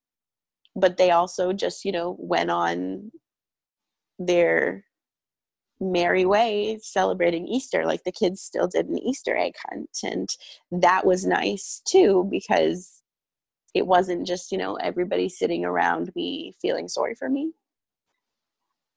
but 0.75 0.97
they 0.97 1.11
also 1.11 1.53
just, 1.53 1.85
you 1.85 1.91
know, 1.91 2.15
went 2.19 2.51
on 2.51 3.11
their 4.19 4.85
merry 5.79 6.25
way 6.25 6.79
celebrating 6.81 7.47
Easter. 7.47 7.85
Like 7.85 8.03
the 8.03 8.11
kids 8.11 8.41
still 8.41 8.67
did 8.67 8.87
an 8.87 8.97
Easter 8.99 9.35
egg 9.35 9.53
hunt. 9.69 9.89
And 10.03 10.29
that 10.71 11.05
was 11.05 11.25
nice 11.25 11.81
too, 11.87 12.27
because 12.29 13.01
it 13.73 13.85
wasn't 13.85 14.25
just, 14.25 14.51
you 14.51 14.57
know, 14.57 14.75
everybody 14.75 15.29
sitting 15.29 15.65
around 15.65 16.11
me 16.15 16.53
feeling 16.61 16.87
sorry 16.87 17.15
for 17.15 17.29
me. 17.29 17.51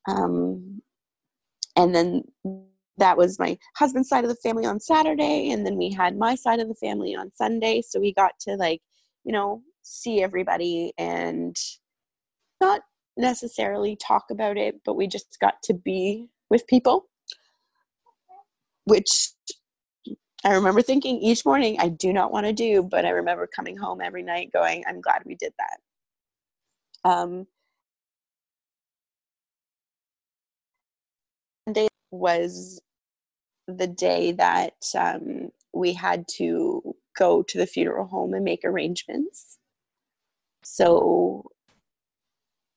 Um, 0.08 0.82
and 1.76 1.94
then 1.94 2.24
that 3.00 3.16
was 3.18 3.38
my 3.38 3.58
husband's 3.76 4.08
side 4.08 4.24
of 4.24 4.30
the 4.30 4.36
family 4.36 4.64
on 4.64 4.80
Saturday, 4.80 5.50
and 5.50 5.66
then 5.66 5.76
we 5.76 5.90
had 5.90 6.16
my 6.16 6.34
side 6.34 6.60
of 6.60 6.68
the 6.68 6.74
family 6.74 7.14
on 7.14 7.32
Sunday. 7.34 7.82
So 7.82 8.00
we 8.00 8.12
got 8.14 8.32
to 8.42 8.56
like, 8.56 8.80
you 9.24 9.32
know, 9.32 9.62
see 9.82 10.22
everybody 10.22 10.92
and 10.98 11.56
not 12.60 12.82
necessarily 13.16 13.96
talk 13.96 14.24
about 14.30 14.56
it, 14.56 14.76
but 14.84 14.94
we 14.94 15.06
just 15.06 15.38
got 15.40 15.62
to 15.64 15.74
be 15.74 16.28
with 16.48 16.66
people, 16.66 17.06
which 18.84 19.32
I 20.44 20.54
remember 20.54 20.80
thinking 20.82 21.18
each 21.18 21.44
morning, 21.44 21.76
I 21.78 21.88
do 21.88 22.12
not 22.12 22.32
want 22.32 22.46
to 22.46 22.52
do, 22.52 22.82
but 22.82 23.04
I 23.04 23.10
remember 23.10 23.46
coming 23.54 23.76
home 23.76 24.00
every 24.00 24.22
night 24.22 24.52
going, 24.52 24.84
I'm 24.88 25.00
glad 25.00 25.22
we 25.26 25.34
did 25.34 25.52
that. 25.58 27.10
Um, 27.10 27.46
Day 31.72 31.88
was 32.10 32.80
the 33.78 33.86
day 33.86 34.32
that 34.32 34.74
um, 34.98 35.50
we 35.72 35.92
had 35.94 36.26
to 36.36 36.94
go 37.16 37.42
to 37.42 37.58
the 37.58 37.66
funeral 37.66 38.06
home 38.06 38.34
and 38.34 38.44
make 38.44 38.64
arrangements. 38.64 39.58
So 40.62 41.44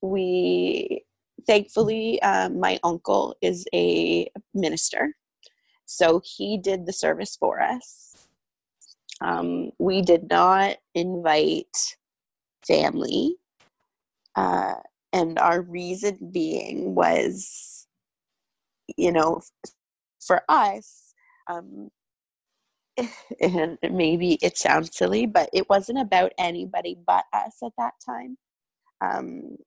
we 0.02 1.04
thankfully 1.48 2.22
um, 2.22 2.60
my 2.60 2.80
uncle 2.84 3.36
is 3.42 3.66
a 3.74 4.30
minister 4.54 5.16
so 5.86 6.22
he 6.24 6.58
did 6.58 6.86
the 6.86 6.94
service 6.94 7.36
for 7.38 7.62
us 7.62 8.16
um, 9.22 9.72
we 9.80 10.02
did 10.02 10.30
not 10.30 10.78
invite 10.94 11.98
family 12.68 13.36
uh, 14.36 14.76
and 15.14 15.40
our 15.40 15.62
reason 15.62 16.18
being 16.32 16.96
was 16.96 17.88
you 18.98 19.12
know 19.12 19.42
for 20.26 20.42
us, 20.50 21.14
um, 21.50 21.90
and 23.42 23.78
maybe 23.92 24.38
it 24.42 24.58
sounds 24.58 24.96
silly, 24.96 25.26
but 25.26 25.50
it 25.54 25.70
wasn't 25.70 26.00
about 26.00 26.32
anybody 26.38 26.98
but 27.06 27.26
us 27.34 27.58
at 27.64 27.72
that 27.78 27.94
time. 28.06 28.38
Um, 29.02 29.58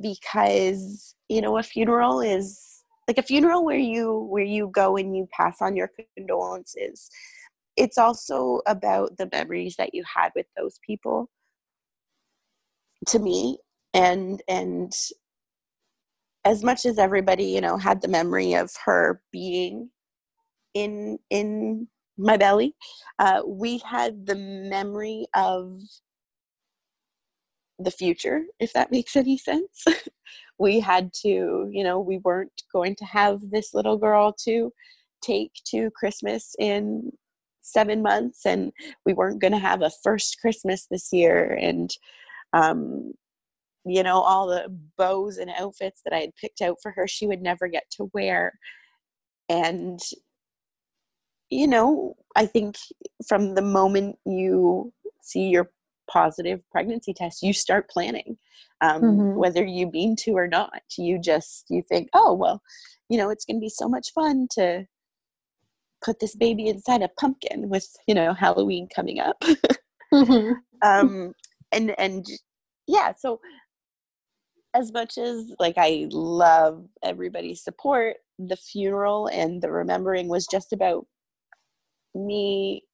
because 0.00 1.14
you 1.28 1.40
know, 1.40 1.58
a 1.58 1.62
funeral 1.62 2.20
is 2.20 2.84
like 3.08 3.18
a 3.18 3.22
funeral 3.22 3.64
where 3.64 3.78
you 3.78 4.18
where 4.30 4.44
you 4.44 4.70
go 4.72 4.96
and 4.96 5.16
you 5.16 5.28
pass 5.32 5.58
on 5.60 5.76
your 5.76 5.90
condolences. 6.16 7.10
It's 7.76 7.98
also 7.98 8.60
about 8.66 9.16
the 9.18 9.28
memories 9.32 9.76
that 9.78 9.94
you 9.94 10.04
had 10.14 10.30
with 10.36 10.46
those 10.56 10.78
people. 10.86 11.28
To 13.08 13.18
me, 13.18 13.58
and 13.94 14.42
and 14.48 14.92
as 16.44 16.64
much 16.64 16.86
as 16.86 16.98
everybody 16.98 17.44
you 17.44 17.60
know 17.60 17.76
had 17.76 18.00
the 18.00 18.08
memory 18.08 18.54
of 18.54 18.70
her 18.84 19.20
being 19.32 19.90
in 20.74 21.18
in 21.30 21.86
my 22.16 22.36
belly 22.36 22.74
uh, 23.18 23.40
we 23.46 23.78
had 23.78 24.26
the 24.26 24.34
memory 24.34 25.26
of 25.34 25.80
the 27.78 27.90
future 27.90 28.42
if 28.58 28.72
that 28.72 28.90
makes 28.90 29.16
any 29.16 29.36
sense. 29.38 29.84
We 30.58 30.80
had 30.80 31.14
to 31.22 31.70
you 31.72 31.82
know 31.82 31.98
we 31.98 32.18
weren't 32.18 32.62
going 32.70 32.94
to 32.96 33.04
have 33.06 33.40
this 33.50 33.72
little 33.72 33.96
girl 33.96 34.34
to 34.44 34.70
take 35.22 35.52
to 35.68 35.90
christmas 35.98 36.54
in 36.58 37.12
seven 37.62 38.02
months 38.02 38.44
and 38.44 38.70
we 39.06 39.14
weren't 39.14 39.40
going 39.40 39.54
to 39.54 39.58
have 39.58 39.80
a 39.80 39.90
first 40.04 40.36
christmas 40.38 40.86
this 40.90 41.14
year 41.14 41.58
and 41.58 41.90
um, 42.52 43.14
you 43.84 44.02
know 44.02 44.20
all 44.20 44.46
the 44.46 44.66
bows 44.98 45.38
and 45.38 45.50
outfits 45.58 46.02
that 46.04 46.14
i 46.14 46.20
had 46.20 46.36
picked 46.36 46.60
out 46.60 46.76
for 46.82 46.92
her 46.92 47.06
she 47.08 47.26
would 47.26 47.40
never 47.40 47.66
get 47.66 47.84
to 47.90 48.10
wear 48.12 48.58
and 49.48 50.00
you 51.50 51.66
know, 51.66 52.14
I 52.36 52.46
think 52.46 52.76
from 53.28 53.54
the 53.54 53.62
moment 53.62 54.16
you 54.24 54.92
see 55.20 55.48
your 55.48 55.70
positive 56.10 56.60
pregnancy 56.70 57.12
test, 57.12 57.42
you 57.42 57.52
start 57.52 57.90
planning. 57.90 58.38
Um, 58.80 59.02
mm-hmm. 59.02 59.38
Whether 59.38 59.64
you 59.64 59.90
mean 59.90 60.16
to 60.20 60.32
or 60.32 60.46
not, 60.46 60.82
you 60.96 61.20
just 61.20 61.66
you 61.68 61.82
think, 61.88 62.08
oh 62.14 62.32
well, 62.32 62.62
you 63.08 63.18
know, 63.18 63.28
it's 63.28 63.44
going 63.44 63.56
to 63.56 63.60
be 63.60 63.68
so 63.68 63.88
much 63.88 64.12
fun 64.14 64.46
to 64.52 64.86
put 66.02 66.20
this 66.20 66.34
baby 66.34 66.68
inside 66.68 67.02
a 67.02 67.08
pumpkin 67.20 67.68
with 67.68 67.86
you 68.06 68.14
know 68.14 68.32
Halloween 68.32 68.88
coming 68.94 69.18
up. 69.18 69.36
mm-hmm. 70.14 70.52
um, 70.82 71.34
and 71.72 71.94
and 71.98 72.24
yeah, 72.86 73.12
so 73.18 73.40
as 74.74 74.92
much 74.92 75.18
as 75.18 75.52
like 75.58 75.74
I 75.76 76.06
love 76.10 76.86
everybody's 77.02 77.62
support, 77.62 78.16
the 78.38 78.56
funeral 78.56 79.26
and 79.26 79.62
the 79.62 79.70
remembering 79.70 80.28
was 80.28 80.46
just 80.46 80.72
about 80.72 81.06
me 82.14 82.84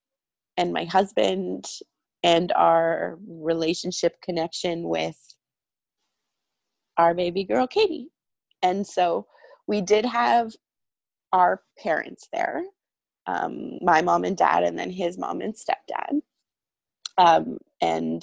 and 0.57 0.72
my 0.72 0.85
husband 0.85 1.66
and 2.22 2.53
our 2.53 3.18
relationship 3.29 4.20
connection 4.22 4.89
with 4.89 5.18
our 6.99 7.14
baby 7.14 7.45
girl 7.45 7.66
Katie. 7.66 8.09
And 8.62 8.87
so 8.87 9.27
we 9.66 9.81
did 9.81 10.07
have 10.07 10.53
our 11.33 11.62
parents 11.79 12.29
there 12.33 12.64
um, 13.27 13.79
my 13.83 14.03
mom 14.03 14.24
and 14.24 14.37
dad, 14.37 14.62
and 14.62 14.79
then 14.79 14.91
his 14.91 15.18
mom 15.18 15.41
and 15.41 15.55
stepdad. 15.55 16.20
Um, 17.18 17.59
and 17.81 18.22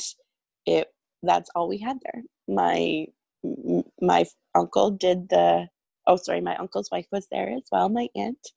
it 0.65 0.87
that's 1.23 1.49
all 1.55 1.67
we 1.67 1.77
had 1.77 1.97
there. 2.03 2.23
My 2.47 3.07
my 4.01 4.25
uncle 4.55 4.91
did 4.91 5.29
the 5.29 5.67
oh 6.07 6.17
sorry, 6.17 6.41
my 6.41 6.55
uncle's 6.57 6.89
wife 6.91 7.07
was 7.11 7.27
there 7.31 7.49
as 7.49 7.63
well, 7.71 7.89
my 7.89 8.09
aunt. 8.15 8.47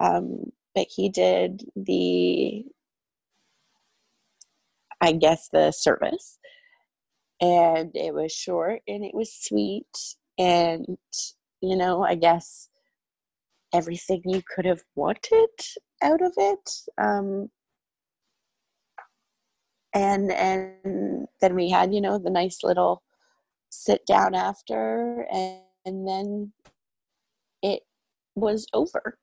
Um, 0.00 0.52
but 0.74 0.86
he 0.94 1.08
did 1.08 1.64
the 1.76 2.64
I 5.00 5.12
guess 5.12 5.48
the 5.52 5.72
service. 5.72 6.38
And 7.40 7.92
it 7.94 8.14
was 8.14 8.32
short 8.32 8.82
and 8.88 9.04
it 9.04 9.14
was 9.14 9.32
sweet 9.32 10.16
and 10.38 10.98
you 11.60 11.76
know, 11.76 12.02
I 12.04 12.14
guess 12.14 12.68
everything 13.72 14.22
you 14.24 14.42
could 14.54 14.64
have 14.64 14.82
wanted 14.94 15.48
out 16.02 16.22
of 16.22 16.32
it. 16.36 16.70
Um, 16.98 17.50
and 19.94 20.30
and 20.32 21.26
then 21.40 21.54
we 21.54 21.70
had 21.70 21.94
you 21.94 22.00
know 22.00 22.18
the 22.18 22.30
nice 22.30 22.62
little 22.62 23.02
sit 23.70 24.04
down 24.06 24.34
after 24.34 25.26
and, 25.32 25.60
and 25.84 26.08
then 26.08 26.52
it 27.62 27.82
was 28.34 28.66
over. 28.72 29.18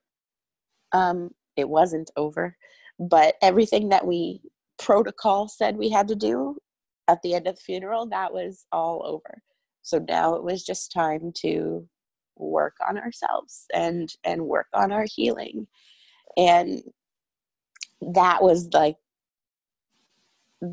Um 0.91 1.31
it 1.55 1.69
wasn't 1.69 2.11
over 2.17 2.57
but 2.99 3.35
everything 3.41 3.89
that 3.89 4.05
we 4.05 4.41
protocol 4.77 5.47
said 5.47 5.77
we 5.77 5.89
had 5.89 6.07
to 6.07 6.15
do 6.15 6.57
at 7.07 7.21
the 7.21 7.33
end 7.33 7.47
of 7.47 7.55
the 7.55 7.61
funeral 7.61 8.07
that 8.07 8.33
was 8.33 8.65
all 8.71 9.05
over. 9.05 9.41
So 9.83 9.99
now 10.07 10.35
it 10.35 10.43
was 10.43 10.63
just 10.63 10.91
time 10.91 11.31
to 11.41 11.87
work 12.37 12.75
on 12.87 12.97
ourselves 12.97 13.65
and 13.73 14.11
and 14.23 14.45
work 14.45 14.67
on 14.73 14.91
our 14.91 15.05
healing. 15.05 15.67
And 16.37 16.81
that 18.01 18.41
was 18.41 18.69
like 18.73 18.97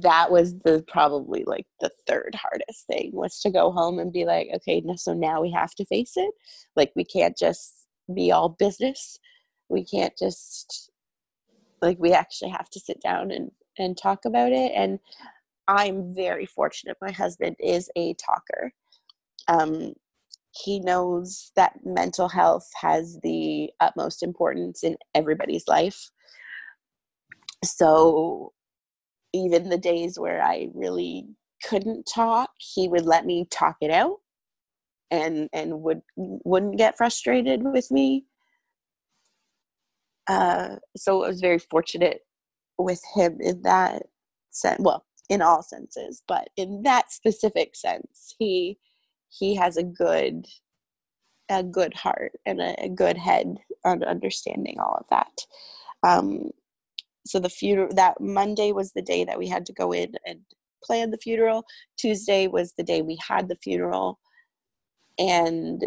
that 0.00 0.30
was 0.30 0.54
the 0.60 0.84
probably 0.88 1.44
like 1.46 1.66
the 1.80 1.90
third 2.06 2.34
hardest 2.34 2.86
thing 2.86 3.10
was 3.12 3.40
to 3.40 3.50
go 3.50 3.72
home 3.72 3.98
and 3.98 4.12
be 4.12 4.24
like 4.24 4.48
okay 4.54 4.82
so 4.96 5.12
now 5.12 5.40
we 5.40 5.50
have 5.50 5.74
to 5.74 5.84
face 5.84 6.12
it. 6.16 6.30
Like 6.76 6.92
we 6.96 7.04
can't 7.04 7.36
just 7.36 7.86
be 8.12 8.32
all 8.32 8.50
business. 8.50 9.18
We 9.68 9.84
can't 9.84 10.16
just 10.18 10.90
like 11.80 11.98
we 11.98 12.12
actually 12.12 12.50
have 12.50 12.70
to 12.70 12.80
sit 12.80 13.00
down 13.00 13.30
and 13.30 13.50
and 13.78 13.96
talk 13.96 14.24
about 14.24 14.52
it. 14.52 14.72
And 14.74 14.98
i'm 15.68 16.14
very 16.14 16.46
fortunate. 16.46 16.96
My 17.00 17.12
husband 17.12 17.56
is 17.58 17.90
a 17.96 18.14
talker. 18.14 18.72
Um 19.48 19.94
he 20.54 20.80
knows 20.80 21.50
that 21.56 21.80
mental 21.84 22.28
health 22.28 22.68
has 22.80 23.18
the 23.22 23.70
utmost 23.80 24.22
importance 24.22 24.84
in 24.84 24.96
everybody's 25.14 25.66
life. 25.66 26.10
So 27.64 28.52
even 29.32 29.68
the 29.68 29.78
days 29.78 30.18
where 30.18 30.42
I 30.42 30.68
really 30.74 31.26
couldn't 31.64 32.04
talk, 32.12 32.50
he 32.58 32.88
would 32.88 33.06
let 33.06 33.24
me 33.24 33.46
talk 33.50 33.76
it 33.80 33.90
out 33.90 34.18
and 35.10 35.48
and 35.52 35.82
would 35.82 36.02
wouldn't 36.16 36.78
get 36.78 36.96
frustrated 36.96 37.62
with 37.62 37.90
me. 37.90 38.24
Uh, 40.26 40.76
so 40.96 41.24
I 41.24 41.28
was 41.28 41.40
very 41.40 41.58
fortunate 41.58 42.20
with 42.78 43.02
him 43.14 43.38
in 43.40 43.62
that 43.62 44.04
sense. 44.50 44.80
Well, 44.80 45.04
in 45.28 45.42
all 45.42 45.62
senses, 45.62 46.22
but 46.26 46.48
in 46.56 46.82
that 46.82 47.12
specific 47.12 47.76
sense, 47.76 48.34
he 48.38 48.78
he 49.28 49.54
has 49.54 49.76
a 49.76 49.82
good 49.82 50.46
a 51.48 51.62
good 51.62 51.94
heart 51.94 52.32
and 52.46 52.60
a, 52.60 52.84
a 52.84 52.88
good 52.88 53.18
head 53.18 53.56
on 53.84 54.02
understanding 54.04 54.78
all 54.78 54.96
of 55.00 55.06
that. 55.10 55.46
Um, 56.02 56.50
so 57.26 57.38
the 57.38 57.48
funeral 57.48 57.88
that 57.94 58.20
Monday 58.20 58.72
was 58.72 58.92
the 58.92 59.02
day 59.02 59.24
that 59.24 59.38
we 59.38 59.48
had 59.48 59.66
to 59.66 59.72
go 59.72 59.92
in 59.92 60.14
and 60.26 60.40
plan 60.84 61.10
the 61.10 61.18
funeral. 61.18 61.64
Tuesday 61.96 62.48
was 62.48 62.72
the 62.72 62.82
day 62.82 63.02
we 63.02 63.18
had 63.28 63.48
the 63.48 63.56
funeral, 63.56 64.18
and 65.18 65.86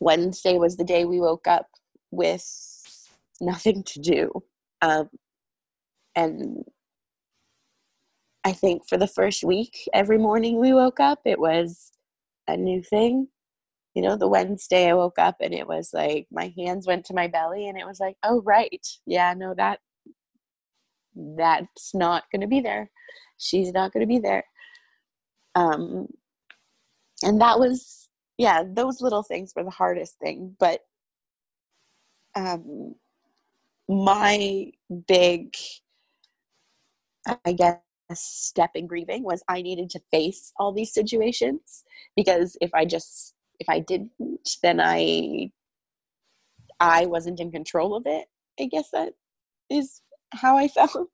Wednesday 0.00 0.58
was 0.58 0.76
the 0.76 0.84
day 0.84 1.04
we 1.04 1.20
woke 1.20 1.46
up 1.46 1.66
with 2.10 2.44
nothing 3.40 3.82
to 3.84 4.00
do. 4.00 4.42
Um, 4.82 5.08
and 6.14 6.64
I 8.44 8.52
think 8.52 8.88
for 8.88 8.98
the 8.98 9.06
first 9.06 9.44
week, 9.44 9.88
every 9.94 10.18
morning 10.18 10.60
we 10.60 10.72
woke 10.72 11.00
up, 11.00 11.20
it 11.24 11.38
was 11.38 11.92
a 12.48 12.56
new 12.56 12.82
thing. 12.82 13.28
You 13.94 14.02
know, 14.02 14.16
the 14.16 14.28
Wednesday 14.28 14.88
I 14.90 14.94
woke 14.94 15.18
up 15.18 15.36
and 15.40 15.54
it 15.54 15.66
was 15.66 15.90
like 15.92 16.26
my 16.32 16.52
hands 16.56 16.86
went 16.86 17.04
to 17.06 17.14
my 17.14 17.28
belly 17.28 17.68
and 17.68 17.78
it 17.78 17.86
was 17.86 18.00
like, 18.00 18.16
oh, 18.22 18.42
right. 18.42 18.84
Yeah, 19.06 19.34
no, 19.36 19.54
that 19.54 19.80
that's 21.14 21.94
not 21.94 22.24
going 22.30 22.40
to 22.40 22.46
be 22.46 22.60
there. 22.60 22.90
She's 23.38 23.72
not 23.72 23.92
going 23.92 24.02
to 24.02 24.06
be 24.06 24.18
there. 24.18 24.44
Um, 25.54 26.06
and 27.22 27.40
that 27.40 27.58
was, 27.58 28.08
yeah, 28.38 28.62
those 28.66 29.00
little 29.00 29.22
things 29.22 29.52
were 29.54 29.64
the 29.64 29.70
hardest 29.70 30.18
thing. 30.18 30.56
But 30.58 30.80
um, 32.34 32.94
my 33.88 34.70
big, 35.06 35.54
I 37.44 37.52
guess, 37.52 37.78
step 38.14 38.70
in 38.74 38.86
grieving 38.86 39.22
was 39.22 39.42
I 39.48 39.62
needed 39.62 39.90
to 39.90 40.00
face 40.10 40.52
all 40.58 40.72
these 40.72 40.92
situations 40.92 41.84
because 42.16 42.56
if 42.60 42.70
I 42.74 42.84
just 42.84 43.34
if 43.58 43.68
I 43.68 43.78
didn't, 43.78 44.10
then 44.62 44.80
I 44.80 45.50
I 46.80 47.06
wasn't 47.06 47.40
in 47.40 47.52
control 47.52 47.94
of 47.94 48.02
it. 48.06 48.26
I 48.60 48.66
guess 48.66 48.90
that 48.92 49.14
is 49.70 50.02
how 50.32 50.56
I 50.56 50.68
felt. 50.68 51.10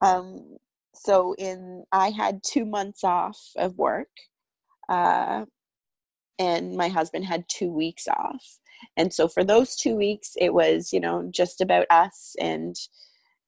Um, 0.00 0.56
so 0.94 1.34
in 1.38 1.84
I 1.92 2.10
had 2.10 2.42
two 2.44 2.64
months 2.64 3.04
off 3.04 3.38
of 3.56 3.76
work, 3.78 4.08
uh, 4.88 5.44
and 6.38 6.76
my 6.76 6.88
husband 6.88 7.26
had 7.26 7.44
two 7.48 7.70
weeks 7.70 8.08
off. 8.08 8.58
And 8.96 9.12
so 9.12 9.28
for 9.28 9.44
those 9.44 9.76
two 9.76 9.96
weeks, 9.96 10.32
it 10.36 10.54
was 10.54 10.92
you 10.92 11.00
know 11.00 11.28
just 11.32 11.60
about 11.60 11.86
us 11.90 12.34
and 12.40 12.76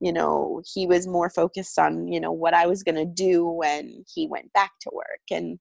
you 0.00 0.12
know 0.12 0.62
he 0.74 0.86
was 0.86 1.06
more 1.06 1.30
focused 1.30 1.78
on 1.78 2.08
you 2.08 2.20
know 2.20 2.32
what 2.32 2.54
i 2.54 2.66
was 2.66 2.82
going 2.82 2.94
to 2.94 3.06
do 3.06 3.46
when 3.46 4.04
he 4.14 4.26
went 4.28 4.52
back 4.52 4.72
to 4.80 4.90
work 4.92 5.22
and 5.30 5.58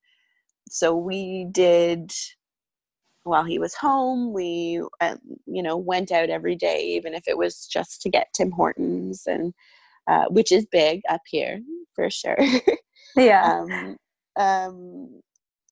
so 0.69 0.95
we 0.95 1.47
did 1.51 2.11
while 3.25 3.43
he 3.43 3.59
was 3.59 3.75
home 3.75 4.33
we 4.33 4.81
um, 5.01 5.19
you 5.45 5.61
know 5.61 5.77
went 5.77 6.11
out 6.11 6.29
every 6.29 6.55
day 6.55 6.81
even 6.81 7.13
if 7.13 7.27
it 7.27 7.37
was 7.37 7.67
just 7.67 8.01
to 8.01 8.09
get 8.09 8.27
tim 8.33 8.51
hortons 8.51 9.23
and 9.27 9.53
uh, 10.07 10.25
which 10.29 10.51
is 10.51 10.65
big 10.71 11.01
up 11.09 11.21
here 11.27 11.61
for 11.95 12.09
sure 12.09 12.37
yeah 13.17 13.63
um, 13.67 13.97
um, 14.37 15.21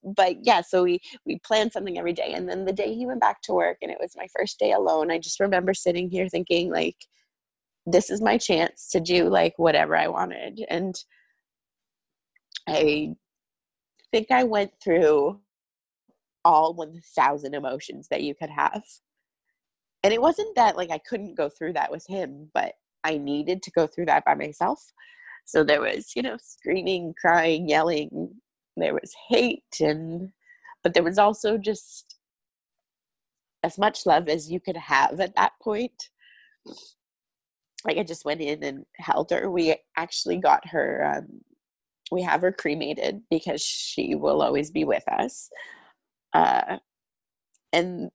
but 0.03 0.35
yeah 0.41 0.61
so 0.61 0.83
we 0.83 0.99
we 1.25 1.39
planned 1.45 1.71
something 1.71 1.97
every 1.97 2.13
day 2.13 2.33
and 2.33 2.49
then 2.49 2.65
the 2.65 2.73
day 2.73 2.93
he 2.93 3.05
went 3.05 3.21
back 3.21 3.41
to 3.41 3.53
work 3.53 3.77
and 3.81 3.91
it 3.91 3.97
was 4.01 4.13
my 4.17 4.27
first 4.35 4.59
day 4.59 4.71
alone 4.71 5.11
i 5.11 5.17
just 5.17 5.39
remember 5.39 5.73
sitting 5.73 6.09
here 6.09 6.27
thinking 6.27 6.69
like 6.71 6.97
this 7.85 8.09
is 8.09 8.21
my 8.21 8.37
chance 8.37 8.89
to 8.89 8.99
do 8.99 9.29
like 9.29 9.53
whatever 9.57 9.95
I 9.95 10.07
wanted. 10.07 10.63
And 10.69 10.95
I 12.67 13.15
think 14.11 14.31
I 14.31 14.43
went 14.43 14.71
through 14.81 15.39
all 16.45 16.73
1000 16.73 17.53
emotions 17.53 18.07
that 18.09 18.21
you 18.21 18.35
could 18.35 18.49
have. 18.49 18.83
And 20.03 20.13
it 20.13 20.21
wasn't 20.21 20.55
that 20.55 20.75
like 20.75 20.91
I 20.91 20.99
couldn't 20.99 21.35
go 21.35 21.49
through 21.49 21.73
that 21.73 21.91
with 21.91 22.05
him, 22.07 22.49
but 22.53 22.73
I 23.03 23.17
needed 23.17 23.63
to 23.63 23.71
go 23.71 23.87
through 23.87 24.05
that 24.07 24.25
by 24.25 24.35
myself. 24.35 24.81
So 25.45 25.63
there 25.63 25.81
was, 25.81 26.11
you 26.15 26.21
know, 26.21 26.37
screaming, 26.41 27.13
crying, 27.19 27.69
yelling. 27.69 28.31
There 28.75 28.93
was 28.93 29.13
hate 29.29 29.63
and 29.79 30.31
but 30.81 30.93
there 30.93 31.03
was 31.03 31.17
also 31.17 31.57
just 31.57 32.15
as 33.63 33.77
much 33.77 34.05
love 34.05 34.27
as 34.27 34.51
you 34.51 34.59
could 34.59 34.75
have 34.75 35.19
at 35.19 35.35
that 35.35 35.53
point 35.61 36.09
like 37.85 37.97
I 37.97 38.03
just 38.03 38.25
went 38.25 38.41
in 38.41 38.63
and 38.63 38.85
held 38.97 39.31
her. 39.31 39.49
We 39.49 39.75
actually 39.97 40.37
got 40.37 40.67
her. 40.69 41.17
Um, 41.17 41.41
we 42.11 42.21
have 42.21 42.41
her 42.41 42.51
cremated 42.51 43.21
because 43.29 43.61
she 43.61 44.15
will 44.15 44.41
always 44.41 44.71
be 44.71 44.83
with 44.83 45.03
us. 45.07 45.49
Uh, 46.33 46.77
and 47.71 48.11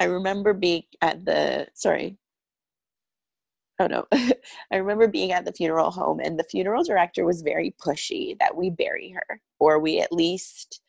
I 0.00 0.04
remember 0.04 0.54
being 0.54 0.84
at 1.02 1.24
the 1.24 1.68
sorry. 1.74 2.16
Oh 3.78 3.86
no. 3.86 4.06
I 4.12 4.76
remember 4.76 5.08
being 5.08 5.32
at 5.32 5.44
the 5.44 5.52
funeral 5.52 5.90
home 5.90 6.20
and 6.20 6.38
the 6.38 6.44
funeral 6.44 6.84
director 6.84 7.24
was 7.24 7.42
very 7.42 7.74
pushy 7.84 8.38
that 8.38 8.56
we 8.56 8.70
bury 8.70 9.10
her 9.10 9.40
or 9.58 9.78
we 9.78 10.00
at 10.00 10.12
least 10.12 10.80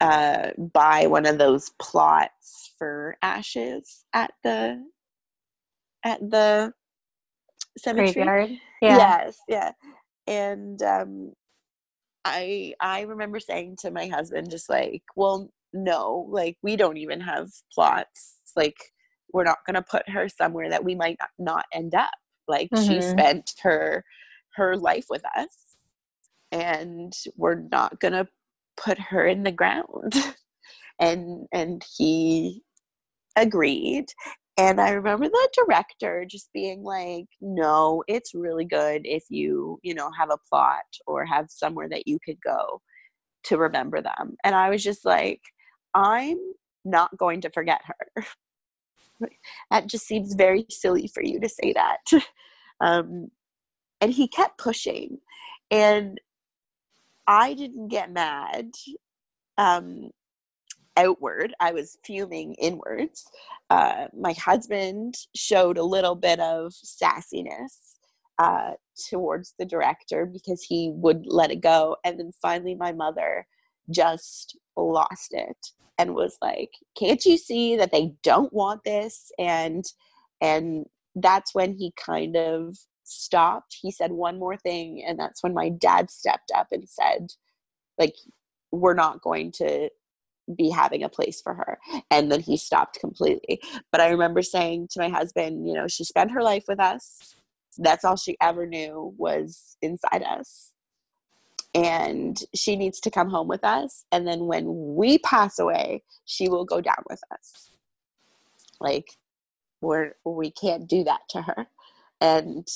uh, 0.00 0.50
buy 0.58 1.06
one 1.06 1.26
of 1.26 1.38
those 1.38 1.70
plots 1.80 2.72
for 2.78 3.16
ashes 3.22 4.04
at 4.12 4.32
the 4.42 4.84
at 6.04 6.20
the 6.20 6.72
cemetery. 7.78 8.12
Graveyard. 8.12 8.50
Yeah. 8.82 8.96
Yes, 8.98 9.38
yeah. 9.48 9.72
And 10.26 10.82
um 10.82 11.32
I 12.24 12.74
I 12.80 13.02
remember 13.02 13.40
saying 13.40 13.76
to 13.80 13.90
my 13.90 14.06
husband 14.06 14.50
just 14.50 14.70
like, 14.70 15.02
well, 15.16 15.50
no, 15.72 16.26
like 16.30 16.56
we 16.62 16.76
don't 16.76 16.96
even 16.96 17.20
have 17.20 17.50
plots. 17.72 18.36
Like 18.56 18.76
we're 19.32 19.44
not 19.44 19.58
going 19.66 19.74
to 19.74 19.82
put 19.82 20.08
her 20.08 20.28
somewhere 20.28 20.70
that 20.70 20.84
we 20.84 20.94
might 20.94 21.18
not 21.38 21.66
end 21.72 21.94
up. 21.94 22.10
Like 22.48 22.70
mm-hmm. 22.70 22.88
she 22.88 23.00
spent 23.00 23.52
her 23.62 24.04
her 24.54 24.76
life 24.76 25.06
with 25.10 25.22
us 25.36 25.76
and 26.52 27.12
we're 27.36 27.60
not 27.72 27.98
going 27.98 28.12
to 28.12 28.28
put 28.76 28.98
her 28.98 29.26
in 29.26 29.42
the 29.42 29.52
ground. 29.52 30.14
and 31.00 31.46
and 31.52 31.84
he 31.96 32.62
agreed 33.36 34.06
and 34.56 34.80
I 34.80 34.90
remember 34.90 35.28
the 35.28 35.48
director 35.52 36.24
just 36.28 36.52
being 36.52 36.84
like, 36.84 37.26
no, 37.40 38.04
it's 38.06 38.34
really 38.34 38.64
good 38.64 39.02
if 39.04 39.24
you, 39.28 39.80
you 39.82 39.94
know, 39.94 40.10
have 40.16 40.30
a 40.30 40.38
plot 40.48 40.84
or 41.06 41.24
have 41.24 41.46
somewhere 41.50 41.88
that 41.88 42.06
you 42.06 42.18
could 42.24 42.40
go 42.40 42.80
to 43.44 43.58
remember 43.58 44.00
them. 44.00 44.36
And 44.44 44.54
I 44.54 44.70
was 44.70 44.84
just 44.84 45.04
like, 45.04 45.40
I'm 45.92 46.38
not 46.84 47.16
going 47.16 47.40
to 47.40 47.50
forget 47.50 47.80
her. 47.84 48.24
that 49.70 49.88
just 49.88 50.06
seems 50.06 50.34
very 50.34 50.66
silly 50.70 51.08
for 51.08 51.22
you 51.22 51.40
to 51.40 51.48
say 51.48 51.72
that. 51.72 52.22
um, 52.80 53.30
and 54.00 54.12
he 54.12 54.28
kept 54.28 54.58
pushing. 54.58 55.18
And 55.70 56.20
I 57.26 57.54
didn't 57.54 57.88
get 57.88 58.12
mad. 58.12 58.70
Um, 59.58 60.10
outward. 60.96 61.54
I 61.60 61.72
was 61.72 61.98
fuming 62.04 62.54
inwards. 62.54 63.24
Uh, 63.70 64.06
my 64.16 64.32
husband 64.32 65.16
showed 65.34 65.78
a 65.78 65.84
little 65.84 66.14
bit 66.14 66.40
of 66.40 66.72
sassiness 66.72 67.94
uh, 68.38 68.72
towards 69.10 69.54
the 69.58 69.64
director 69.64 70.26
because 70.26 70.62
he 70.62 70.90
would 70.94 71.24
let 71.26 71.50
it 71.50 71.60
go. 71.60 71.96
And 72.04 72.18
then 72.18 72.32
finally, 72.40 72.74
my 72.74 72.92
mother 72.92 73.46
just 73.90 74.56
lost 74.76 75.32
it 75.32 75.56
and 75.98 76.14
was 76.14 76.36
like, 76.42 76.70
"Can't 76.98 77.24
you 77.24 77.36
see 77.36 77.76
that 77.76 77.92
they 77.92 78.12
don't 78.22 78.52
want 78.52 78.84
this?" 78.84 79.30
And 79.38 79.84
and 80.40 80.86
that's 81.14 81.54
when 81.54 81.74
he 81.74 81.92
kind 81.96 82.36
of 82.36 82.76
stopped. 83.04 83.76
He 83.80 83.90
said 83.90 84.12
one 84.12 84.38
more 84.38 84.56
thing, 84.56 85.04
and 85.06 85.18
that's 85.18 85.42
when 85.42 85.54
my 85.54 85.68
dad 85.68 86.10
stepped 86.10 86.50
up 86.54 86.68
and 86.72 86.88
said, 86.88 87.32
"Like, 87.98 88.16
we're 88.72 88.94
not 88.94 89.22
going 89.22 89.52
to 89.52 89.90
be 90.56 90.70
having 90.70 91.02
a 91.02 91.08
place 91.08 91.40
for 91.40 91.54
her. 91.54 91.78
And 92.10 92.30
then 92.30 92.40
he 92.40 92.56
stopped 92.56 93.00
completely. 93.00 93.60
But 93.90 94.00
I 94.00 94.08
remember 94.08 94.42
saying 94.42 94.88
to 94.92 95.00
my 95.00 95.08
husband, 95.08 95.66
you 95.66 95.74
know, 95.74 95.88
she 95.88 96.04
spent 96.04 96.32
her 96.32 96.42
life 96.42 96.64
with 96.68 96.80
us. 96.80 97.34
That's 97.78 98.04
all 98.04 98.16
she 98.16 98.36
ever 98.40 98.66
knew 98.66 99.14
was 99.16 99.76
inside 99.82 100.22
us. 100.22 100.72
And 101.74 102.38
she 102.54 102.76
needs 102.76 103.00
to 103.00 103.10
come 103.10 103.30
home 103.30 103.48
with 103.48 103.64
us. 103.64 104.04
And 104.12 104.26
then 104.26 104.46
when 104.46 104.94
we 104.94 105.18
pass 105.18 105.58
away, 105.58 106.04
she 106.24 106.48
will 106.48 106.64
go 106.64 106.80
down 106.80 107.02
with 107.10 107.20
us. 107.32 107.70
Like, 108.80 109.08
we're, 109.80 110.12
we 110.24 110.50
can't 110.52 110.88
do 110.88 111.02
that 111.04 111.20
to 111.30 111.42
her. 111.42 111.66
And 112.20 112.68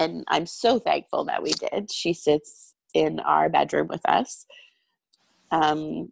and 0.00 0.24
I'm 0.28 0.46
so 0.46 0.78
thankful 0.78 1.26
that 1.26 1.42
we 1.42 1.52
did. 1.52 1.92
She 1.92 2.14
sits 2.14 2.74
in 2.94 3.20
our 3.20 3.50
bedroom 3.50 3.86
with 3.86 4.00
us. 4.08 4.46
Um, 5.50 6.10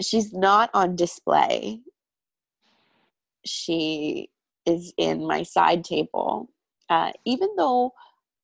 she's 0.00 0.32
not 0.32 0.70
on 0.74 0.96
display. 0.96 1.80
She 3.44 4.30
is 4.66 4.92
in 4.96 5.26
my 5.26 5.42
side 5.42 5.84
table. 5.84 6.50
Uh, 6.88 7.12
even 7.24 7.48
though 7.56 7.92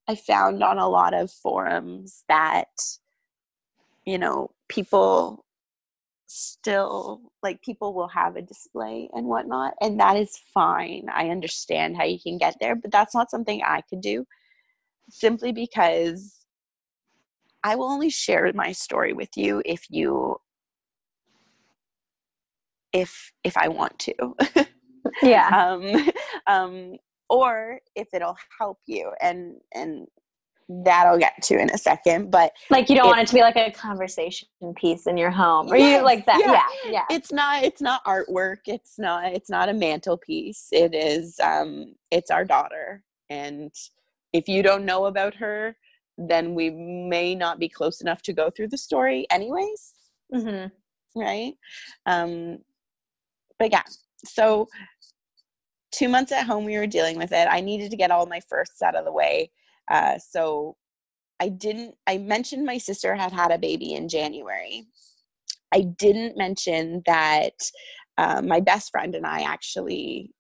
I 0.09 0.15
found 0.15 0.63
on 0.63 0.79
a 0.79 0.89
lot 0.89 1.15
of 1.15 1.31
forums 1.31 2.25
that, 2.29 2.69
you 4.05 4.19
know, 4.19 4.51
people 4.69 5.45
still 6.27 7.33
like 7.43 7.61
people 7.63 7.93
will 7.93 8.09
have 8.09 8.37
a 8.37 8.43
display 8.43 9.09
and 9.13 9.27
whatnot, 9.27 9.75
and 9.81 9.99
that 10.01 10.17
is 10.17 10.39
fine. 10.55 11.07
I 11.13 11.29
understand 11.29 11.97
how 11.97 12.05
you 12.05 12.19
can 12.21 12.39
get 12.39 12.57
there, 12.61 12.77
but 12.77 12.93
that's 12.93 13.15
not 13.15 13.31
something 13.31 13.63
I 13.65 13.83
could 13.83 14.01
do 14.01 14.27
simply 15.11 15.53
because 15.53 16.45
I 17.63 17.77
will 17.77 17.87
only 17.87 18.11
share 18.11 18.51
my 18.55 18.73
story 18.73 19.13
with 19.13 19.37
you 19.37 19.63
if 19.65 19.85
you 19.91 20.39
if 22.93 23.33
if 23.45 23.57
I 23.57 23.69
want 23.69 23.99
to. 24.01 24.15
yeah. 25.23 25.49
um, 25.73 26.11
um, 26.47 26.97
or 27.29 27.81
if 27.95 28.09
it'll 28.13 28.37
help 28.59 28.79
you, 28.87 29.13
and 29.21 29.57
and 29.75 30.07
that 30.85 31.07
I'll 31.07 31.19
get 31.19 31.43
to 31.43 31.59
in 31.59 31.71
a 31.71 31.79
second. 31.79 32.31
But 32.31 32.53
like 32.71 32.89
you 32.89 32.97
don't 32.97 33.09
want 33.09 33.21
it 33.21 33.27
to 33.29 33.35
be 33.35 33.41
like 33.41 33.57
a 33.57 33.71
conversation 33.73 34.49
piece 34.77 35.07
in 35.07 35.17
your 35.17 35.31
home, 35.31 35.71
or 35.71 35.77
yes, 35.77 35.99
you 35.99 36.05
like 36.05 36.27
that? 36.27 36.41
Yeah. 36.41 36.63
yeah, 36.85 36.91
yeah. 36.93 37.05
It's 37.17 37.33
not. 37.33 37.63
It's 37.65 37.81
not 37.81 38.05
artwork. 38.05 38.59
It's 38.67 38.99
not. 38.99 39.33
It's 39.33 39.51
not 39.51 39.69
a 39.69 39.73
mantelpiece. 39.73 40.69
It 40.73 40.95
is. 40.95 41.39
Um, 41.41 41.95
it's 42.11 42.31
our 42.31 42.45
daughter, 42.45 43.03
and 43.29 43.73
if 44.33 44.49
you 44.49 44.63
don't 44.63 44.85
know 44.85 45.07
about 45.07 45.35
her, 45.35 45.77
then 46.17 46.55
we 46.55 46.71
may 46.71 47.35
not 47.35 47.59
be 47.59 47.69
close 47.69 48.01
enough 48.01 48.23
to 48.23 48.33
go 48.33 48.51
through 48.51 48.69
the 48.69 48.79
story, 48.79 49.27
anyways. 49.31 49.95
Mm-hmm. 50.33 51.21
Right. 51.21 51.55
Um, 52.07 52.59
but 53.61 53.71
yeah, 53.71 53.83
so 54.25 54.67
two 55.93 56.09
months 56.09 56.33
at 56.33 56.47
home, 56.47 56.65
we 56.65 56.79
were 56.79 56.87
dealing 56.87 57.19
with 57.19 57.31
it. 57.31 57.47
I 57.49 57.61
needed 57.61 57.91
to 57.91 57.97
get 57.97 58.11
all 58.11 58.27
my 58.27 58.41
firsts 58.49 58.83
out 58.83 58.97
of 58.97 59.05
the 59.05 59.13
way. 59.13 59.53
Uh, 59.89 60.19
so 60.19 60.77
I 61.39 61.51
didn't, 61.51 61.95
I 62.07 62.19
mentioned 62.19 62.65
my 62.65 62.79
sister 62.79 63.15
had 63.15 63.33
had 63.33 63.53
a 63.53 63.59
baby 63.59 63.93
in 63.93 64.09
January. 64.09 64.87
I 65.73 65.83
didn't 65.83 66.39
mention 66.39 67.03
that 67.07 67.53
uh, 68.19 68.43
my 68.43 68.61
best 68.61 68.91
friend 68.91 69.15
and 69.15 69.27
I 69.27 69.43
actually 69.43 70.33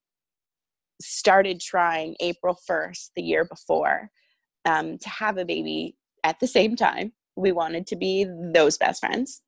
started 1.00 1.60
trying 1.60 2.16
April 2.20 2.56
1st, 2.68 3.10
the 3.16 3.22
year 3.22 3.44
before, 3.44 4.10
um, 4.64 4.98
to 4.98 5.08
have 5.08 5.36
a 5.36 5.44
baby 5.44 5.94
at 6.24 6.40
the 6.40 6.46
same 6.46 6.74
time. 6.74 7.12
We 7.36 7.52
wanted 7.52 7.86
to 7.88 7.96
be 7.96 8.26
those 8.54 8.78
best 8.78 9.00
friends. 9.00 9.42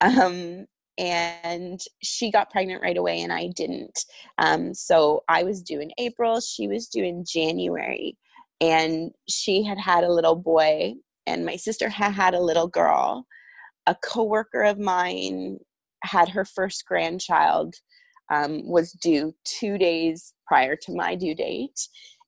Um, 0.00 0.66
and 1.00 1.80
she 2.02 2.30
got 2.30 2.50
pregnant 2.50 2.82
right 2.82 2.98
away 2.98 3.22
and 3.22 3.32
I 3.32 3.48
didn't. 3.56 4.04
Um, 4.36 4.74
so 4.74 5.24
I 5.28 5.42
was 5.42 5.62
due 5.62 5.80
in 5.80 5.90
April, 5.98 6.40
she 6.40 6.68
was 6.68 6.88
due 6.88 7.02
in 7.02 7.24
January, 7.26 8.18
and 8.60 9.10
she 9.26 9.64
had 9.64 9.78
had 9.78 10.04
a 10.04 10.12
little 10.12 10.36
boy, 10.36 10.92
and 11.26 11.46
my 11.46 11.56
sister 11.56 11.88
had 11.88 12.12
had 12.12 12.34
a 12.34 12.40
little 12.40 12.68
girl. 12.68 13.26
A 13.86 13.96
coworker 14.04 14.62
of 14.62 14.78
mine 14.78 15.58
had 16.04 16.28
her 16.28 16.44
first 16.44 16.84
grandchild, 16.86 17.74
um, 18.30 18.68
was 18.68 18.92
due 18.92 19.34
two 19.44 19.78
days 19.78 20.34
prior 20.46 20.76
to 20.82 20.94
my 20.94 21.14
due 21.14 21.34
date, 21.34 21.80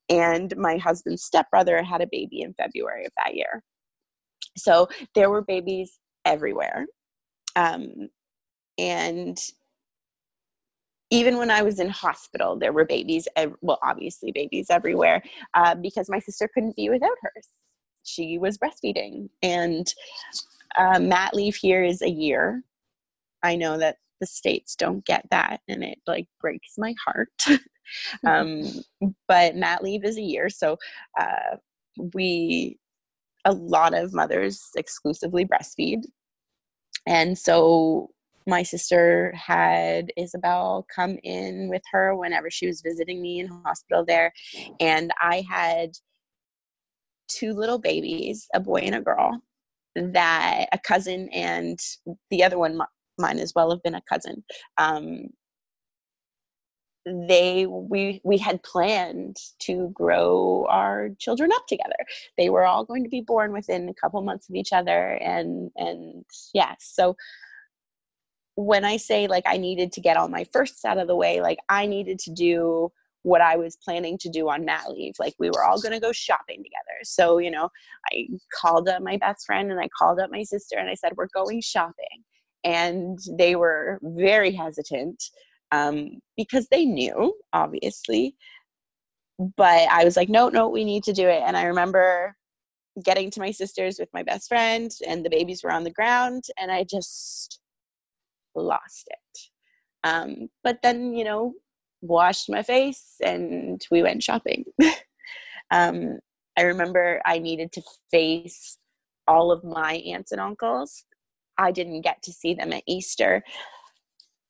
and 0.08 0.56
my 0.56 0.78
husband's 0.78 1.24
stepbrother 1.24 1.82
had 1.82 2.00
a 2.00 2.08
baby 2.10 2.40
in 2.40 2.54
February 2.54 3.04
of 3.04 3.12
that 3.22 3.34
year. 3.34 3.62
So 4.56 4.88
there 5.14 5.28
were 5.28 5.42
babies 5.42 5.98
everywhere. 6.24 6.86
Um, 7.54 8.08
and 8.78 9.38
even 11.10 11.36
when 11.36 11.50
I 11.50 11.60
was 11.60 11.78
in 11.78 11.90
hospital, 11.90 12.58
there 12.58 12.72
were 12.72 12.86
babies, 12.86 13.28
well, 13.60 13.78
obviously 13.82 14.32
babies 14.32 14.68
everywhere, 14.70 15.22
uh, 15.52 15.74
because 15.74 16.08
my 16.08 16.18
sister 16.18 16.48
couldn't 16.52 16.74
be 16.74 16.88
without 16.88 17.18
hers. 17.20 17.48
She 18.02 18.38
was 18.38 18.56
breastfeeding. 18.56 19.28
And 19.42 19.92
uh, 20.76 20.98
mat 20.98 21.34
leave 21.34 21.54
here 21.54 21.84
is 21.84 22.00
a 22.00 22.08
year. 22.08 22.62
I 23.42 23.56
know 23.56 23.76
that 23.76 23.96
the 24.20 24.26
states 24.26 24.74
don't 24.74 25.04
get 25.04 25.26
that, 25.30 25.60
and 25.68 25.84
it 25.84 25.98
like 26.06 26.28
breaks 26.40 26.78
my 26.78 26.94
heart. 27.04 27.28
um, 28.26 28.64
but 29.28 29.54
mat 29.54 29.82
leave 29.82 30.04
is 30.04 30.16
a 30.16 30.22
year, 30.22 30.48
so 30.48 30.78
uh, 31.20 31.56
we 32.14 32.78
a 33.44 33.52
lot 33.52 33.92
of 33.92 34.14
mothers 34.14 34.62
exclusively 34.76 35.44
breastfeed, 35.44 36.04
and 37.06 37.36
so 37.36 38.10
my 38.46 38.62
sister 38.62 39.32
had 39.36 40.12
Isabel 40.16 40.86
come 40.94 41.18
in 41.22 41.68
with 41.68 41.82
her 41.92 42.14
whenever 42.14 42.50
she 42.50 42.66
was 42.66 42.82
visiting 42.82 43.20
me 43.20 43.40
in 43.40 43.48
hospital 43.48 44.04
there. 44.04 44.32
And 44.80 45.12
I 45.20 45.44
had 45.48 45.90
two 47.28 47.52
little 47.52 47.78
babies, 47.78 48.46
a 48.54 48.60
boy 48.60 48.80
and 48.80 48.94
a 48.94 49.00
girl, 49.00 49.40
that 49.96 50.66
a 50.72 50.78
cousin 50.78 51.28
and 51.32 51.78
the 52.30 52.44
other 52.44 52.58
one, 52.58 52.80
mine 53.18 53.38
as 53.38 53.52
well, 53.54 53.70
have 53.70 53.82
been 53.82 53.94
a 53.94 54.02
cousin. 54.08 54.44
Um, 54.78 55.28
they 57.04 57.66
we 57.66 58.20
we 58.22 58.38
had 58.38 58.62
planned 58.62 59.36
to 59.58 59.90
grow 59.92 60.66
our 60.68 61.08
children 61.18 61.50
up 61.52 61.66
together 61.66 61.96
they 62.38 62.48
were 62.48 62.64
all 62.64 62.84
going 62.84 63.02
to 63.02 63.08
be 63.08 63.20
born 63.20 63.52
within 63.52 63.88
a 63.88 63.94
couple 63.94 64.22
months 64.22 64.48
of 64.48 64.54
each 64.54 64.72
other 64.72 65.14
and 65.14 65.72
and 65.74 66.24
yes 66.54 66.54
yeah, 66.54 66.74
so 66.78 67.16
when 68.54 68.84
I 68.84 68.96
say 68.96 69.26
like 69.26 69.44
I 69.46 69.56
needed 69.56 69.92
to 69.92 70.00
get 70.00 70.16
all 70.16 70.28
my 70.28 70.44
firsts 70.52 70.84
out 70.84 70.98
of 70.98 71.08
the 71.08 71.16
way, 71.16 71.40
like 71.40 71.58
I 71.68 71.86
needed 71.86 72.18
to 72.20 72.32
do 72.32 72.92
what 73.22 73.40
I 73.40 73.56
was 73.56 73.76
planning 73.76 74.18
to 74.18 74.28
do 74.28 74.48
on 74.48 74.64
mat 74.64 74.90
leave. 74.90 75.14
Like 75.18 75.34
we 75.38 75.48
were 75.48 75.64
all 75.64 75.80
going 75.80 75.92
to 75.92 76.00
go 76.00 76.12
shopping 76.12 76.58
together. 76.58 76.98
So, 77.04 77.38
you 77.38 77.50
know, 77.50 77.68
I 78.12 78.26
called 78.60 78.88
up 78.88 79.02
my 79.02 79.16
best 79.16 79.46
friend 79.46 79.70
and 79.70 79.80
I 79.80 79.88
called 79.96 80.18
up 80.18 80.30
my 80.30 80.42
sister 80.42 80.76
and 80.76 80.90
I 80.90 80.94
said, 80.94 81.12
We're 81.16 81.28
going 81.32 81.60
shopping. 81.60 82.24
And 82.64 83.18
they 83.38 83.56
were 83.56 83.98
very 84.02 84.52
hesitant 84.52 85.22
um, 85.72 86.20
because 86.36 86.68
they 86.68 86.84
knew, 86.84 87.34
obviously. 87.52 88.36
But 89.56 89.88
I 89.90 90.04
was 90.04 90.16
like, 90.16 90.28
No, 90.28 90.48
no, 90.48 90.68
we 90.68 90.84
need 90.84 91.04
to 91.04 91.12
do 91.12 91.28
it. 91.28 91.42
And 91.46 91.56
I 91.56 91.64
remember 91.64 92.36
getting 93.04 93.30
to 93.30 93.40
my 93.40 93.52
sister's 93.52 93.98
with 93.98 94.10
my 94.12 94.22
best 94.22 94.48
friend 94.48 94.90
and 95.06 95.24
the 95.24 95.30
babies 95.30 95.62
were 95.62 95.72
on 95.72 95.84
the 95.84 95.90
ground 95.90 96.44
and 96.60 96.70
I 96.70 96.84
just 96.84 97.61
lost 98.54 99.08
it. 99.08 99.38
Um, 100.04 100.48
but 100.64 100.78
then, 100.82 101.14
you 101.14 101.24
know, 101.24 101.54
washed 102.00 102.50
my 102.50 102.62
face 102.62 103.16
and 103.24 103.80
we 103.90 104.02
went 104.02 104.22
shopping. 104.22 104.64
um, 105.70 106.18
I 106.58 106.62
remember 106.62 107.22
I 107.24 107.38
needed 107.38 107.72
to 107.72 107.82
face 108.10 108.78
all 109.26 109.52
of 109.52 109.64
my 109.64 109.94
aunts 109.94 110.32
and 110.32 110.40
uncles. 110.40 111.04
I 111.58 111.70
didn't 111.70 112.02
get 112.02 112.22
to 112.24 112.32
see 112.32 112.54
them 112.54 112.72
at 112.72 112.82
Easter, 112.86 113.42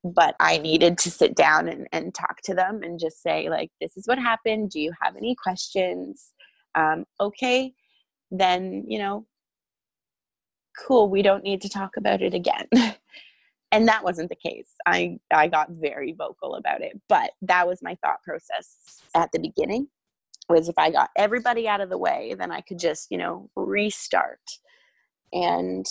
but 0.03 0.35
I 0.41 0.59
needed 0.59 0.99
to 0.99 1.11
sit 1.11 1.35
down 1.37 1.69
and, 1.69 1.87
and 1.93 2.15
talk 2.15 2.41
to 2.45 2.55
them 2.55 2.83
and 2.83 2.99
just 2.99 3.23
say, 3.23 3.49
like, 3.49 3.71
this 3.81 3.97
is 3.97 4.07
what 4.07 4.19
happened. 4.19 4.71
Do 4.71 4.81
you 4.81 4.93
have 5.01 5.17
any 5.17 5.37
questions? 5.41 6.33
Um, 6.75 7.05
okay, 7.21 7.75
then, 8.31 8.85
you 8.89 8.99
know, 8.99 9.27
cool, 10.87 11.09
we 11.09 11.23
don't 11.23 11.45
need 11.45 11.61
to 11.63 11.69
talk 11.69 11.97
about 11.97 12.23
it 12.23 12.35
again. 12.35 12.67
and 13.73 13.89
that 13.89 14.05
wasn't 14.05 14.29
the 14.29 14.37
case. 14.37 14.71
I 14.87 15.19
i 15.33 15.49
got 15.49 15.71
very 15.71 16.13
vocal 16.13 16.55
about 16.55 16.83
it 16.83 17.01
but 17.09 17.33
that 17.43 17.67
was 17.67 17.83
my 17.83 17.97
thought 17.97 18.23
process 18.23 19.03
at 19.15 19.33
the 19.33 19.41
beginning 19.41 19.89
was 20.49 20.69
if 20.69 20.79
i 20.79 20.91
got 20.91 21.11
everybody 21.17 21.67
out 21.67 21.81
of 21.81 21.89
the 21.89 21.99
way 21.99 22.35
then 22.39 22.53
i 22.53 22.61
could 22.61 22.79
just 22.79 23.11
you 23.11 23.19
know 23.19 23.51
restart. 23.57 24.41
And 25.33 25.87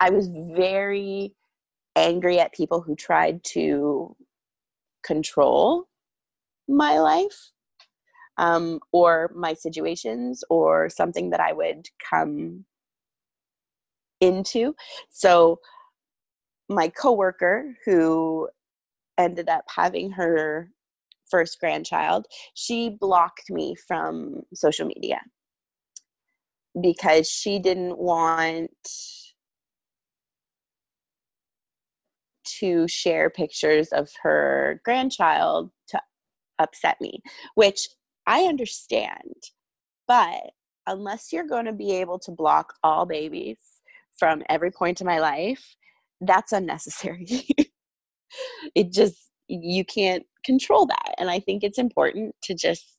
i 0.00 0.10
was 0.10 0.28
very 0.28 1.34
angry 1.94 2.40
at 2.40 2.54
people 2.54 2.80
who 2.80 2.96
tried 2.96 3.44
to 3.44 4.16
control 5.04 5.88
my 6.68 6.98
life 6.98 7.50
um, 8.38 8.80
or 8.92 9.30
my 9.34 9.52
situations 9.52 10.42
or 10.48 10.88
something 10.88 11.30
that 11.30 11.40
i 11.40 11.52
would 11.52 11.88
come 12.08 12.64
into. 14.22 14.74
So 15.10 15.58
my 16.68 16.88
coworker 16.88 17.76
who 17.84 18.48
ended 19.18 19.48
up 19.48 19.64
having 19.68 20.12
her 20.12 20.70
first 21.30 21.58
grandchild, 21.60 22.26
she 22.54 22.96
blocked 23.00 23.50
me 23.50 23.74
from 23.86 24.42
social 24.54 24.86
media 24.86 25.20
because 26.80 27.28
she 27.28 27.58
didn't 27.58 27.98
want 27.98 28.70
to 32.44 32.86
share 32.88 33.28
pictures 33.28 33.88
of 33.88 34.08
her 34.22 34.80
grandchild 34.84 35.70
to 35.88 36.00
upset 36.58 36.96
me, 37.00 37.20
which 37.54 37.88
I 38.26 38.42
understand. 38.42 39.42
But 40.06 40.52
unless 40.86 41.32
you're 41.32 41.46
going 41.46 41.66
to 41.66 41.72
be 41.72 41.92
able 41.96 42.18
to 42.20 42.30
block 42.30 42.74
all 42.82 43.06
babies 43.06 43.81
from 44.18 44.42
every 44.48 44.70
point 44.70 45.00
in 45.00 45.06
my 45.06 45.18
life, 45.18 45.76
that's 46.20 46.52
unnecessary. 46.52 47.46
it 48.74 48.92
just, 48.92 49.30
you 49.48 49.84
can't 49.84 50.24
control 50.44 50.86
that. 50.86 51.14
And 51.18 51.30
I 51.30 51.40
think 51.40 51.62
it's 51.64 51.78
important 51.78 52.34
to 52.44 52.54
just 52.54 52.98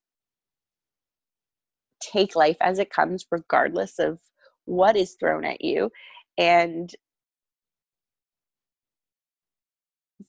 take 2.01 2.35
life 2.35 2.57
as 2.61 2.79
it 2.79 2.89
comes, 2.89 3.25
regardless 3.31 3.99
of 3.99 4.19
what 4.65 4.95
is 4.95 5.15
thrown 5.19 5.45
at 5.45 5.61
you. 5.61 5.91
And 6.37 6.93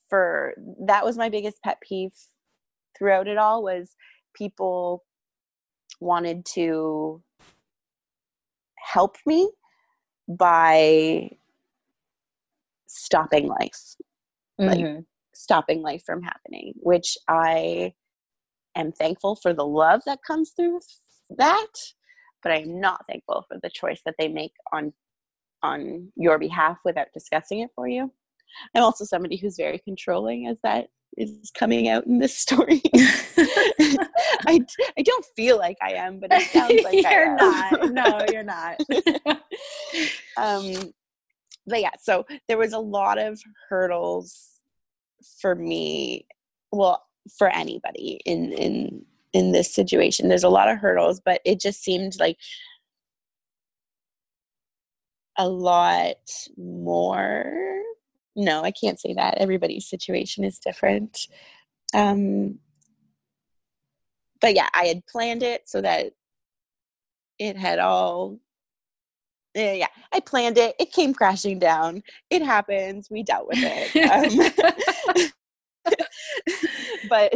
for 0.08 0.54
that 0.86 1.04
was 1.04 1.16
my 1.16 1.28
biggest 1.28 1.62
pet 1.62 1.78
peeve 1.80 2.12
throughout 2.96 3.28
it 3.28 3.38
all 3.38 3.62
was 3.62 3.96
people 4.34 5.04
wanted 6.00 6.44
to 6.44 7.22
help 8.76 9.16
me 9.26 9.50
by 10.28 11.30
stopping 12.86 13.48
life 13.48 13.96
mm-hmm. 14.60 14.66
like 14.68 15.04
stopping 15.34 15.82
life 15.82 16.02
from 16.04 16.22
happening 16.22 16.72
which 16.76 17.16
i 17.28 17.92
am 18.76 18.92
thankful 18.92 19.36
for 19.36 19.52
the 19.52 19.66
love 19.66 20.00
that 20.06 20.20
comes 20.26 20.50
through 20.50 20.78
that 21.36 21.72
but 22.42 22.52
i'm 22.52 22.80
not 22.80 23.04
thankful 23.08 23.44
for 23.48 23.58
the 23.62 23.70
choice 23.70 24.00
that 24.04 24.14
they 24.18 24.28
make 24.28 24.52
on 24.72 24.92
on 25.62 26.08
your 26.16 26.38
behalf 26.38 26.78
without 26.84 27.08
discussing 27.12 27.60
it 27.60 27.70
for 27.74 27.88
you 27.88 28.10
i'm 28.74 28.82
also 28.82 29.04
somebody 29.04 29.36
who's 29.36 29.56
very 29.56 29.78
controlling 29.78 30.46
as 30.46 30.56
that 30.62 30.86
is 31.16 31.50
coming 31.56 31.88
out 31.88 32.06
in 32.06 32.18
this 32.18 32.36
story. 32.36 32.82
I, 34.46 34.60
I 34.98 35.02
don't 35.02 35.24
feel 35.36 35.58
like 35.58 35.76
I 35.82 35.92
am, 35.92 36.20
but 36.20 36.32
it 36.32 36.50
sounds 36.50 36.82
like 36.84 37.02
you're 37.02 37.36
not. 37.36 37.92
No, 37.92 38.20
you're 38.32 38.42
not. 38.42 38.80
um, 40.36 40.92
but 41.66 41.80
yeah, 41.80 41.90
so 42.00 42.26
there 42.48 42.58
was 42.58 42.72
a 42.72 42.78
lot 42.78 43.18
of 43.18 43.40
hurdles 43.68 44.60
for 45.40 45.54
me. 45.54 46.26
Well, 46.72 47.04
for 47.38 47.48
anybody 47.48 48.20
in 48.24 48.52
in 48.52 49.04
in 49.32 49.52
this 49.52 49.72
situation, 49.74 50.28
there's 50.28 50.44
a 50.44 50.48
lot 50.48 50.70
of 50.70 50.78
hurdles, 50.78 51.20
but 51.24 51.40
it 51.44 51.60
just 51.60 51.82
seemed 51.82 52.18
like 52.18 52.38
a 55.36 55.48
lot 55.48 56.16
more 56.56 57.74
no, 58.36 58.62
I 58.62 58.72
can't 58.72 58.98
say 58.98 59.14
that. 59.14 59.38
Everybody's 59.38 59.88
situation 59.88 60.44
is 60.44 60.58
different. 60.58 61.28
Um, 61.94 62.58
but 64.40 64.54
yeah, 64.54 64.68
I 64.74 64.86
had 64.86 65.06
planned 65.06 65.42
it 65.42 65.68
so 65.68 65.80
that 65.80 66.12
it 67.38 67.56
had 67.56 67.78
all. 67.78 68.38
Yeah, 69.54 69.72
yeah, 69.72 69.86
I 70.12 70.20
planned 70.20 70.58
it. 70.58 70.74
It 70.80 70.92
came 70.92 71.14
crashing 71.14 71.58
down. 71.58 72.02
It 72.30 72.42
happens. 72.42 73.08
We 73.10 73.22
dealt 73.22 73.48
with 73.48 73.58
it. 73.60 74.52
Um, 75.86 75.92
but 77.10 77.32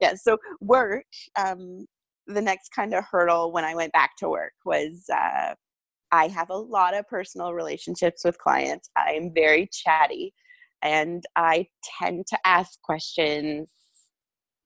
yeah, 0.00 0.14
so 0.16 0.38
work. 0.60 1.04
Um, 1.36 1.86
the 2.26 2.42
next 2.42 2.70
kind 2.70 2.92
of 2.94 3.04
hurdle 3.04 3.52
when 3.52 3.64
I 3.64 3.76
went 3.76 3.92
back 3.92 4.16
to 4.18 4.28
work 4.28 4.52
was 4.64 5.04
uh, 5.12 5.54
I 6.10 6.28
have 6.28 6.50
a 6.50 6.56
lot 6.56 6.96
of 6.96 7.06
personal 7.06 7.54
relationships 7.54 8.24
with 8.24 8.38
clients. 8.38 8.90
I'm 8.96 9.32
very 9.32 9.68
chatty 9.72 10.34
and 10.82 11.24
I 11.36 11.68
tend 11.98 12.26
to 12.28 12.38
ask 12.44 12.80
questions 12.82 13.70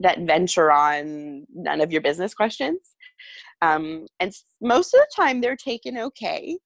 that 0.01 0.21
venture 0.21 0.73
on 0.73 1.47
none 1.55 1.81
of 1.81 1.93
your 1.93 2.01
business 2.01 2.35
questions. 2.35 2.81
Um, 3.63 4.07
and 4.19 4.33
most 4.61 4.95
of 4.95 5.01
the 5.01 5.23
time 5.23 5.41
they're 5.41 5.57
taken 5.57 5.99
okay, 5.99 6.59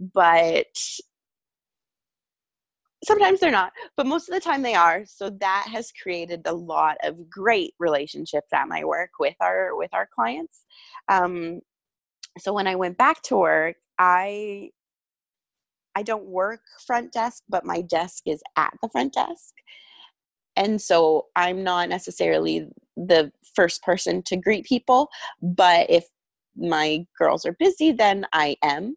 but 0.00 0.66
sometimes 3.04 3.40
they're 3.40 3.50
not, 3.50 3.72
but 3.96 4.06
most 4.06 4.28
of 4.28 4.34
the 4.34 4.40
time 4.40 4.62
they 4.62 4.74
are. 4.74 5.04
So 5.06 5.30
that 5.40 5.68
has 5.70 5.92
created 6.02 6.42
a 6.46 6.52
lot 6.52 6.96
of 7.02 7.28
great 7.30 7.74
relationships 7.78 8.48
at 8.52 8.68
my 8.68 8.84
work 8.84 9.10
with 9.20 9.36
our 9.40 9.76
with 9.76 9.90
our 9.92 10.08
clients. 10.14 10.64
Um, 11.08 11.60
so 12.38 12.52
when 12.52 12.66
I 12.66 12.76
went 12.76 12.98
back 12.98 13.22
to 13.24 13.36
work, 13.36 13.76
I 13.98 14.70
I 15.94 16.02
don't 16.02 16.26
work 16.26 16.60
front 16.86 17.12
desk, 17.12 17.42
but 17.48 17.64
my 17.64 17.80
desk 17.82 18.22
is 18.26 18.42
at 18.56 18.72
the 18.82 18.88
front 18.88 19.14
desk. 19.14 19.54
And 20.56 20.80
so 20.80 21.26
I'm 21.36 21.62
not 21.62 21.88
necessarily 21.88 22.68
the 23.06 23.32
first 23.54 23.82
person 23.82 24.22
to 24.24 24.36
greet 24.36 24.64
people, 24.64 25.08
but 25.42 25.88
if 25.88 26.04
my 26.56 27.04
girls 27.18 27.46
are 27.46 27.56
busy, 27.58 27.92
then 27.92 28.26
I 28.32 28.56
am. 28.62 28.96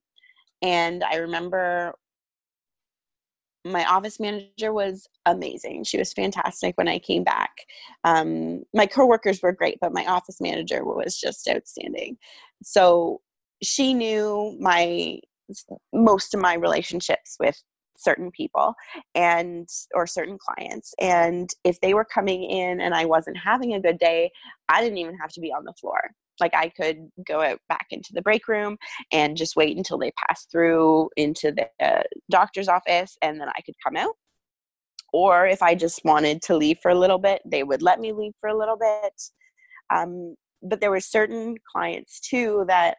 And 0.62 1.04
I 1.04 1.16
remember 1.16 1.94
my 3.64 3.86
office 3.86 4.20
manager 4.20 4.74
was 4.74 5.08
amazing. 5.26 5.84
She 5.84 5.98
was 5.98 6.14
fantastic 6.14 6.76
when 6.78 6.88
I 6.88 6.98
came 6.98 7.24
back. 7.24 7.52
Um, 8.04 8.64
my 8.74 8.88
coworkers 8.88 9.42
were 9.42 9.52
great, 9.52 9.78
but 9.80 9.94
my 9.94 10.06
office 10.06 10.42
manager 10.42 10.84
was 10.84 11.20
just 11.20 11.48
outstanding. 11.48 12.18
So 12.64 13.22
she 13.62 13.94
knew 13.94 14.58
my 14.60 15.20
most 15.94 16.34
of 16.34 16.40
my 16.40 16.56
relationships 16.56 17.36
with 17.40 17.62
certain 17.98 18.32
people 18.32 18.74
and 19.16 19.68
or 19.94 20.08
certain 20.08 20.38
clients 20.38 20.94
and 21.00 21.50
if 21.64 21.80
they 21.82 21.94
were 21.94 22.06
coming 22.06 22.44
in 22.44 22.82
and 22.82 22.94
i 22.94 23.06
wasn't 23.06 23.38
having 23.38 23.74
a 23.74 23.82
good 23.82 24.00
day 24.00 24.30
i 24.70 24.82
didn't 24.82 24.98
even 24.98 25.18
have 25.18 25.32
to 25.32 25.42
be 25.42 25.52
on 25.52 25.64
the 25.66 25.74
floor. 25.74 26.00
Like 26.40 26.54
i 26.56 26.70
could 26.70 27.10
go 27.28 27.42
out 27.42 27.60
back 27.70 27.88
into 27.92 28.12
the 28.14 28.22
break 28.22 28.48
room 28.48 28.78
and 29.12 29.38
just 29.38 29.56
wait 29.56 29.78
until 29.78 29.98
they 29.98 30.12
passed 30.28 30.50
through 30.52 31.10
into 31.18 31.52
the 31.52 31.68
uh, 31.86 32.04
doctor's 32.30 32.68
office 32.68 33.18
and 33.22 33.40
then 33.40 33.50
i 33.50 33.62
could 33.66 33.76
come 33.84 33.96
out. 33.96 34.16
Or 35.14 35.46
if 35.48 35.62
i 35.62 35.76
just 35.76 36.02
wanted 36.06 36.42
to 36.44 36.58
leave 36.58 36.78
for 36.82 36.92
a 36.92 36.96
little 37.00 37.20
bit 37.20 37.42
they 37.46 37.64
would 37.64 37.82
let 37.82 38.00
me 38.00 38.14
leave 38.14 38.34
for 38.40 38.50
a 38.50 38.58
little 38.58 38.78
bit. 38.78 39.14
Um, 39.94 40.36
but 40.64 40.80
there 40.80 40.92
were 40.92 41.02
certain 41.02 41.56
clients 41.72 42.20
too 42.20 42.66
that 42.68 42.98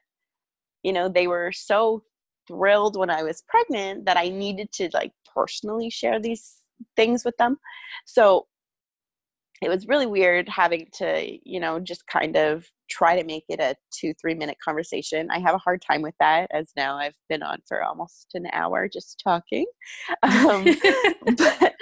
you 0.82 0.92
know 0.92 1.08
they 1.08 1.26
were 1.26 1.52
so 1.52 2.02
thrilled 2.46 2.96
when 2.96 3.10
I 3.10 3.22
was 3.22 3.42
pregnant 3.48 4.06
that 4.06 4.16
I 4.16 4.28
needed 4.28 4.72
to 4.72 4.90
like 4.92 5.12
personally 5.34 5.90
share 5.90 6.20
these 6.20 6.56
things 6.96 7.24
with 7.24 7.36
them. 7.36 7.58
So 8.04 8.46
it 9.62 9.68
was 9.68 9.86
really 9.86 10.06
weird 10.06 10.48
having 10.48 10.88
to, 10.94 11.38
you 11.44 11.60
know, 11.60 11.78
just 11.78 12.04
kind 12.08 12.36
of 12.36 12.66
try 12.90 13.18
to 13.18 13.24
make 13.24 13.44
it 13.48 13.60
a 13.60 13.76
two, 13.92 14.12
three 14.20 14.34
minute 14.34 14.56
conversation. 14.62 15.28
I 15.30 15.38
have 15.38 15.54
a 15.54 15.58
hard 15.58 15.80
time 15.80 16.02
with 16.02 16.16
that 16.18 16.48
as 16.52 16.72
now 16.76 16.96
I've 16.96 17.16
been 17.28 17.44
on 17.44 17.58
for 17.66 17.84
almost 17.84 18.26
an 18.34 18.46
hour 18.52 18.88
just 18.88 19.20
talking. 19.22 19.66
Um, 20.22 20.64
but 21.36 21.74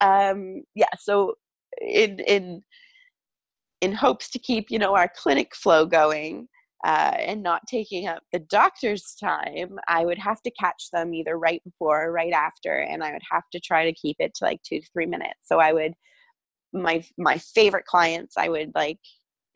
um, 0.00 0.62
yeah, 0.74 0.86
so 0.98 1.34
in, 1.80 2.20
in, 2.20 2.62
in 3.82 3.92
hopes 3.92 4.30
to 4.30 4.38
keep, 4.38 4.70
you 4.70 4.78
know, 4.78 4.94
our 4.94 5.10
clinic 5.14 5.54
flow 5.54 5.84
going, 5.84 6.48
uh, 6.84 7.14
and 7.18 7.42
not 7.42 7.66
taking 7.66 8.06
up 8.06 8.22
the 8.32 8.38
doctor's 8.38 9.14
time, 9.20 9.78
I 9.88 10.04
would 10.04 10.18
have 10.18 10.40
to 10.42 10.50
catch 10.50 10.90
them 10.92 11.14
either 11.14 11.38
right 11.38 11.62
before 11.64 12.06
or 12.06 12.12
right 12.12 12.32
after, 12.32 12.78
and 12.78 13.02
I 13.02 13.12
would 13.12 13.22
have 13.30 13.44
to 13.52 13.60
try 13.60 13.84
to 13.84 13.92
keep 13.92 14.16
it 14.18 14.34
to 14.36 14.44
like 14.44 14.62
two 14.62 14.80
to 14.80 14.86
three 14.92 15.06
minutes. 15.06 15.40
So 15.42 15.58
I 15.58 15.72
would 15.72 15.94
my 16.72 17.04
my 17.18 17.38
favorite 17.38 17.86
clients, 17.86 18.36
I 18.36 18.48
would 18.48 18.72
like 18.74 18.98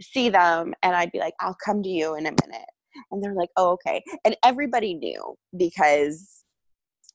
see 0.03 0.29
them, 0.29 0.75
and 0.83 0.97
I'd 0.97 1.13
be 1.13 1.21
like, 1.21 1.35
"I'll 1.41 1.57
come 1.65 1.83
to 1.83 1.89
you 1.89 2.15
in 2.17 2.27
a 2.27 2.35
minute," 2.45 2.69
and 3.11 3.23
they're 3.23 3.35
like, 3.35 3.51
"Oh, 3.57 3.73
okay," 3.73 4.03
and 4.25 4.37
everybody 4.45 4.95
knew 4.95 5.37
because 5.57 6.45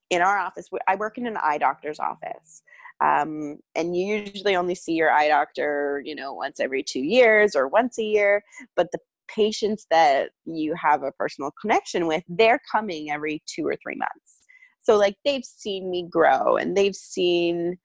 in 0.09 0.21
our 0.21 0.37
office, 0.37 0.69
I 0.87 0.95
work 0.95 1.17
in 1.17 1.27
an 1.27 1.37
eye 1.37 1.57
doctor's 1.59 1.99
office. 1.99 2.63
Um, 3.01 3.59
and 3.75 3.95
you 3.95 4.23
usually 4.25 4.55
only 4.55 4.75
see 4.75 4.93
your 4.93 5.09
eye 5.11 5.29
doctor, 5.29 6.01
you 6.05 6.15
know, 6.15 6.33
once 6.33 6.59
every 6.59 6.83
two 6.83 6.99
years 6.99 7.55
or 7.55 7.67
once 7.67 7.97
a 7.97 8.03
year. 8.03 8.43
But 8.75 8.91
the 8.91 8.99
patients 9.33 9.85
that 9.91 10.31
you 10.45 10.75
have 10.81 11.03
a 11.03 11.11
personal 11.13 11.51
connection 11.59 12.07
with, 12.07 12.23
they're 12.27 12.61
coming 12.71 13.11
every 13.11 13.41
two 13.47 13.65
or 13.65 13.75
three 13.81 13.95
months. 13.95 14.39
So, 14.81 14.97
like, 14.97 15.15
they've 15.25 15.43
seen 15.43 15.89
me 15.89 16.07
grow 16.09 16.57
and 16.57 16.75
they've 16.75 16.95
seen, 16.95 17.77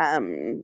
um, 0.00 0.62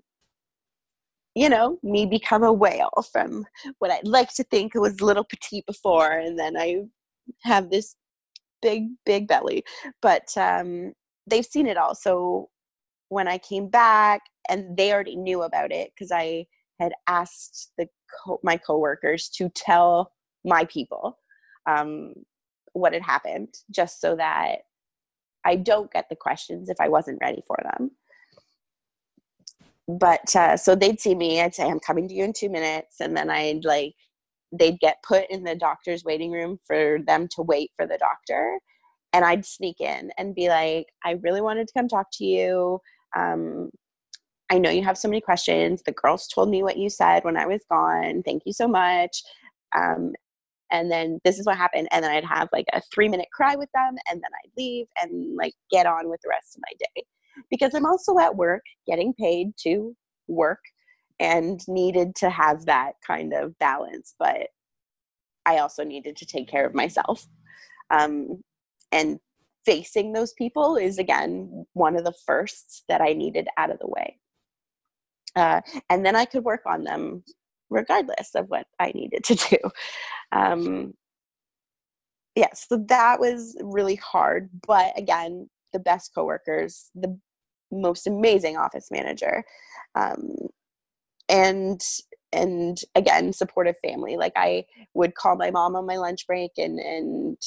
you 1.35 1.49
know, 1.49 1.79
me 1.83 2.07
become 2.07 2.43
a 2.43 2.53
whale 2.53 3.05
from 3.13 3.45
what 3.79 3.91
I'd 3.91 4.07
like 4.07 4.35
to 4.35 4.45
think 4.45 4.75
was 4.75 5.01
little 5.01 5.25
petite 5.25 5.67
before. 5.67 6.11
And 6.13 6.39
then 6.39 6.57
I 6.57 6.83
have 7.43 7.71
this 7.71 7.97
big, 8.63 8.89
big 9.05 9.29
belly. 9.29 9.65
But 10.03 10.29
um, 10.37 10.93
they've 11.27 11.47
seen 11.47 11.67
it 11.67 11.77
all. 11.77 11.95
So, 11.95 12.51
when 13.09 13.29
I 13.29 13.39
came 13.39 13.69
back, 13.69 14.23
and 14.49 14.77
they 14.77 14.93
already 14.93 15.17
knew 15.17 15.43
about 15.43 15.73
it 15.73 15.93
because 15.95 16.11
I 16.13 16.47
had 16.79 16.93
asked 17.07 17.73
the 17.79 17.89
co- 18.25 18.41
my 18.43 18.57
coworkers 18.57 19.29
to 19.37 19.49
tell 19.51 20.13
my 20.47 20.65
people 20.65 21.19
um, 21.67 22.15
what 22.73 22.95
had 22.95 23.03
happened 23.03 23.55
just 23.71 24.01
so 24.01 24.17
that 24.17 24.61
I 25.45 25.57
don't 25.57 25.93
get 25.93 26.09
the 26.09 26.17
questions 26.17 26.69
if 26.69 26.81
I 26.81 26.89
wasn't 26.89 27.19
ready 27.21 27.43
for 27.47 27.59
them. 27.63 27.91
But 29.89 30.35
uh, 30.35 30.57
so 30.57 30.75
they'd 30.75 31.01
see 31.01 31.15
me, 31.15 31.41
I'd 31.41 31.55
say, 31.55 31.65
I'm 31.65 31.79
coming 31.79 32.09
to 32.09 32.15
you 32.15 32.25
in 32.25 32.33
two 32.33 32.51
minutes. 32.51 32.97
And 33.01 33.17
then 33.17 33.31
I'd 33.31 33.65
like, 33.65 33.95
they'd 34.53 34.81
get 34.81 35.03
put 35.07 35.31
in 35.31 35.45
the 35.45 35.55
doctor's 35.55 36.05
waiting 36.05 36.33
room 36.33 36.59
for 36.67 36.99
them 37.07 37.29
to 37.37 37.43
wait 37.43 37.71
for 37.77 37.87
the 37.87 37.99
doctor. 37.99 38.59
And 39.13 39.25
I'd 39.25 39.47
sneak 39.47 39.81
in 39.81 40.11
and 40.19 40.35
be 40.35 40.49
like, 40.49 40.87
I 41.05 41.13
really 41.23 41.41
wanted 41.41 41.69
to 41.69 41.75
come 41.75 41.89
talk 41.89 42.09
to 42.15 42.25
you. 42.25 42.81
Um, 43.17 43.71
I 44.51 44.59
know 44.59 44.71
you 44.71 44.83
have 44.83 44.99
so 44.99 45.09
many 45.09 45.21
questions. 45.21 45.83
The 45.83 45.93
girls 45.93 46.29
told 46.29 46.51
me 46.51 46.63
what 46.63 46.77
you 46.77 46.91
said 46.91 47.25
when 47.25 47.37
I 47.37 47.47
was 47.47 47.63
gone. 47.71 48.23
Thank 48.25 48.43
you 48.47 48.53
so 48.53 48.67
much. 48.69 49.23
Um, 49.77 50.13
and 50.71 50.91
then 50.91 51.21
this 51.25 51.39
is 51.39 51.47
what 51.47 51.57
happened 51.57 51.89
and 51.91 52.05
then 52.05 52.11
i'd 52.11 52.25
have 52.25 52.49
like 52.53 52.67
a 52.73 52.81
three 52.93 53.09
minute 53.09 53.29
cry 53.33 53.55
with 53.57 53.69
them 53.75 53.97
and 54.11 54.21
then 54.21 54.31
i'd 54.45 54.51
leave 54.57 54.87
and 55.01 55.37
like 55.37 55.55
get 55.71 55.87
on 55.87 56.09
with 56.09 56.21
the 56.23 56.29
rest 56.29 56.57
of 56.57 56.63
my 56.63 56.73
day. 56.79 57.05
Because 57.51 57.75
i'm 57.75 57.87
also 57.87 58.19
at 58.19 58.37
work 58.37 58.63
getting 58.87 59.13
paid 59.15 59.53
to 59.63 59.95
work 60.29 60.61
and 61.21 61.61
needed 61.69 62.15
to 62.17 62.31
have 62.31 62.67
that 62.67 62.93
kind 63.07 63.33
of 63.33 63.59
balance 63.59 64.15
but 64.19 64.49
i 65.45 65.59
also 65.59 65.85
needed 65.85 66.17
to 66.17 66.27
take 66.27 66.49
care 66.49 66.67
of 66.67 66.75
myself. 66.75 67.27
Um, 67.91 68.43
and 68.91 69.21
facing 69.65 70.13
those 70.13 70.33
people 70.33 70.77
is 70.77 70.99
again 70.99 71.67
one 71.73 71.97
of 71.97 72.05
the 72.05 72.15
firsts 72.27 72.83
that 72.89 73.01
i 73.01 73.13
needed 73.13 73.49
out 73.57 73.71
of 73.71 73.79
the 73.79 73.89
way. 73.89 74.19
Uh, 75.37 75.61
and 75.91 76.05
then 76.05 76.17
i 76.17 76.25
could 76.25 76.45
work 76.45 76.63
on 76.67 76.85
them 76.85 77.23
regardless 77.71 78.35
of 78.35 78.47
what 78.49 78.67
I 78.79 78.93
needed 78.95 79.25
to 79.25 79.35
do. 79.35 79.59
Um, 80.33 80.95
yeah, 82.35 82.53
so 82.55 82.85
that 82.89 83.19
was 83.19 83.57
really 83.63 83.97
hard. 83.97 84.51
But 84.67 84.93
again, 84.99 85.49
the 85.73 85.79
best 85.79 86.15
coworkers, 86.15 86.91
the 86.95 87.19
most 87.73 88.07
amazing 88.07 88.57
office 88.57 88.89
manager, 88.91 89.45
um, 89.95 90.35
and 91.29 91.81
and 92.33 92.79
again, 92.95 93.33
supportive 93.33 93.77
family. 93.85 94.17
Like 94.17 94.33
I 94.37 94.65
would 94.95 95.15
call 95.15 95.37
my 95.37 95.51
mom 95.51 95.77
on 95.77 95.87
my 95.87 95.97
lunch 95.97 96.27
break 96.27 96.53
and 96.59 96.79
and 96.79 97.39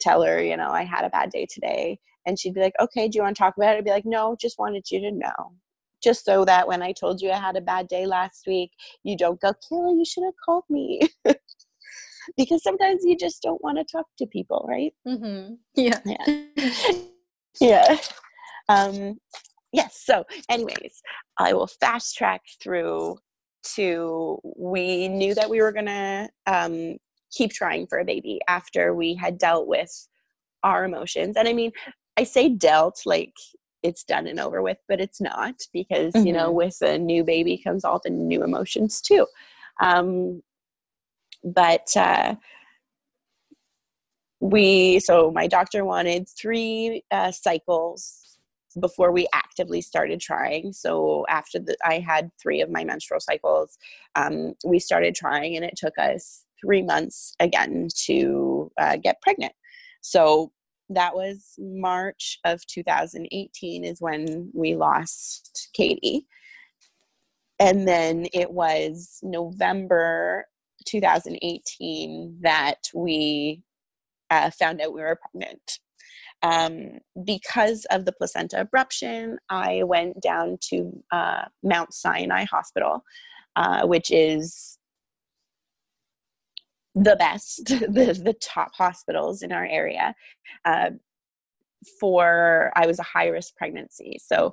tell 0.00 0.22
her, 0.22 0.42
you 0.42 0.56
know, 0.56 0.70
I 0.70 0.84
had 0.84 1.04
a 1.04 1.10
bad 1.10 1.30
day 1.30 1.46
today. 1.48 1.98
And 2.26 2.38
she'd 2.38 2.54
be 2.54 2.60
like, 2.60 2.74
okay, 2.80 3.08
do 3.08 3.16
you 3.16 3.22
want 3.22 3.36
to 3.36 3.42
talk 3.42 3.56
about 3.56 3.74
it? 3.74 3.78
I'd 3.78 3.84
be 3.84 3.90
like, 3.90 4.04
no, 4.06 4.36
just 4.40 4.58
wanted 4.58 4.90
you 4.90 5.00
to 5.00 5.10
know 5.10 5.52
just 6.02 6.24
so 6.24 6.44
that 6.44 6.66
when 6.66 6.82
I 6.82 6.92
told 6.92 7.20
you 7.20 7.30
I 7.30 7.38
had 7.38 7.56
a 7.56 7.60
bad 7.60 7.88
day 7.88 8.06
last 8.06 8.46
week, 8.46 8.72
you 9.02 9.16
don't 9.16 9.40
go, 9.40 9.52
Kelly, 9.68 9.94
you 9.98 10.04
should 10.04 10.24
have 10.24 10.34
called 10.44 10.64
me. 10.68 11.00
because 12.36 12.62
sometimes 12.62 13.02
you 13.04 13.16
just 13.16 13.42
don't 13.42 13.62
want 13.62 13.78
to 13.78 13.84
talk 13.84 14.06
to 14.18 14.26
people, 14.26 14.66
right? 14.68 14.92
Mm-hmm. 15.06 15.54
Yeah. 15.74 16.00
Yeah. 16.04 16.94
yeah. 17.60 17.96
Um, 18.68 19.18
yes. 19.72 20.00
So, 20.04 20.24
anyways, 20.48 21.02
I 21.38 21.52
will 21.52 21.66
fast 21.66 22.16
track 22.16 22.42
through 22.62 23.18
to 23.74 24.38
we 24.56 25.08
knew 25.08 25.34
that 25.34 25.50
we 25.50 25.60
were 25.60 25.72
going 25.72 25.86
to 25.86 26.28
um, 26.46 26.96
keep 27.32 27.52
trying 27.52 27.86
for 27.86 27.98
a 27.98 28.04
baby 28.04 28.40
after 28.48 28.94
we 28.94 29.14
had 29.14 29.38
dealt 29.38 29.66
with 29.66 30.08
our 30.62 30.84
emotions. 30.84 31.36
And 31.36 31.48
I 31.48 31.52
mean, 31.52 31.72
I 32.16 32.24
say 32.24 32.48
dealt 32.48 33.02
like 33.06 33.34
it's 33.82 34.04
done 34.04 34.26
and 34.26 34.40
over 34.40 34.62
with, 34.62 34.78
but 34.88 35.00
it's 35.00 35.20
not 35.20 35.54
because, 35.72 36.12
mm-hmm. 36.12 36.26
you 36.26 36.32
know, 36.32 36.48
mm-hmm. 36.48 36.56
with 36.56 36.82
a 36.82 36.98
new 36.98 37.24
baby 37.24 37.58
comes 37.58 37.84
all 37.84 38.00
the 38.02 38.10
new 38.10 38.42
emotions 38.42 39.00
too. 39.00 39.26
Um, 39.80 40.42
but 41.42 41.96
uh, 41.96 42.34
we, 44.40 45.00
so 45.00 45.30
my 45.30 45.46
doctor 45.46 45.84
wanted 45.84 46.28
three 46.28 47.04
uh, 47.10 47.32
cycles 47.32 48.38
before 48.78 49.10
we 49.10 49.26
actively 49.32 49.80
started 49.80 50.20
trying. 50.20 50.72
So 50.72 51.24
after 51.28 51.58
the, 51.58 51.76
I 51.84 51.98
had 51.98 52.30
three 52.40 52.60
of 52.60 52.70
my 52.70 52.84
menstrual 52.84 53.20
cycles, 53.20 53.78
um, 54.14 54.54
we 54.64 54.78
started 54.78 55.14
trying, 55.14 55.56
and 55.56 55.64
it 55.64 55.74
took 55.76 55.98
us 55.98 56.44
three 56.60 56.82
months 56.82 57.34
again 57.40 57.88
to 58.04 58.70
uh, 58.78 58.96
get 58.96 59.20
pregnant. 59.22 59.52
So 60.02 60.52
that 60.90 61.14
was 61.14 61.54
March 61.58 62.38
of 62.44 62.66
2018 62.66 63.84
is 63.84 64.00
when 64.00 64.50
we 64.52 64.74
lost 64.74 65.70
Katie. 65.72 66.26
And 67.58 67.86
then 67.86 68.26
it 68.32 68.50
was 68.50 69.20
November 69.22 70.46
2018 70.86 72.38
that 72.40 72.88
we 72.94 73.62
uh, 74.30 74.50
found 74.50 74.80
out 74.80 74.92
we 74.92 75.02
were 75.02 75.20
pregnant. 75.30 75.78
Um, 76.42 76.98
because 77.24 77.86
of 77.90 78.04
the 78.04 78.12
placenta 78.12 78.66
abruption, 78.66 79.36
I 79.50 79.82
went 79.84 80.20
down 80.22 80.58
to 80.70 81.04
uh, 81.12 81.44
Mount 81.62 81.92
Sinai 81.92 82.44
Hospital, 82.44 83.04
uh, 83.56 83.86
which 83.86 84.10
is 84.10 84.78
the 86.94 87.16
best, 87.16 87.64
the, 87.66 88.20
the 88.24 88.36
top 88.40 88.74
hospitals 88.74 89.42
in 89.42 89.52
our 89.52 89.64
area. 89.64 90.14
Uh, 90.64 90.90
for 91.98 92.72
I 92.76 92.86
was 92.86 92.98
a 92.98 93.04
high 93.04 93.28
risk 93.28 93.56
pregnancy. 93.56 94.18
So 94.22 94.52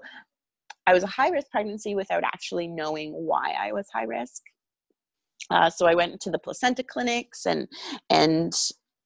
I 0.86 0.94
was 0.94 1.04
a 1.04 1.08
high 1.08 1.30
risk 1.30 1.50
pregnancy 1.52 1.96
without 1.96 2.24
actually 2.24 2.68
knowing 2.68 3.12
why 3.12 3.54
I 3.60 3.74
was 3.74 3.88
high 3.94 4.06
risk. 4.06 4.42
Uh, 5.50 5.70
so 5.70 5.86
I 5.86 5.96
went 5.96 6.20
to 6.22 6.32
the 6.32 6.40
placenta 6.40 6.84
clinics 6.84 7.46
and 7.46 7.68
and 8.10 8.54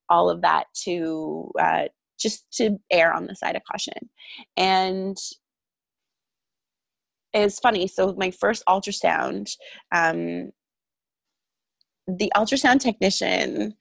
all 0.09 0.29
of 0.29 0.41
that 0.41 0.65
to 0.84 1.51
uh, 1.59 1.84
just 2.19 2.51
to 2.53 2.77
err 2.91 3.13
on 3.13 3.25
the 3.25 3.36
side 3.36 3.55
of 3.55 3.63
caution. 3.69 4.09
And 4.57 5.17
it's 7.34 7.59
funny. 7.59 7.88
So 7.88 8.13
my 8.17 8.32
first 8.32 8.63
ultrasound, 8.67 9.55
um, 9.91 10.51
the 12.18 12.32
ultrasound 12.36 12.80
technician, 12.80 13.76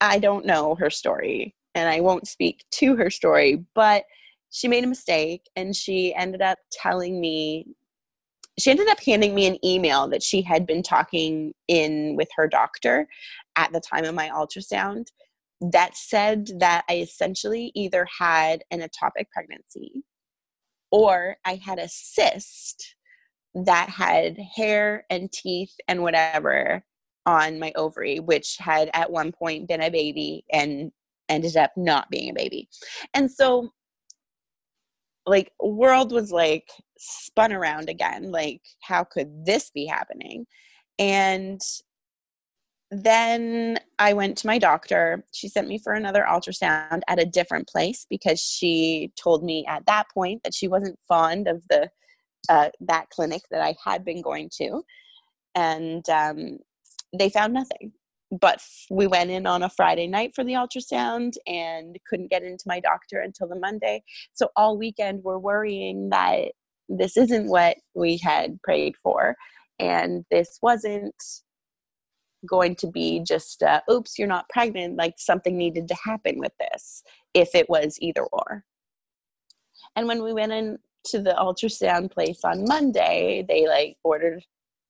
I 0.00 0.18
don't 0.18 0.46
know 0.46 0.74
her 0.76 0.90
story, 0.90 1.54
and 1.74 1.88
I 1.88 2.00
won't 2.00 2.28
speak 2.28 2.64
to 2.72 2.96
her 2.96 3.10
story, 3.10 3.64
but 3.74 4.04
she 4.50 4.68
made 4.68 4.84
a 4.84 4.88
mistake, 4.88 5.42
and 5.56 5.74
she 5.74 6.14
ended 6.14 6.42
up 6.42 6.58
telling 6.70 7.20
me. 7.20 7.66
She 8.58 8.70
ended 8.70 8.88
up 8.88 9.00
handing 9.04 9.34
me 9.34 9.46
an 9.46 9.62
email 9.62 10.08
that 10.08 10.22
she 10.22 10.40
had 10.40 10.66
been 10.66 10.82
talking 10.82 11.52
in 11.68 12.16
with 12.16 12.28
her 12.36 12.48
doctor 12.48 13.06
at 13.56 13.70
the 13.70 13.80
time 13.80 14.06
of 14.06 14.14
my 14.14 14.30
ultrasound 14.30 15.08
that 15.60 15.96
said 15.96 16.48
that 16.58 16.84
I 16.88 16.98
essentially 16.98 17.70
either 17.74 18.06
had 18.18 18.62
an 18.70 18.80
ectopic 18.80 19.26
pregnancy 19.32 20.04
or 20.90 21.36
I 21.44 21.56
had 21.56 21.78
a 21.78 21.88
cyst 21.88 22.94
that 23.54 23.88
had 23.88 24.38
hair 24.38 25.04
and 25.10 25.32
teeth 25.32 25.74
and 25.88 26.02
whatever 26.02 26.84
on 27.26 27.58
my 27.58 27.72
ovary, 27.76 28.20
which 28.20 28.56
had 28.58 28.88
at 28.94 29.10
one 29.10 29.32
point 29.32 29.68
been 29.68 29.82
a 29.82 29.90
baby 29.90 30.44
and 30.52 30.92
ended 31.28 31.56
up 31.56 31.72
not 31.76 32.08
being 32.08 32.30
a 32.30 32.34
baby. 32.34 32.68
And 33.12 33.30
so, 33.30 33.70
like, 35.26 35.52
world 35.60 36.12
was 36.12 36.30
like 36.30 36.68
spun 36.98 37.52
around 37.52 37.88
again. 37.88 38.30
Like, 38.30 38.62
how 38.80 39.04
could 39.04 39.44
this 39.44 39.70
be 39.70 39.86
happening? 39.86 40.46
And 40.98 41.60
then 42.90 43.78
I 43.98 44.12
went 44.12 44.38
to 44.38 44.46
my 44.46 44.58
doctor. 44.58 45.24
She 45.32 45.48
sent 45.48 45.68
me 45.68 45.78
for 45.78 45.92
another 45.92 46.24
ultrasound 46.28 47.00
at 47.08 47.18
a 47.18 47.26
different 47.26 47.68
place 47.68 48.06
because 48.08 48.40
she 48.40 49.12
told 49.20 49.42
me 49.42 49.66
at 49.66 49.84
that 49.86 50.06
point 50.14 50.42
that 50.44 50.54
she 50.54 50.68
wasn't 50.68 50.98
fond 51.08 51.48
of 51.48 51.64
the 51.68 51.90
uh, 52.48 52.68
that 52.80 53.10
clinic 53.10 53.42
that 53.50 53.60
I 53.60 53.74
had 53.84 54.04
been 54.04 54.22
going 54.22 54.48
to, 54.58 54.82
and 55.56 56.08
um, 56.08 56.58
they 57.18 57.30
found 57.30 57.52
nothing. 57.52 57.92
But 58.30 58.60
we 58.90 59.06
went 59.06 59.30
in 59.30 59.46
on 59.46 59.62
a 59.62 59.70
Friday 59.70 60.08
night 60.08 60.32
for 60.34 60.42
the 60.42 60.54
ultrasound 60.54 61.34
and 61.46 61.96
couldn't 62.08 62.30
get 62.30 62.42
into 62.42 62.64
my 62.66 62.80
doctor 62.80 63.20
until 63.20 63.48
the 63.48 63.58
Monday. 63.58 64.02
So 64.34 64.48
all 64.56 64.76
weekend 64.76 65.22
we're 65.22 65.38
worrying 65.38 66.10
that 66.10 66.52
this 66.88 67.16
isn't 67.16 67.48
what 67.48 67.76
we 67.94 68.16
had 68.18 68.60
prayed 68.62 68.94
for, 69.02 69.36
and 69.78 70.24
this 70.30 70.58
wasn't 70.60 71.14
going 72.46 72.76
to 72.76 72.86
be 72.86 73.22
just 73.26 73.62
uh, 73.62 73.80
oops 73.90 74.18
you're 74.18 74.28
not 74.28 74.48
pregnant 74.48 74.96
like 74.96 75.14
something 75.16 75.56
needed 75.56 75.88
to 75.88 75.96
happen 76.04 76.38
with 76.38 76.52
this 76.58 77.02
if 77.34 77.54
it 77.54 77.68
was 77.68 77.98
either 78.00 78.22
or 78.22 78.64
and 79.96 80.06
when 80.06 80.22
we 80.22 80.32
went 80.32 80.52
into 80.52 81.22
the 81.22 81.34
ultrasound 81.38 82.10
place 82.10 82.40
on 82.44 82.64
monday 82.66 83.44
they 83.48 83.66
like 83.66 83.96
ordered 84.04 84.42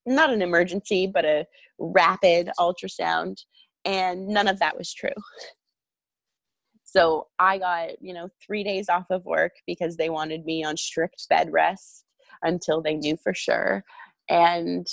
not 0.05 0.31
an 0.31 0.43
emergency 0.43 1.07
but 1.07 1.25
a 1.25 1.47
rapid 1.79 2.51
ultrasound 2.59 3.37
and 3.85 4.27
none 4.29 4.49
of 4.49 4.59
that 4.59 4.77
was 4.77 4.93
true. 4.93 5.11
So 6.89 7.27
i 7.39 7.59
got 7.59 8.01
you 8.01 8.15
know 8.15 8.29
three 8.47 8.63
days 8.63 8.89
off 8.89 9.07
of 9.11 9.25
work 9.25 9.53
because 9.67 9.97
they 9.97 10.09
wanted 10.09 10.47
me 10.47 10.65
on 10.65 10.77
strict 10.77 11.29
bed 11.29 11.53
rest 11.53 12.05
until 12.43 12.81
they 12.81 12.95
knew 12.95 13.17
for 13.23 13.35
sure. 13.35 13.85
And 14.31 14.87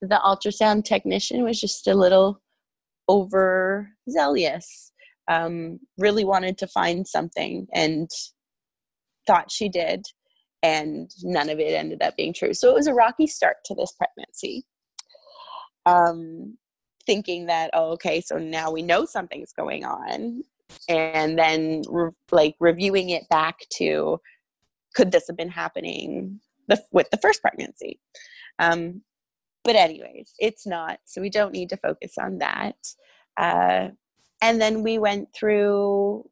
the 0.00 0.20
ultrasound 0.24 0.84
technician 0.84 1.44
was 1.44 1.60
just 1.60 1.86
a 1.86 1.94
little 1.94 2.40
overzealous 3.08 4.92
um, 5.28 5.80
really 5.98 6.24
wanted 6.24 6.58
to 6.58 6.66
find 6.66 7.06
something 7.06 7.66
and 7.72 8.10
thought 9.26 9.50
she 9.50 9.68
did 9.68 10.04
and 10.62 11.10
none 11.22 11.50
of 11.50 11.58
it 11.58 11.74
ended 11.74 12.02
up 12.02 12.16
being 12.16 12.32
true. 12.32 12.54
So 12.54 12.70
it 12.70 12.74
was 12.74 12.86
a 12.86 12.94
rocky 12.94 13.26
start 13.26 13.56
to 13.66 13.74
this 13.74 13.92
pregnancy 13.92 14.64
um, 15.86 16.56
thinking 17.06 17.46
that 17.46 17.70
oh 17.74 17.92
okay 17.92 18.20
so 18.20 18.38
now 18.38 18.70
we 18.70 18.82
know 18.82 19.04
something's 19.04 19.52
going 19.52 19.84
on. 19.84 20.42
And 20.88 21.38
then 21.38 21.82
re- 21.88 22.10
like 22.32 22.56
reviewing 22.58 23.10
it 23.10 23.28
back 23.28 23.58
to 23.74 24.20
could 24.94 25.12
this 25.12 25.26
have 25.26 25.36
been 25.36 25.50
happening 25.50 26.40
the, 26.68 26.82
with 26.92 27.10
the 27.10 27.18
first 27.18 27.42
pregnancy? 27.42 28.00
Um, 28.58 29.02
but 29.64 29.76
anyways 29.76 30.32
it's 30.38 30.66
not. 30.66 30.98
So 31.04 31.20
we 31.20 31.30
don't 31.30 31.52
need 31.52 31.68
to 31.70 31.76
focus 31.76 32.14
on 32.18 32.38
that. 32.38 32.76
Uh, 33.36 33.88
and 34.40 34.60
then 34.60 34.82
we 34.82 34.98
went 34.98 35.28
through 35.34 36.28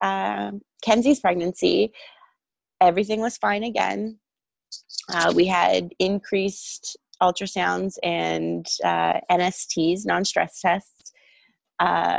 uh, 0.00 0.52
kenzie's 0.82 1.20
pregnancy. 1.20 1.92
Everything 2.80 3.20
was 3.20 3.36
fine 3.36 3.64
again. 3.64 4.18
Uh, 5.10 5.32
we 5.34 5.46
had 5.46 5.94
increased 5.98 6.96
ultrasounds 7.22 7.94
and 8.02 8.66
uh, 8.84 9.20
nsts 9.30 10.06
non-stress 10.06 10.60
tests 10.60 11.12
uh, 11.80 12.18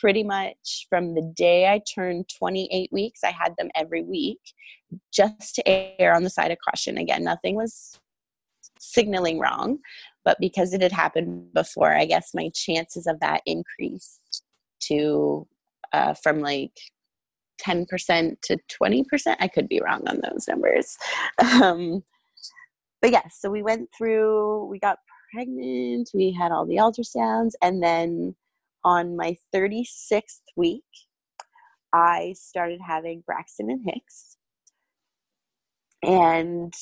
pretty 0.00 0.22
much 0.22 0.86
from 0.88 1.14
the 1.14 1.32
day 1.36 1.68
i 1.68 1.80
turned 1.94 2.28
28 2.38 2.90
weeks 2.92 3.20
i 3.24 3.30
had 3.30 3.54
them 3.58 3.70
every 3.74 4.02
week 4.02 4.40
just 5.12 5.54
to 5.54 5.62
err 5.68 6.14
on 6.14 6.24
the 6.24 6.30
side 6.30 6.50
of 6.50 6.58
caution. 6.68 6.98
Again 6.98 7.24
nothing 7.24 7.54
was 7.54 7.98
signaling 8.78 9.38
wrong 9.38 9.78
but 10.24 10.36
because 10.40 10.72
it 10.72 10.82
had 10.82 10.92
happened 10.92 11.52
before 11.52 11.94
i 11.94 12.04
guess 12.04 12.30
my 12.34 12.50
chances 12.54 13.06
of 13.06 13.20
that 13.20 13.42
increased 13.46 14.42
to 14.80 15.46
uh, 15.92 16.14
from 16.14 16.40
like 16.40 16.72
10% 17.60 18.36
to 18.42 18.56
20% 18.82 19.36
i 19.38 19.48
could 19.48 19.68
be 19.68 19.80
wrong 19.84 20.02
on 20.08 20.20
those 20.22 20.46
numbers. 20.48 20.96
Um, 21.62 22.02
but 23.00 23.10
yes 23.10 23.38
so 23.40 23.50
we 23.50 23.62
went 23.62 23.88
through 23.96 24.64
we 24.66 24.78
got 24.78 24.98
pregnant 25.32 26.10
we 26.14 26.32
had 26.32 26.52
all 26.52 26.66
the 26.66 26.76
ultrasounds 26.76 27.52
and 27.62 27.82
then 27.82 28.34
on 28.84 29.16
my 29.16 29.36
36th 29.54 30.40
week 30.56 30.82
i 31.92 32.34
started 32.36 32.80
having 32.86 33.22
braxton 33.26 33.70
and 33.70 33.82
hicks 33.84 34.36
and 36.02 36.72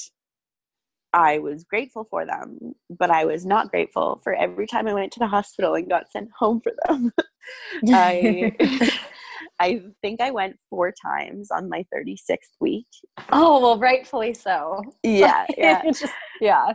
I 1.13 1.39
was 1.39 1.65
grateful 1.65 2.05
for 2.05 2.27
them, 2.27 2.75
but 2.91 3.11
I 3.11 3.25
was 3.25 3.47
not 3.47 3.71
grateful 3.71 4.21
for 4.23 4.35
every 4.35 4.67
time 4.67 4.87
I 4.87 4.95
went 4.95 5.13
to 5.13 5.19
the 5.19 5.27
hospital 5.27 5.75
and 5.75 5.89
got 5.89 6.11
sent 6.11 6.29
home 6.39 6.61
for 6.61 6.73
them. 6.87 7.13
I 7.89 8.53
I 9.61 9.83
think 10.03 10.21
I 10.21 10.31
went 10.31 10.57
four 10.71 10.93
times 10.93 11.51
on 11.51 11.69
my 11.69 11.85
36th 11.95 12.37
week. 12.61 12.87
Oh, 13.33 13.61
well, 13.61 13.79
rightfully 13.79 14.35
so. 14.35 14.83
Yeah, 15.03 15.47
yeah. 15.59 15.83
Just, 15.85 16.13
yeah. 16.41 16.73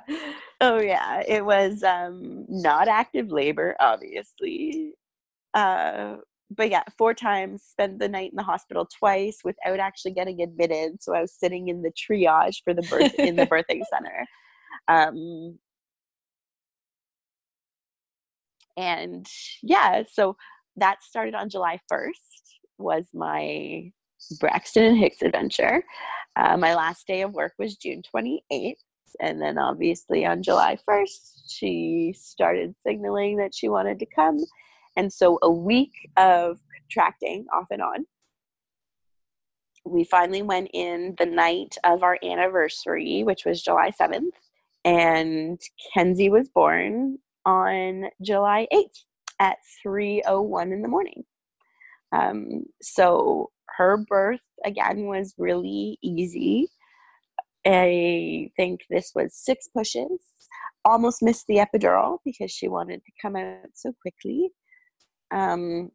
Oh 0.59 0.79
yeah, 0.79 1.23
it 1.27 1.45
was 1.45 1.83
um 1.83 2.45
not 2.49 2.87
active 2.87 3.31
labor 3.31 3.75
obviously. 3.79 4.93
Uh 5.53 6.17
but 6.55 6.69
yeah, 6.69 6.83
four 6.97 7.13
times, 7.15 7.63
spent 7.63 7.99
the 7.99 8.07
night 8.07 8.31
in 8.31 8.35
the 8.35 8.43
hospital 8.43 8.87
twice 8.99 9.39
without 9.43 9.79
actually 9.79 10.11
getting 10.11 10.41
admitted. 10.41 11.01
So 11.01 11.15
I 11.15 11.21
was 11.21 11.33
sitting 11.33 11.67
in 11.67 11.81
the 11.81 11.91
triage 11.91 12.57
for 12.63 12.75
the 12.75 12.83
birth 12.83 13.13
in 13.15 13.35
the 13.35 13.45
birthing 13.47 13.81
center. 13.91 14.25
Um, 14.87 15.57
and 18.77 19.25
yeah, 19.63 20.03
so 20.11 20.35
that 20.75 21.01
started 21.01 21.33
on 21.33 21.49
July 21.49 21.79
1st 21.91 22.11
was 22.83 23.07
my 23.13 23.91
Braxton 24.39 24.83
and 24.83 24.97
Hicks 24.97 25.21
adventure. 25.21 25.83
Uh, 26.35 26.57
my 26.57 26.75
last 26.75 27.07
day 27.07 27.21
of 27.21 27.33
work 27.33 27.53
was 27.57 27.75
June 27.75 28.01
28th. 28.15 28.75
And 29.19 29.41
then 29.41 29.57
obviously 29.57 30.25
on 30.25 30.41
July 30.41 30.77
1st, 30.87 31.43
she 31.47 32.15
started 32.17 32.75
signaling 32.85 33.37
that 33.37 33.53
she 33.53 33.69
wanted 33.69 33.99
to 33.99 34.07
come 34.07 34.39
and 34.95 35.11
so 35.11 35.39
a 35.41 35.49
week 35.49 36.09
of 36.17 36.59
contracting 36.81 37.45
off 37.53 37.67
and 37.71 37.81
on. 37.81 38.05
We 39.85 40.03
finally 40.03 40.41
went 40.41 40.69
in 40.73 41.15
the 41.17 41.25
night 41.25 41.75
of 41.83 42.03
our 42.03 42.17
anniversary, 42.23 43.23
which 43.23 43.45
was 43.45 43.61
July 43.61 43.91
7th, 43.99 44.31
and 44.85 45.59
Kenzie 45.93 46.29
was 46.29 46.49
born 46.49 47.19
on 47.45 48.05
July 48.21 48.67
8th 48.71 49.03
at 49.39 49.57
3:01 49.85 50.71
in 50.71 50.81
the 50.81 50.87
morning. 50.87 51.25
Um, 52.13 52.65
so 52.81 53.49
her 53.77 53.97
birth 53.97 54.39
again 54.65 55.07
was 55.07 55.33
really 55.37 55.97
easy. 56.01 56.69
I 57.65 58.49
think 58.55 58.81
this 58.89 59.11
was 59.15 59.33
six 59.35 59.67
pushes. 59.75 60.09
Almost 60.85 61.23
missed 61.23 61.47
the 61.47 61.57
epidural 61.65 62.17
because 62.25 62.51
she 62.51 62.67
wanted 62.67 63.01
to 63.05 63.11
come 63.21 63.35
out 63.35 63.69
so 63.73 63.93
quickly. 64.01 64.51
Um, 65.31 65.91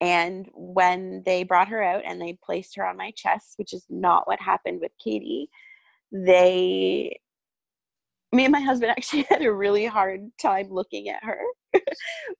and 0.00 0.48
when 0.54 1.22
they 1.24 1.44
brought 1.44 1.68
her 1.68 1.82
out 1.82 2.02
and 2.06 2.20
they 2.20 2.38
placed 2.44 2.76
her 2.76 2.86
on 2.86 2.96
my 2.96 3.12
chest, 3.16 3.54
which 3.56 3.72
is 3.72 3.84
not 3.88 4.26
what 4.26 4.40
happened 4.40 4.80
with 4.80 4.92
Katie, 5.02 5.48
they 6.12 7.18
me 8.34 8.44
and 8.44 8.52
my 8.52 8.60
husband 8.60 8.90
actually 8.90 9.22
had 9.28 9.42
a 9.42 9.52
really 9.52 9.86
hard 9.86 10.30
time 10.40 10.68
looking 10.70 11.08
at 11.08 11.22
her. 11.24 11.40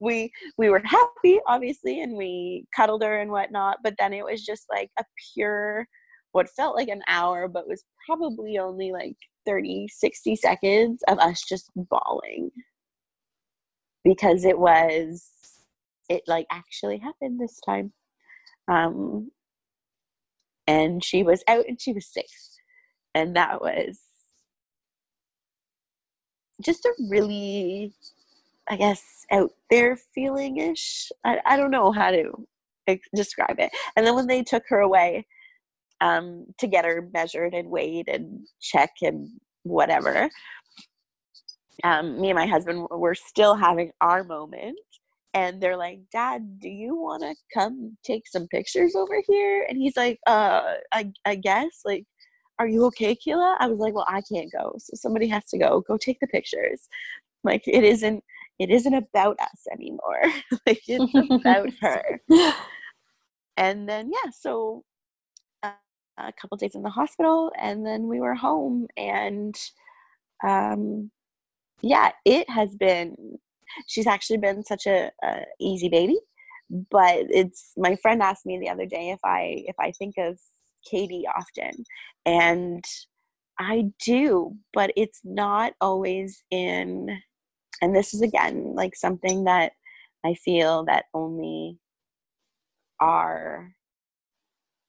we 0.00 0.32
we 0.58 0.68
were 0.68 0.82
happy, 0.84 1.40
obviously, 1.46 2.02
and 2.02 2.16
we 2.16 2.66
cuddled 2.74 3.02
her 3.02 3.20
and 3.20 3.30
whatnot, 3.30 3.78
but 3.82 3.94
then 3.98 4.12
it 4.12 4.24
was 4.24 4.44
just 4.44 4.66
like 4.70 4.90
a 4.98 5.04
pure 5.34 5.86
what 6.32 6.50
felt 6.50 6.74
like 6.74 6.88
an 6.88 7.02
hour, 7.06 7.46
but 7.46 7.68
was 7.68 7.84
probably 8.06 8.58
only 8.58 8.90
like 8.90 9.14
30, 9.46 9.86
60 9.88 10.34
seconds 10.34 11.00
of 11.06 11.18
us 11.20 11.44
just 11.48 11.70
bawling. 11.76 12.50
Because 14.04 14.44
it 14.44 14.58
was 14.58 15.30
it 16.08 16.22
like 16.26 16.46
actually 16.50 16.98
happened 16.98 17.40
this 17.40 17.60
time. 17.64 17.92
Um 18.68 19.30
and 20.66 21.04
she 21.04 21.22
was 21.22 21.44
out 21.48 21.66
and 21.68 21.80
she 21.80 21.92
was 21.92 22.06
safe. 22.06 22.24
And 23.14 23.36
that 23.36 23.60
was 23.60 24.00
just 26.64 26.84
a 26.84 26.92
really, 27.08 27.92
I 28.68 28.76
guess, 28.76 29.02
out 29.30 29.50
there 29.70 29.96
feeling 30.14 30.58
ish. 30.58 31.10
I, 31.24 31.38
I 31.44 31.56
don't 31.56 31.70
know 31.70 31.92
how 31.92 32.10
to 32.10 32.32
describe 33.14 33.56
it. 33.58 33.70
And 33.96 34.06
then 34.06 34.14
when 34.14 34.26
they 34.26 34.42
took 34.42 34.64
her 34.68 34.80
away 34.80 35.26
um, 36.00 36.46
to 36.58 36.66
get 36.66 36.84
her 36.84 37.08
measured 37.12 37.54
and 37.54 37.70
weighed 37.70 38.08
and 38.08 38.46
check 38.60 38.90
and 39.02 39.28
whatever, 39.62 40.28
um, 41.82 42.20
me 42.20 42.30
and 42.30 42.38
my 42.38 42.46
husband 42.46 42.86
were 42.90 43.14
still 43.14 43.54
having 43.54 43.90
our 44.00 44.24
moment. 44.24 44.78
And 45.34 45.60
they're 45.60 45.76
like, 45.76 45.98
Dad, 46.12 46.60
do 46.60 46.68
you 46.68 46.94
want 46.94 47.22
to 47.22 47.34
come 47.52 47.96
take 48.04 48.28
some 48.28 48.46
pictures 48.46 48.94
over 48.94 49.20
here? 49.26 49.66
And 49.68 49.76
he's 49.76 49.96
like, 49.96 50.20
uh, 50.28 50.74
I, 50.92 51.10
I 51.24 51.34
guess. 51.34 51.80
Like, 51.84 52.04
are 52.58 52.68
you 52.68 52.84
okay, 52.86 53.16
Kayla? 53.16 53.56
I 53.58 53.66
was 53.66 53.78
like, 53.78 53.94
well, 53.94 54.06
I 54.08 54.22
can't 54.22 54.50
go. 54.52 54.74
So 54.78 54.92
somebody 54.94 55.28
has 55.28 55.44
to 55.46 55.58
go. 55.58 55.82
Go 55.86 55.96
take 55.96 56.20
the 56.20 56.26
pictures. 56.26 56.88
Like 57.42 57.62
it 57.66 57.84
isn't 57.84 58.22
it 58.58 58.70
isn't 58.70 58.94
about 58.94 59.38
us 59.40 59.66
anymore. 59.72 60.22
like 60.66 60.82
it's 60.86 61.30
about 61.30 61.70
her. 61.80 62.20
And 63.56 63.88
then 63.88 64.10
yeah, 64.12 64.30
so 64.30 64.84
uh, 65.62 65.72
a 66.18 66.32
couple 66.32 66.56
days 66.56 66.74
in 66.74 66.82
the 66.82 66.90
hospital 66.90 67.52
and 67.60 67.84
then 67.86 68.06
we 68.06 68.20
were 68.20 68.34
home 68.34 68.86
and 68.96 69.56
um 70.46 71.10
yeah, 71.82 72.12
it 72.24 72.48
has 72.48 72.76
been 72.76 73.16
she's 73.88 74.06
actually 74.06 74.38
been 74.38 74.64
such 74.64 74.86
a, 74.86 75.10
a 75.22 75.40
easy 75.60 75.88
baby 75.88 76.18
but 76.90 77.26
it's 77.30 77.72
my 77.76 77.96
friend 77.96 78.22
asked 78.22 78.46
me 78.46 78.58
the 78.58 78.68
other 78.68 78.86
day 78.86 79.10
if 79.10 79.18
i 79.24 79.62
if 79.66 79.76
i 79.78 79.90
think 79.92 80.14
of 80.18 80.38
Katie 80.88 81.24
often. 81.36 81.84
And 82.26 82.84
I 83.58 83.92
do, 84.04 84.56
but 84.72 84.92
it's 84.96 85.20
not 85.24 85.74
always 85.80 86.42
in, 86.50 87.20
and 87.82 87.94
this 87.94 88.14
is 88.14 88.22
again 88.22 88.74
like 88.74 88.96
something 88.96 89.44
that 89.44 89.72
I 90.24 90.34
feel 90.34 90.84
that 90.86 91.06
only 91.14 91.78
our 93.00 93.74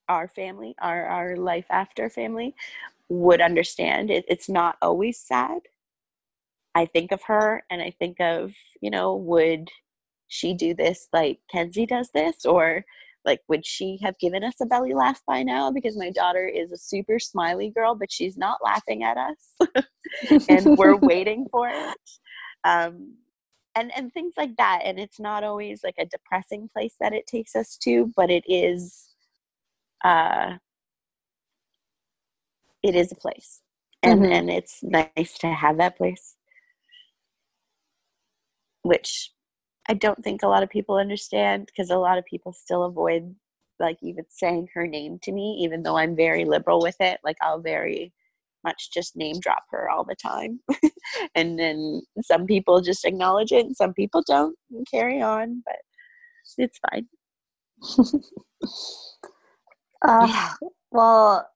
our 0.07 0.27
family, 0.27 0.75
our 0.79 1.05
our 1.05 1.35
life 1.35 1.65
after 1.69 2.09
family 2.09 2.55
would 3.09 3.41
understand. 3.41 4.09
It, 4.11 4.25
it's 4.27 4.49
not 4.49 4.77
always 4.81 5.19
sad. 5.19 5.59
I 6.75 6.85
think 6.85 7.11
of 7.11 7.23
her 7.23 7.63
and 7.69 7.81
I 7.81 7.91
think 7.97 8.19
of, 8.19 8.53
you 8.81 8.89
know, 8.91 9.15
would 9.15 9.69
she 10.27 10.53
do 10.53 10.73
this 10.73 11.07
like 11.13 11.39
Kenzie 11.51 11.85
does 11.85 12.09
this? 12.13 12.45
Or 12.45 12.85
like 13.25 13.41
would 13.47 13.65
she 13.65 13.99
have 14.01 14.17
given 14.19 14.43
us 14.43 14.55
a 14.61 14.65
belly 14.65 14.93
laugh 14.93 15.21
by 15.27 15.43
now? 15.43 15.71
Because 15.71 15.97
my 15.97 16.11
daughter 16.11 16.47
is 16.47 16.71
a 16.71 16.77
super 16.77 17.19
smiley 17.19 17.69
girl 17.69 17.95
but 17.95 18.11
she's 18.11 18.37
not 18.37 18.59
laughing 18.63 19.03
at 19.03 19.17
us 19.17 19.85
and 20.49 20.77
we're 20.77 20.95
waiting 21.01 21.47
for 21.51 21.69
it. 21.69 21.97
Um, 22.63 23.15
and 23.75 23.91
and 23.95 24.13
things 24.13 24.35
like 24.37 24.55
that 24.57 24.81
and 24.85 24.99
it's 24.99 25.19
not 25.19 25.43
always 25.43 25.81
like 25.83 25.95
a 25.99 26.05
depressing 26.05 26.69
place 26.71 26.95
that 27.01 27.13
it 27.13 27.27
takes 27.27 27.57
us 27.57 27.77
to 27.83 28.09
but 28.15 28.31
it 28.31 28.45
is 28.47 29.09
uh 30.05 30.53
it 32.85 32.95
is 32.95 33.11
a 33.11 33.15
place. 33.15 33.61
And 34.03 34.21
mm-hmm. 34.21 34.31
and 34.31 34.49
it's 34.51 34.83
nice 34.83 35.37
to 35.39 35.47
have 35.47 35.77
that 35.77 35.97
place. 35.97 36.35
Which 38.83 39.31
I 39.87 39.93
don't 39.93 40.23
think 40.23 40.41
a 40.41 40.47
lot 40.47 40.63
of 40.63 40.69
people 40.69 40.95
understand 40.95 41.67
because 41.67 41.89
a 41.89 41.97
lot 41.97 42.17
of 42.17 42.25
people 42.25 42.53
still 42.53 42.83
avoid 42.83 43.35
like 43.79 43.97
even 44.01 44.25
saying 44.29 44.69
her 44.73 44.87
name 44.87 45.19
to 45.23 45.31
me, 45.31 45.59
even 45.61 45.83
though 45.83 45.97
I'm 45.97 46.15
very 46.15 46.45
liberal 46.45 46.81
with 46.81 46.95
it. 46.99 47.19
Like 47.23 47.37
I'll 47.41 47.59
very 47.59 48.13
much 48.63 48.91
just 48.91 49.15
name 49.15 49.39
drop 49.39 49.63
her 49.71 49.89
all 49.89 50.03
the 50.03 50.15
time. 50.15 50.59
and 51.35 51.59
then 51.59 52.01
some 52.21 52.45
people 52.45 52.81
just 52.81 53.05
acknowledge 53.05 53.51
it 53.51 53.65
and 53.65 53.75
some 53.75 53.93
people 53.93 54.23
don't 54.25 54.57
and 54.71 54.87
carry 54.89 55.21
on, 55.21 55.63
but 55.65 55.77
it's 56.57 56.79
fine. 56.89 57.07
uh, 60.07 60.53
well, 60.91 61.47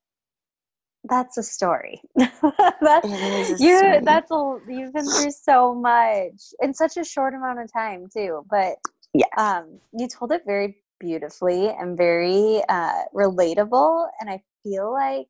that's 1.04 1.38
a 1.38 1.42
story. 1.42 2.00
that's 2.16 3.06
a 3.06 3.56
you. 3.58 3.78
Story. 3.78 4.00
That's 4.02 4.30
a. 4.30 4.58
You've 4.68 4.92
been 4.92 5.06
through 5.06 5.32
so 5.32 5.74
much 5.74 6.52
in 6.62 6.74
such 6.74 6.96
a 6.96 7.04
short 7.04 7.34
amount 7.34 7.60
of 7.60 7.72
time 7.72 8.06
too. 8.12 8.44
But 8.50 8.74
yeah, 9.14 9.26
um, 9.36 9.80
you 9.92 10.08
told 10.08 10.32
it 10.32 10.42
very 10.46 10.76
beautifully 10.98 11.68
and 11.68 11.96
very 11.96 12.62
uh, 12.68 13.02
relatable. 13.14 14.08
And 14.20 14.28
I 14.28 14.42
feel 14.62 14.92
like 14.92 15.28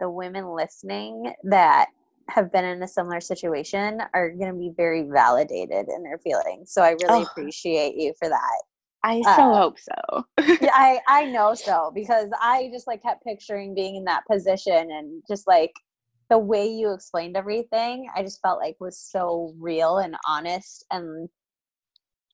the 0.00 0.10
women 0.10 0.48
listening 0.48 1.32
that 1.44 1.88
have 2.28 2.52
been 2.52 2.64
in 2.64 2.82
a 2.82 2.88
similar 2.88 3.20
situation 3.20 4.02
are 4.12 4.30
going 4.30 4.52
to 4.52 4.58
be 4.58 4.72
very 4.76 5.02
validated 5.02 5.86
in 5.88 6.02
their 6.02 6.18
feelings. 6.18 6.72
So 6.72 6.82
I 6.82 6.90
really 6.90 7.22
oh. 7.22 7.26
appreciate 7.30 7.94
you 7.96 8.12
for 8.18 8.28
that. 8.28 8.62
I 9.06 9.22
so 9.22 9.30
uh, 9.30 9.54
hope 9.54 9.78
so. 9.78 10.24
yeah, 10.60 10.70
I 10.74 11.00
I 11.06 11.24
know 11.26 11.54
so 11.54 11.92
because 11.94 12.28
I 12.40 12.68
just 12.72 12.88
like 12.88 13.02
kept 13.02 13.22
picturing 13.24 13.72
being 13.72 13.94
in 13.94 14.04
that 14.04 14.26
position 14.26 14.90
and 14.90 15.22
just 15.28 15.46
like 15.46 15.72
the 16.28 16.38
way 16.38 16.66
you 16.66 16.92
explained 16.92 17.36
everything, 17.36 18.08
I 18.16 18.22
just 18.24 18.40
felt 18.42 18.58
like 18.58 18.74
was 18.80 18.98
so 18.98 19.54
real 19.60 19.98
and 19.98 20.16
honest 20.28 20.84
and 20.90 21.28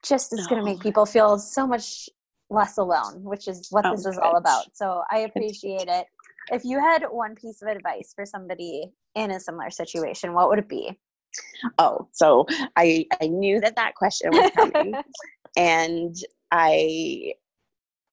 just 0.02 0.32
is 0.32 0.40
no. 0.40 0.46
going 0.46 0.62
to 0.62 0.64
make 0.64 0.80
people 0.80 1.04
feel 1.04 1.38
so 1.38 1.66
much 1.66 2.08
less 2.48 2.78
alone, 2.78 3.22
which 3.22 3.48
is 3.48 3.68
what 3.70 3.84
oh, 3.84 3.90
this 3.90 4.06
is 4.06 4.16
good. 4.16 4.24
all 4.24 4.36
about. 4.36 4.74
So 4.74 5.02
I 5.10 5.18
appreciate 5.18 5.88
it. 5.88 6.06
If 6.50 6.64
you 6.64 6.80
had 6.80 7.04
one 7.10 7.34
piece 7.34 7.60
of 7.60 7.68
advice 7.68 8.12
for 8.16 8.24
somebody 8.24 8.90
in 9.14 9.30
a 9.30 9.38
similar 9.38 9.70
situation, 9.70 10.32
what 10.32 10.48
would 10.48 10.58
it 10.58 10.70
be? 10.70 10.98
Oh, 11.78 12.08
so 12.12 12.46
I 12.76 13.06
I 13.20 13.26
knew 13.26 13.60
that 13.60 13.76
that 13.76 13.94
question 13.94 14.30
was 14.32 14.50
coming, 14.56 14.94
and 15.56 16.16
I 16.52 17.34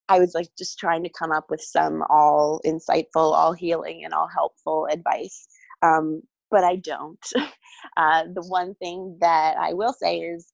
I 0.07 0.19
was 0.19 0.33
like 0.33 0.47
just 0.57 0.79
trying 0.79 1.03
to 1.03 1.09
come 1.09 1.31
up 1.31 1.51
with 1.51 1.61
some 1.61 2.03
all 2.09 2.61
insightful, 2.65 3.33
all 3.33 3.53
healing, 3.53 4.03
and 4.03 4.13
all 4.13 4.27
helpful 4.27 4.87
advice. 4.91 5.47
Um, 5.83 6.23
but 6.49 6.63
I 6.63 6.77
don't. 6.77 7.25
Uh, 7.95 8.23
the 8.33 8.41
one 8.41 8.75
thing 8.75 9.17
that 9.21 9.55
I 9.57 9.73
will 9.73 9.93
say 9.93 10.19
is 10.19 10.51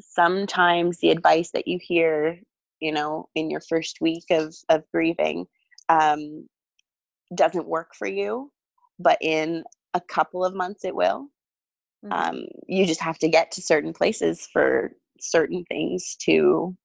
sometimes 0.00 0.98
the 0.98 1.10
advice 1.10 1.50
that 1.52 1.66
you 1.66 1.80
hear, 1.82 2.38
you 2.78 2.92
know, 2.92 3.28
in 3.34 3.50
your 3.50 3.60
first 3.60 3.98
week 4.00 4.24
of, 4.30 4.54
of 4.68 4.84
grieving 4.92 5.46
um, 5.88 6.48
doesn't 7.34 7.66
work 7.66 7.90
for 7.96 8.06
you, 8.06 8.52
but 9.00 9.18
in 9.20 9.64
a 9.94 10.00
couple 10.00 10.44
of 10.44 10.54
months 10.54 10.84
it 10.84 10.94
will. 10.94 11.28
Mm-hmm. 12.04 12.12
Um, 12.12 12.44
you 12.68 12.86
just 12.86 13.00
have 13.00 13.18
to 13.18 13.28
get 13.28 13.50
to 13.52 13.62
certain 13.62 13.92
places 13.92 14.48
for 14.52 14.92
certain 15.20 15.64
things 15.64 16.16
to 16.20 16.76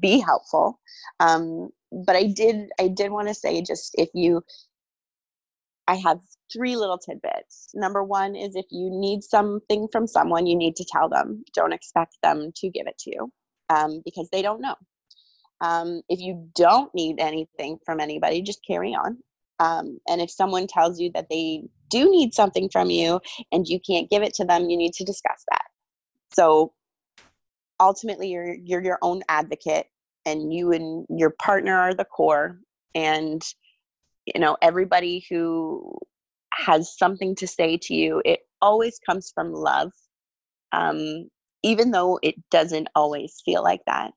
be 0.00 0.20
helpful. 0.20 0.80
Um, 1.20 1.70
but 2.06 2.16
i 2.16 2.24
did 2.24 2.68
i 2.78 2.86
did 2.86 3.10
want 3.10 3.28
to 3.28 3.34
say 3.34 3.62
just 3.62 3.94
if 3.94 4.10
you 4.12 4.42
i 5.86 5.94
have 5.94 6.20
three 6.52 6.76
little 6.76 6.98
tidbits. 6.98 7.70
Number 7.74 8.02
one 8.02 8.34
is 8.34 8.56
if 8.56 8.66
you 8.70 8.90
need 8.90 9.22
something 9.22 9.88
from 9.92 10.06
someone 10.06 10.46
you 10.46 10.56
need 10.56 10.76
to 10.76 10.84
tell 10.90 11.08
them. 11.08 11.44
Don't 11.54 11.72
expect 11.72 12.16
them 12.22 12.52
to 12.56 12.70
give 12.70 12.86
it 12.86 12.98
to 13.00 13.10
you 13.10 13.32
um, 13.68 14.02
because 14.04 14.28
they 14.30 14.42
don't 14.42 14.60
know. 14.60 14.74
Um, 15.60 16.02
if 16.08 16.20
you 16.20 16.48
don't 16.54 16.94
need 16.94 17.16
anything 17.18 17.78
from 17.84 18.00
anybody 18.00 18.42
just 18.42 18.64
carry 18.66 18.94
on. 18.94 19.18
Um, 19.60 19.98
and 20.08 20.20
if 20.20 20.30
someone 20.30 20.68
tells 20.68 21.00
you 21.00 21.10
that 21.14 21.26
they 21.28 21.64
do 21.90 22.08
need 22.10 22.32
something 22.32 22.68
from 22.70 22.90
you 22.90 23.20
and 23.50 23.66
you 23.66 23.80
can't 23.80 24.08
give 24.08 24.22
it 24.22 24.34
to 24.34 24.44
them 24.44 24.70
you 24.70 24.76
need 24.76 24.94
to 24.94 25.04
discuss 25.04 25.44
that. 25.50 25.64
So 26.32 26.72
ultimately 27.80 28.28
you're 28.28 28.54
you're 28.54 28.82
your 28.82 28.98
own 29.02 29.22
advocate 29.28 29.86
and 30.26 30.52
you 30.52 30.72
and 30.72 31.06
your 31.08 31.30
partner 31.30 31.76
are 31.76 31.94
the 31.94 32.04
core 32.04 32.58
and 32.94 33.42
you 34.26 34.40
know 34.40 34.56
everybody 34.62 35.24
who 35.30 35.96
has 36.52 36.96
something 36.96 37.34
to 37.34 37.46
say 37.46 37.76
to 37.76 37.94
you 37.94 38.20
it 38.24 38.40
always 38.60 38.98
comes 39.08 39.30
from 39.34 39.52
love 39.52 39.92
um 40.72 41.28
even 41.62 41.90
though 41.90 42.18
it 42.22 42.34
doesn't 42.50 42.88
always 42.94 43.40
feel 43.44 43.62
like 43.62 43.82
that 43.86 44.14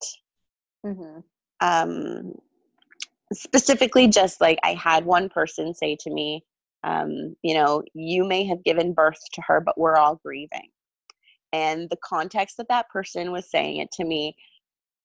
mm-hmm. 0.86 1.20
um, 1.60 2.34
specifically 3.34 4.08
just 4.08 4.42
like 4.42 4.60
I 4.64 4.74
had 4.74 5.06
one 5.06 5.30
person 5.30 5.74
say 5.74 5.98
to 6.02 6.10
me, 6.10 6.44
um, 6.84 7.36
you 7.44 7.54
know, 7.54 7.84
you 7.94 8.26
may 8.26 8.44
have 8.46 8.64
given 8.64 8.94
birth 8.94 9.20
to 9.34 9.42
her, 9.42 9.62
but 9.62 9.78
we're 9.78 9.98
all 9.98 10.20
grieving. 10.24 10.70
And 11.54 11.90
the 11.90 11.98
context 11.98 12.58
that 12.58 12.70
that 12.70 12.90
person 12.90 13.32
was 13.32 13.50
saying 13.50 13.78
it 13.78 13.92
to 13.94 14.06
me, 14.06 14.36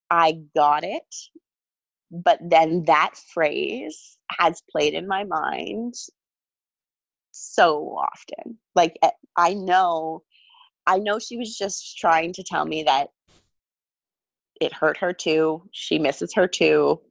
I 0.09 0.39
got 0.55 0.83
it. 0.83 1.15
But 2.09 2.39
then 2.41 2.85
that 2.85 3.15
phrase 3.33 4.17
has 4.39 4.61
played 4.71 4.93
in 4.93 5.07
my 5.07 5.25
mind 5.25 5.93
so 7.31 7.97
often. 7.97 8.57
Like, 8.75 8.97
eh, 9.03 9.09
I 9.35 9.53
know, 9.53 10.23
I 10.85 10.99
know 10.99 11.19
she 11.19 11.37
was 11.37 11.57
just 11.57 11.97
trying 11.97 12.31
to 12.33 12.43
tell 12.43 12.65
me 12.65 12.83
that 12.83 13.09
it 14.61 14.73
hurt 14.73 14.97
her 14.97 15.11
too. 15.13 15.63
She 15.71 15.99
misses 15.99 16.33
her 16.33 16.47
too 16.47 17.01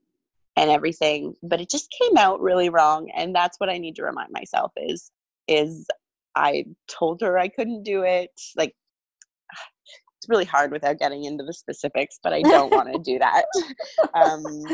and 0.57 0.71
everything 0.71 1.35
but 1.43 1.61
it 1.61 1.69
just 1.69 1.93
came 2.01 2.17
out 2.17 2.41
really 2.41 2.69
wrong 2.69 3.09
and 3.15 3.33
that's 3.33 3.59
what 3.59 3.69
i 3.69 3.77
need 3.77 3.95
to 3.95 4.03
remind 4.03 4.31
myself 4.31 4.73
is 4.75 5.11
is 5.47 5.87
i 6.35 6.65
told 6.87 7.21
her 7.21 7.37
i 7.37 7.47
couldn't 7.47 7.83
do 7.83 8.01
it 8.01 8.31
like 8.57 8.75
it's 10.27 10.29
really 10.29 10.45
hard 10.45 10.71
without 10.71 10.99
getting 10.99 11.23
into 11.23 11.43
the 11.43 11.53
specifics 11.53 12.19
but 12.21 12.33
i 12.33 12.41
don't 12.43 12.73
want 12.73 12.91
to 12.91 12.99
do 12.99 13.17
that 13.19 13.45
um 14.13 14.67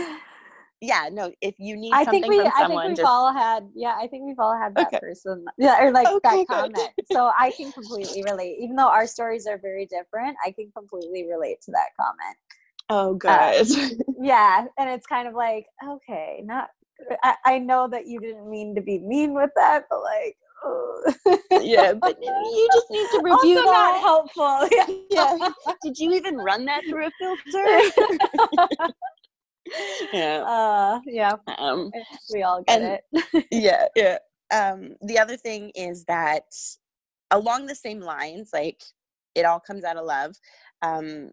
yeah 0.81 1.09
no 1.11 1.31
if 1.41 1.55
you 1.59 1.77
need 1.77 1.93
I 1.93 2.03
something 2.03 2.21
think 2.23 2.33
we 2.33 2.39
from 2.39 2.51
I 2.55 2.67
think 2.67 2.83
we've 2.83 2.97
just 2.97 3.07
all 3.07 3.33
had 3.33 3.69
yeah, 3.75 3.95
I 3.97 4.07
think 4.07 4.25
we've 4.25 4.39
all 4.39 4.57
had 4.57 4.75
that 4.75 4.87
Okay. 4.87 4.99
person 4.99 5.45
yeah, 5.57 5.81
or 5.83 5.91
like 5.91 6.07
Okay, 6.07 6.45
that 6.45 6.47
comment. 6.47 6.89
So 7.05 7.31
I 7.37 7.51
can 7.51 7.71
completely 7.73 8.23
relate. 8.23 8.57
Even 8.59 8.75
though 8.75 8.89
our 8.89 9.07
stories 9.07 9.47
are 9.47 9.57
very 9.57 9.85
different, 9.85 10.35
I 10.45 10.51
can 10.51 10.71
completely 10.75 11.27
relate 11.29 11.61
to 11.63 11.71
that 11.71 11.89
comment. 11.99 12.37
oh 12.89 13.13
Uh, 13.25 13.63
good 13.63 14.01
Yeah, 14.21 14.65
and 14.77 14.89
it's 14.89 15.07
kind 15.07 15.27
of 15.27 15.35
like, 15.35 15.67
okay, 15.87 16.41
not 16.43 16.69
I, 17.23 17.35
I 17.45 17.59
know 17.59 17.87
that 17.89 18.07
you 18.07 18.19
didn't 18.19 18.49
mean 18.49 18.75
to 18.75 18.81
be 18.81 18.99
mean 18.99 19.33
with 19.33 19.51
that, 19.55 19.85
but 19.89 20.01
like. 20.01 20.35
yeah 21.61 21.93
but 21.93 22.17
you 22.21 22.69
just 22.73 22.89
need 22.89 23.07
to 23.11 23.19
review 23.23 23.57
also 23.59 23.71
not 23.71 23.93
that 23.93 23.99
helpful. 24.01 24.69
Yeah. 25.09 25.37
yeah 25.39 25.49
did 25.83 25.97
you 25.99 26.13
even 26.13 26.37
run 26.37 26.65
that 26.65 26.81
through 26.87 27.07
a 27.07 27.11
filter 27.19 27.65
yeah 30.13 30.43
uh 30.45 30.99
yeah, 31.05 31.33
um 31.57 31.91
we 32.33 32.43
all 32.43 32.63
get 32.63 32.81
And- 32.81 32.99
it. 33.33 33.45
yeah 33.51 33.85
yeah 33.95 34.17
um 34.53 34.95
the 35.01 35.17
other 35.19 35.37
thing 35.37 35.71
is 35.75 36.03
that 36.05 36.43
along 37.31 37.65
the 37.65 37.75
same 37.75 37.99
lines 37.99 38.49
like 38.53 38.81
it 39.35 39.45
all 39.45 39.59
comes 39.59 39.83
out 39.83 39.97
of 39.97 40.05
love 40.05 40.35
um 40.81 41.31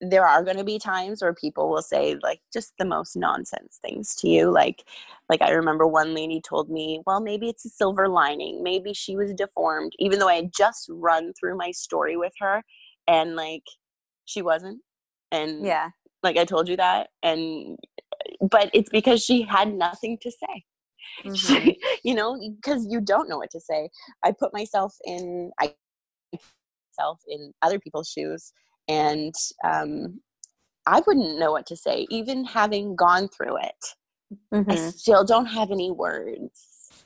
there 0.00 0.26
are 0.26 0.42
going 0.42 0.56
to 0.56 0.64
be 0.64 0.78
times 0.78 1.20
where 1.20 1.34
people 1.34 1.68
will 1.68 1.82
say 1.82 2.16
like 2.22 2.40
just 2.52 2.72
the 2.78 2.84
most 2.84 3.16
nonsense 3.16 3.78
things 3.82 4.14
to 4.14 4.28
you 4.28 4.50
like 4.50 4.84
like 5.28 5.42
i 5.42 5.50
remember 5.50 5.86
one 5.86 6.14
lady 6.14 6.40
told 6.40 6.70
me 6.70 7.00
well 7.06 7.20
maybe 7.20 7.48
it's 7.48 7.64
a 7.64 7.68
silver 7.68 8.08
lining 8.08 8.62
maybe 8.62 8.94
she 8.94 9.14
was 9.16 9.34
deformed 9.34 9.92
even 9.98 10.18
though 10.18 10.28
i 10.28 10.36
had 10.36 10.52
just 10.56 10.88
run 10.90 11.32
through 11.38 11.56
my 11.56 11.70
story 11.70 12.16
with 12.16 12.32
her 12.40 12.62
and 13.08 13.36
like 13.36 13.64
she 14.24 14.40
wasn't 14.40 14.80
and 15.32 15.64
yeah. 15.64 15.90
like 16.22 16.36
i 16.38 16.44
told 16.44 16.68
you 16.68 16.76
that 16.76 17.08
and 17.22 17.78
but 18.50 18.70
it's 18.72 18.90
because 18.90 19.22
she 19.22 19.42
had 19.42 19.74
nothing 19.74 20.16
to 20.22 20.30
say 20.30 20.64
Mhm. 21.24 21.74
you 22.04 22.14
know 22.14 22.38
because 22.56 22.86
you 22.88 23.00
don't 23.00 23.28
know 23.28 23.38
what 23.38 23.50
to 23.50 23.60
say 23.60 23.88
i 24.24 24.32
put 24.32 24.52
myself 24.52 24.94
in 25.04 25.50
i 25.60 25.74
myself 26.96 27.20
in 27.28 27.52
other 27.62 27.78
people's 27.78 28.08
shoes 28.08 28.52
and 28.90 29.34
um 29.64 30.20
i 30.86 31.00
wouldn't 31.06 31.38
know 31.38 31.52
what 31.52 31.66
to 31.66 31.76
say 31.76 32.06
even 32.10 32.44
having 32.44 32.96
gone 32.96 33.28
through 33.28 33.56
it 33.58 33.82
i 34.52 34.74
Mhm. 34.74 34.92
still 34.92 35.24
don't 35.24 35.46
have 35.46 35.70
any 35.70 35.90
words 35.90 37.04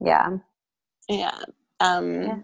Yeah. 0.00 0.38
yeah 1.08 1.38
um 1.80 2.22
Yeah. 2.22 2.38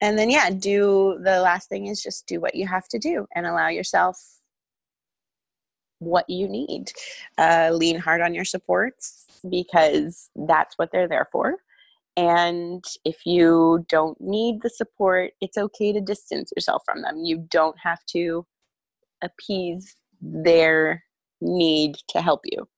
and 0.00 0.18
then 0.18 0.30
yeah 0.30 0.48
do 0.50 1.18
the 1.22 1.40
last 1.40 1.68
thing 1.68 1.86
is 1.86 2.02
just 2.02 2.26
do 2.26 2.40
what 2.40 2.54
you 2.54 2.66
have 2.66 2.88
to 2.88 2.98
do 2.98 3.26
and 3.34 3.46
allow 3.46 3.68
yourself 3.68 4.16
what 5.98 6.28
you 6.28 6.48
need 6.48 6.90
uh, 7.38 7.70
lean 7.72 7.96
hard 7.98 8.20
on 8.20 8.34
your 8.34 8.44
supports 8.44 9.26
because 9.48 10.30
that's 10.34 10.76
what 10.78 10.90
they're 10.90 11.08
there 11.08 11.28
for 11.30 11.56
and 12.16 12.84
if 13.04 13.24
you 13.24 13.84
don't 13.88 14.20
need 14.20 14.60
the 14.62 14.70
support 14.70 15.32
it's 15.40 15.56
okay 15.56 15.92
to 15.92 16.00
distance 16.00 16.52
yourself 16.56 16.82
from 16.84 17.02
them 17.02 17.18
you 17.24 17.46
don't 17.50 17.76
have 17.82 18.04
to 18.06 18.46
appease 19.22 19.96
their 20.20 21.02
need 21.40 21.96
to 22.08 22.20
help 22.20 22.40
you 22.44 22.68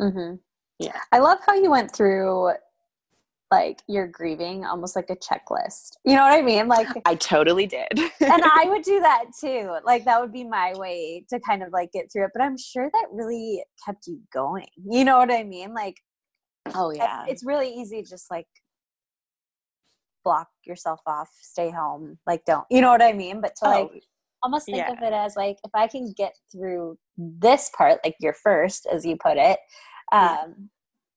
Mm-hmm. 0.00 0.36
Yeah. 0.78 0.98
I 1.12 1.18
love 1.18 1.38
how 1.44 1.54
you 1.54 1.70
went 1.70 1.94
through 1.94 2.52
like 3.50 3.82
your 3.88 4.06
grieving 4.06 4.64
almost 4.64 4.94
like 4.94 5.10
a 5.10 5.16
checklist. 5.16 5.96
You 6.04 6.14
know 6.14 6.22
what 6.22 6.32
I 6.32 6.40
mean? 6.40 6.68
Like 6.68 6.86
i 7.04 7.16
totally 7.16 7.66
did 7.66 7.88
and 7.98 8.10
I 8.44 8.64
would 8.68 8.82
do 8.82 9.00
that 9.00 9.26
too. 9.38 9.76
Like 9.84 10.04
that 10.04 10.20
would 10.20 10.32
be 10.32 10.44
my 10.44 10.72
way 10.76 11.24
to 11.30 11.40
kind 11.40 11.62
of 11.62 11.72
like 11.72 11.92
get 11.92 12.10
through 12.12 12.26
it. 12.26 12.30
But 12.32 12.42
I'm 12.42 12.56
sure 12.56 12.88
that 12.92 13.06
really 13.12 13.62
kept 13.84 14.06
you 14.06 14.20
going. 14.32 14.68
You 14.88 15.04
know 15.04 15.18
what 15.18 15.32
I 15.32 15.42
mean? 15.42 15.74
Like 15.74 15.96
oh 16.74 16.90
yeah 16.90 17.24
it's 17.28 17.44
really 17.44 17.68
easy 17.68 18.02
to 18.02 18.08
just 18.08 18.30
like 18.30 18.46
block 20.24 20.48
yourself 20.64 21.00
off, 21.06 21.30
stay 21.40 21.70
home, 21.70 22.18
like 22.26 22.44
don't. 22.44 22.66
You 22.70 22.80
know 22.82 22.90
what 22.90 23.02
I 23.02 23.12
mean? 23.12 23.40
But 23.40 23.56
to 23.56 23.64
like 23.64 23.88
Oh, 23.92 23.98
almost 24.42 24.66
think 24.66 24.78
yeah. 24.78 24.92
of 24.92 24.98
it 25.02 25.12
as 25.12 25.36
like 25.36 25.56
if 25.64 25.70
I 25.74 25.86
can 25.86 26.12
get 26.16 26.34
through 26.52 26.98
this 27.16 27.70
part, 27.76 28.00
like 28.04 28.16
your 28.20 28.34
first, 28.34 28.86
as 28.92 29.04
you 29.04 29.16
put 29.16 29.36
it, 29.36 29.58
um, 30.12 30.20
Yeah. 30.20 30.46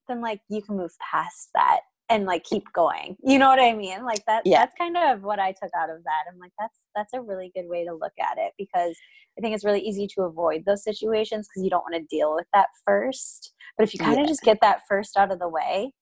then 0.07 0.21
like 0.21 0.41
you 0.49 0.61
can 0.61 0.77
move 0.77 0.91
past 0.99 1.49
that 1.53 1.81
and 2.09 2.25
like 2.25 2.43
keep 2.43 2.63
going. 2.73 3.15
You 3.23 3.39
know 3.39 3.47
what 3.47 3.59
I 3.59 3.73
mean? 3.73 4.05
Like 4.05 4.23
that. 4.27 4.43
Yeah. 4.45 4.59
That's 4.59 4.75
kind 4.77 4.97
of 4.97 5.23
what 5.23 5.39
I 5.39 5.51
took 5.51 5.71
out 5.77 5.89
of 5.89 6.03
that. 6.03 6.31
I'm 6.31 6.39
like, 6.39 6.51
that's 6.59 6.77
that's 6.95 7.13
a 7.13 7.21
really 7.21 7.51
good 7.55 7.67
way 7.67 7.85
to 7.85 7.93
look 7.93 8.13
at 8.19 8.37
it 8.37 8.53
because 8.57 8.95
I 9.37 9.41
think 9.41 9.55
it's 9.55 9.65
really 9.65 9.81
easy 9.81 10.07
to 10.15 10.23
avoid 10.23 10.63
those 10.65 10.83
situations 10.83 11.47
because 11.47 11.63
you 11.63 11.69
don't 11.69 11.83
want 11.89 11.95
to 11.95 12.15
deal 12.15 12.35
with 12.35 12.45
that 12.53 12.67
first. 12.85 13.53
But 13.77 13.85
if 13.87 13.93
you 13.93 13.99
kind 13.99 14.13
of 14.13 14.19
Yeah. 14.19 14.25
just 14.27 14.43
get 14.43 14.59
that 14.61 14.81
first 14.87 15.17
out 15.17 15.31
of 15.31 15.39
the 15.39 15.49
way, 15.49 15.93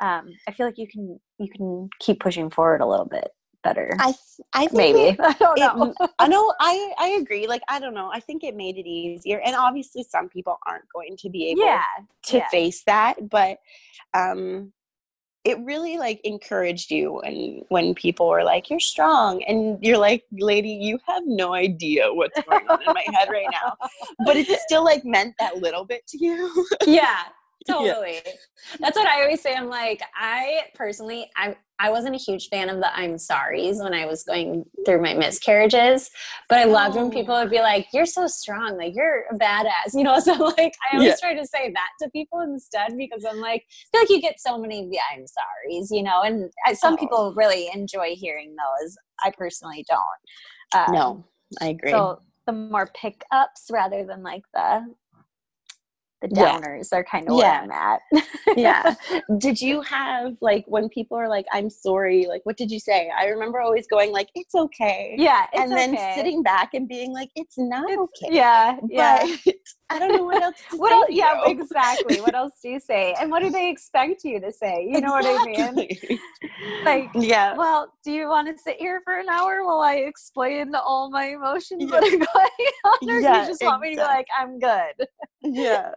um, 0.00 0.28
I 0.46 0.52
feel 0.52 0.66
like 0.66 0.78
you 0.78 0.86
can 0.88 1.18
you 1.38 1.48
can 1.50 1.88
keep 2.00 2.20
pushing 2.20 2.50
forward 2.50 2.80
a 2.80 2.86
little 2.86 3.06
bit 3.06 3.28
better. 3.64 3.96
i 3.98 4.06
th- 4.12 4.16
i 4.52 4.60
think 4.68 4.74
Maybe 4.74 5.00
it- 5.08 5.16
I 5.20 5.32
don't 5.32 5.58
it- 5.58 5.60
know. 5.60 5.94
I 6.20 6.28
know 6.28 6.54
I 6.60 6.92
I 6.98 7.08
agree. 7.20 7.46
Like 7.48 7.62
I 7.68 7.80
don't 7.80 7.94
know. 7.94 8.10
I 8.12 8.20
think 8.20 8.44
it 8.44 8.54
made 8.54 8.76
it 8.76 8.86
easier, 8.86 9.40
and 9.44 9.56
obviously 9.56 10.04
some 10.08 10.28
people 10.28 10.56
aren't 10.66 10.84
going 10.94 11.16
to 11.18 11.30
be 11.30 11.48
able 11.50 11.64
yeah, 11.64 11.82
to 12.26 12.36
yeah. 12.38 12.48
face 12.50 12.82
that, 12.86 13.16
but 13.28 13.58
um, 14.14 14.72
it 15.46 15.58
really 15.60 15.96
like 15.96 16.20
encouraged 16.24 16.90
you. 16.90 17.20
And 17.20 17.64
when 17.68 17.94
people 17.94 18.28
were 18.28 18.42
like, 18.42 18.68
"You're 18.68 18.80
strong," 18.80 19.42
and 19.44 19.78
you're 19.82 19.98
like, 19.98 20.24
"Lady, 20.32 20.70
you 20.70 20.98
have 21.06 21.22
no 21.24 21.54
idea 21.54 22.12
what's 22.12 22.40
going 22.42 22.66
on 22.68 22.82
in 22.82 22.92
my 22.92 23.04
head 23.14 23.28
right 23.30 23.46
now," 23.52 23.76
but 24.24 24.36
it 24.36 24.48
still 24.66 24.84
like 24.84 25.04
meant 25.04 25.34
that 25.38 25.58
little 25.58 25.84
bit 25.84 26.06
to 26.08 26.18
you. 26.18 26.66
yeah 26.86 27.24
Yeah. 27.80 27.92
totally 27.94 28.20
that's 28.80 28.96
what 28.96 29.06
i 29.06 29.22
always 29.22 29.40
say 29.40 29.54
i'm 29.54 29.68
like 29.68 30.00
i 30.14 30.60
personally 30.74 31.28
i 31.36 31.54
i 31.78 31.90
wasn't 31.90 32.14
a 32.14 32.18
huge 32.18 32.48
fan 32.48 32.68
of 32.68 32.78
the 32.78 32.96
i'm 32.96 33.14
sorries 33.16 33.82
when 33.82 33.92
i 33.94 34.06
was 34.06 34.22
going 34.24 34.64
through 34.84 35.00
my 35.02 35.14
miscarriages 35.14 36.10
but 36.48 36.58
i 36.58 36.64
loved 36.64 36.96
when 36.96 37.10
people 37.10 37.34
Oh. 37.34 37.42
would 37.42 37.50
be 37.50 37.58
like 37.60 37.86
you're 37.92 38.06
so 38.06 38.26
strong 38.26 38.76
like 38.76 38.94
you're 38.94 39.24
a 39.32 39.34
badass 39.38 39.70
you 39.94 40.02
know 40.04 40.18
so 40.20 40.32
like 40.32 40.72
i 40.90 40.96
always 40.96 41.08
Yeah. 41.10 41.16
try 41.20 41.34
to 41.34 41.46
say 41.46 41.72
that 41.72 41.88
to 42.02 42.10
people 42.10 42.40
instead 42.40 42.96
because 42.96 43.24
i'm 43.28 43.40
like 43.40 43.62
i 43.68 43.98
feel 43.98 44.02
like 44.02 44.10
you 44.10 44.20
get 44.20 44.40
so 44.40 44.58
many 44.58 44.84
of 44.84 44.90
the 44.90 44.98
i'm 45.12 45.20
sorries 45.24 45.86
you 45.90 46.02
know 46.02 46.22
and 46.22 46.50
I, 46.66 46.72
some 46.74 46.94
Oh. 46.94 46.96
people 46.98 47.34
really 47.36 47.68
enjoy 47.74 48.14
hearing 48.14 48.54
those 48.56 48.96
i 49.24 49.30
personally 49.36 49.84
don't 49.88 50.86
um, 50.88 50.92
no, 50.94 51.24
I 51.60 51.68
agree. 51.68 51.90
so 51.92 52.20
the 52.46 52.52
more 52.52 52.90
pickups 53.00 53.66
rather 53.70 54.04
than 54.04 54.22
like 54.22 54.42
the 54.52 54.84
the 56.26 56.40
Yeah. 56.40 56.58
downers 56.60 56.88
are 56.92 57.04
kind 57.04 57.28
of 57.28 57.38
Yeah. 57.38 57.62
where 57.62 57.62
I'm 57.62 57.70
at. 57.70 58.00
yeah. 58.56 58.94
Did 59.38 59.60
you 59.60 59.80
have 59.82 60.36
like 60.40 60.64
when 60.66 60.88
people 60.88 61.16
are 61.18 61.28
like, 61.28 61.46
"I'm 61.52 61.70
sorry," 61.70 62.26
like 62.26 62.42
what 62.44 62.56
did 62.56 62.70
you 62.70 62.78
say? 62.80 63.10
I 63.18 63.26
remember 63.26 63.60
always 63.60 63.86
going 63.86 64.12
like, 64.12 64.28
"It's 64.34 64.54
okay." 64.54 65.14
yeah. 65.18 65.46
And 65.52 65.72
then 65.72 65.94
okay. 65.94 66.12
sitting 66.16 66.42
back 66.42 66.74
and 66.74 66.88
being 66.88 67.12
like, 67.12 67.30
"It's 67.34 67.56
not 67.58 67.90
It's- 67.90 67.98
okay." 68.24 68.34
Yeah. 68.34 68.76
Yeah. 68.88 69.26
I 69.88 69.98
don't 69.98 70.12
know 70.12 70.24
what 70.24 70.42
else. 70.42 70.56
To 70.70 70.76
What 70.78 70.90
say 70.90 70.96
else? 70.96 71.06
Yeah, 71.10 71.40
exactly. 71.46 72.20
What 72.20 72.34
else 72.34 72.52
do 72.62 72.68
you 72.70 72.80
say? 72.80 73.14
And 73.20 73.30
what 73.30 73.40
do 73.40 73.50
they 73.50 73.70
expect 73.70 74.24
you 74.24 74.40
to 74.40 74.50
say? 74.52 74.84
You 74.88 75.00
know 75.00 75.10
what 75.10 75.24
I 75.26 75.44
mean? 75.44 75.88
Like, 76.84 77.10
yeah. 77.14 77.56
well, 77.56 77.92
do 78.04 78.12
you 78.12 78.28
want 78.28 78.46
to 78.48 78.62
sit 78.62 78.76
here 78.78 79.00
for 79.04 79.18
an 79.18 79.28
hour 79.28 79.64
while 79.64 79.80
I 79.80 79.96
explain 79.96 80.72
all 80.74 81.10
my 81.10 81.26
emotions 81.30 81.90
Yeah. 81.90 82.00
that 82.00 82.04
are 82.04 82.10
going 82.10 82.70
on, 82.84 82.98
or 83.08 83.20
do 83.20 83.22
Yeah, 83.22 83.40
you 83.42 83.46
just 83.46 83.62
want 83.62 83.82
me 83.82 83.90
to 83.90 83.96
be 83.96 84.02
like, 84.02 84.26
I'm 84.38 84.58
good? 84.60 85.06
Yeah. 85.42 85.90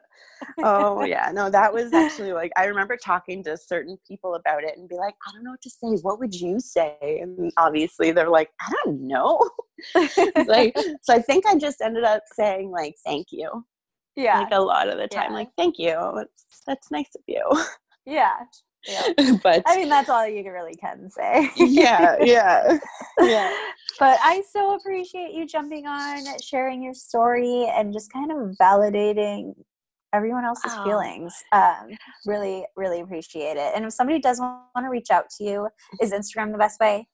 oh 0.64 1.04
yeah, 1.04 1.32
no, 1.34 1.50
that 1.50 1.72
was 1.74 1.94
actually 1.94 2.34
like 2.34 2.52
I 2.56 2.66
remember 2.66 2.98
talking 2.98 3.44
to 3.44 3.56
certain 3.58 3.98
people 4.08 4.36
about 4.36 4.64
it 4.64 4.78
and 4.78 4.90
be 4.90 4.96
like, 4.96 5.14
I 5.28 5.32
don't 5.34 5.44
know 5.44 5.52
what 5.52 5.62
to 5.62 5.70
say. 5.70 5.90
What 6.02 6.20
would 6.20 6.34
you 6.34 6.60
say? 6.60 6.98
And 7.22 7.52
obviously 7.58 8.12
they're 8.12 8.30
like, 8.30 8.50
I 8.62 8.72
don't 8.86 9.02
know. 9.08 9.40
like 10.48 10.76
so 11.02 11.14
I 11.14 11.22
think 11.22 11.46
I 11.46 11.56
just 11.56 11.82
ended 11.82 12.04
up 12.04 12.24
saying 12.36 12.72
like 12.72 12.96
thank 13.06 13.28
you. 13.32 13.66
Yeah. 14.20 14.40
Like 14.40 14.50
a 14.52 14.62
lot 14.62 14.90
of 14.90 14.98
the 14.98 15.08
time. 15.08 15.32
Yeah. 15.32 15.36
Like, 15.38 15.50
thank 15.58 15.80
you. 15.80 15.96
That's 16.16 16.62
that's 16.68 16.92
nice 16.92 17.10
of 17.16 17.22
you. 17.28 17.44
Yeah. 18.06 18.34
Yeah. 18.88 19.04
but 19.44 19.62
I 19.66 19.78
mean, 19.78 19.90
that's 19.90 20.10
all 20.10 20.26
you 20.28 20.50
really 20.52 20.76
can 20.76 21.10
say. 21.10 21.50
yeah, 21.58 22.16
yeah. 22.22 22.78
Yeah. 23.20 23.54
But 24.00 24.18
I 24.24 24.42
so 24.54 24.76
appreciate 24.76 25.34
you 25.34 25.46
jumping 25.46 25.86
on, 25.86 26.24
sharing 26.42 26.82
your 26.82 26.94
story, 26.94 27.70
and 27.76 27.92
just 27.92 28.10
kind 28.14 28.32
of 28.32 28.56
validating 28.62 29.54
everyone 30.14 30.46
else's 30.46 30.72
Oh. 30.74 30.84
feelings. 30.86 31.34
Um, 31.52 31.90
really, 32.26 32.66
really 32.78 33.02
appreciate 33.02 33.58
it. 33.58 33.74
And 33.76 33.84
if 33.84 33.92
somebody 33.92 34.20
does 34.20 34.40
want 34.40 34.62
to 34.78 34.88
reach 34.90 35.12
out 35.12 35.26
to 35.38 35.44
you, 35.44 35.68
is 36.02 36.14
Instagram 36.14 36.54
the 36.54 36.58
best 36.58 36.80
way? 36.80 37.10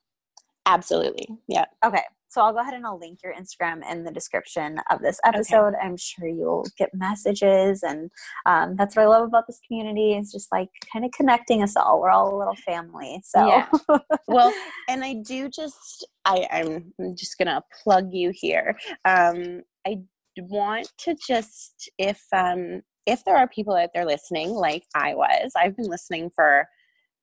Absolutely. 0.68 1.28
Yeah. 1.48 1.66
Okay. 1.84 2.04
So 2.28 2.42
I'll 2.42 2.54
go 2.54 2.60
ahead 2.60 2.74
and 2.74 2.86
I'll 2.86 3.00
link 3.00 3.20
your 3.24 3.34
Instagram 3.34 3.82
in 3.90 4.04
the 4.04 4.12
description 4.12 4.80
of 4.90 5.02
this 5.02 5.20
episode. 5.24 5.74
I'm 5.82 5.98
sure 5.98 6.28
you'll 6.28 6.66
get 6.78 6.94
messages, 6.94 7.84
and 7.84 8.10
um, 8.46 8.76
that's 8.76 8.96
what 8.96 9.04
I 9.04 9.08
love 9.08 9.28
about 9.28 9.48
this 9.48 9.60
community 9.68 10.14
is 10.14 10.32
just 10.32 10.52
like 10.52 10.70
kind 10.92 11.06
of 11.06 11.12
connecting 11.12 11.64
us 11.64 11.76
all. 11.76 12.02
We're 12.02 12.10
all 12.10 12.36
a 12.36 12.38
little 12.38 12.56
family. 12.56 13.22
So 13.24 13.48
Yeah. 13.48 13.68
well 14.28 14.54
and 14.88 15.04
i 15.04 15.14
do 15.14 15.50
just 15.50 16.08
i 16.26 16.48
i'm 16.52 16.94
just 17.16 17.38
gonna 17.38 17.64
plug 17.84 18.10
you 18.12 18.32
here 18.34 18.78
um 19.06 19.62
i 19.88 19.98
want 20.38 20.92
to 20.98 21.16
just 21.16 21.90
if 21.98 22.22
um 22.34 22.82
if 23.06 23.24
there 23.24 23.38
are 23.38 23.48
people 23.48 23.76
out 23.76 23.90
there 23.94 24.06
listening 24.06 24.50
like 24.50 24.84
i 24.96 25.14
was 25.14 25.52
i've 25.56 25.76
been 25.76 25.90
listening 25.90 26.30
for 26.36 26.68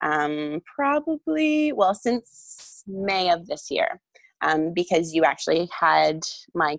um 0.02 0.60
probably 0.74 1.72
well 1.72 1.94
since 1.94 2.82
may 2.86 3.30
of 3.30 3.46
this 3.46 3.70
year 3.70 4.00
um 4.42 4.72
because 4.74 5.14
you 5.14 5.24
actually 5.24 5.68
had 5.78 6.20
my 6.54 6.76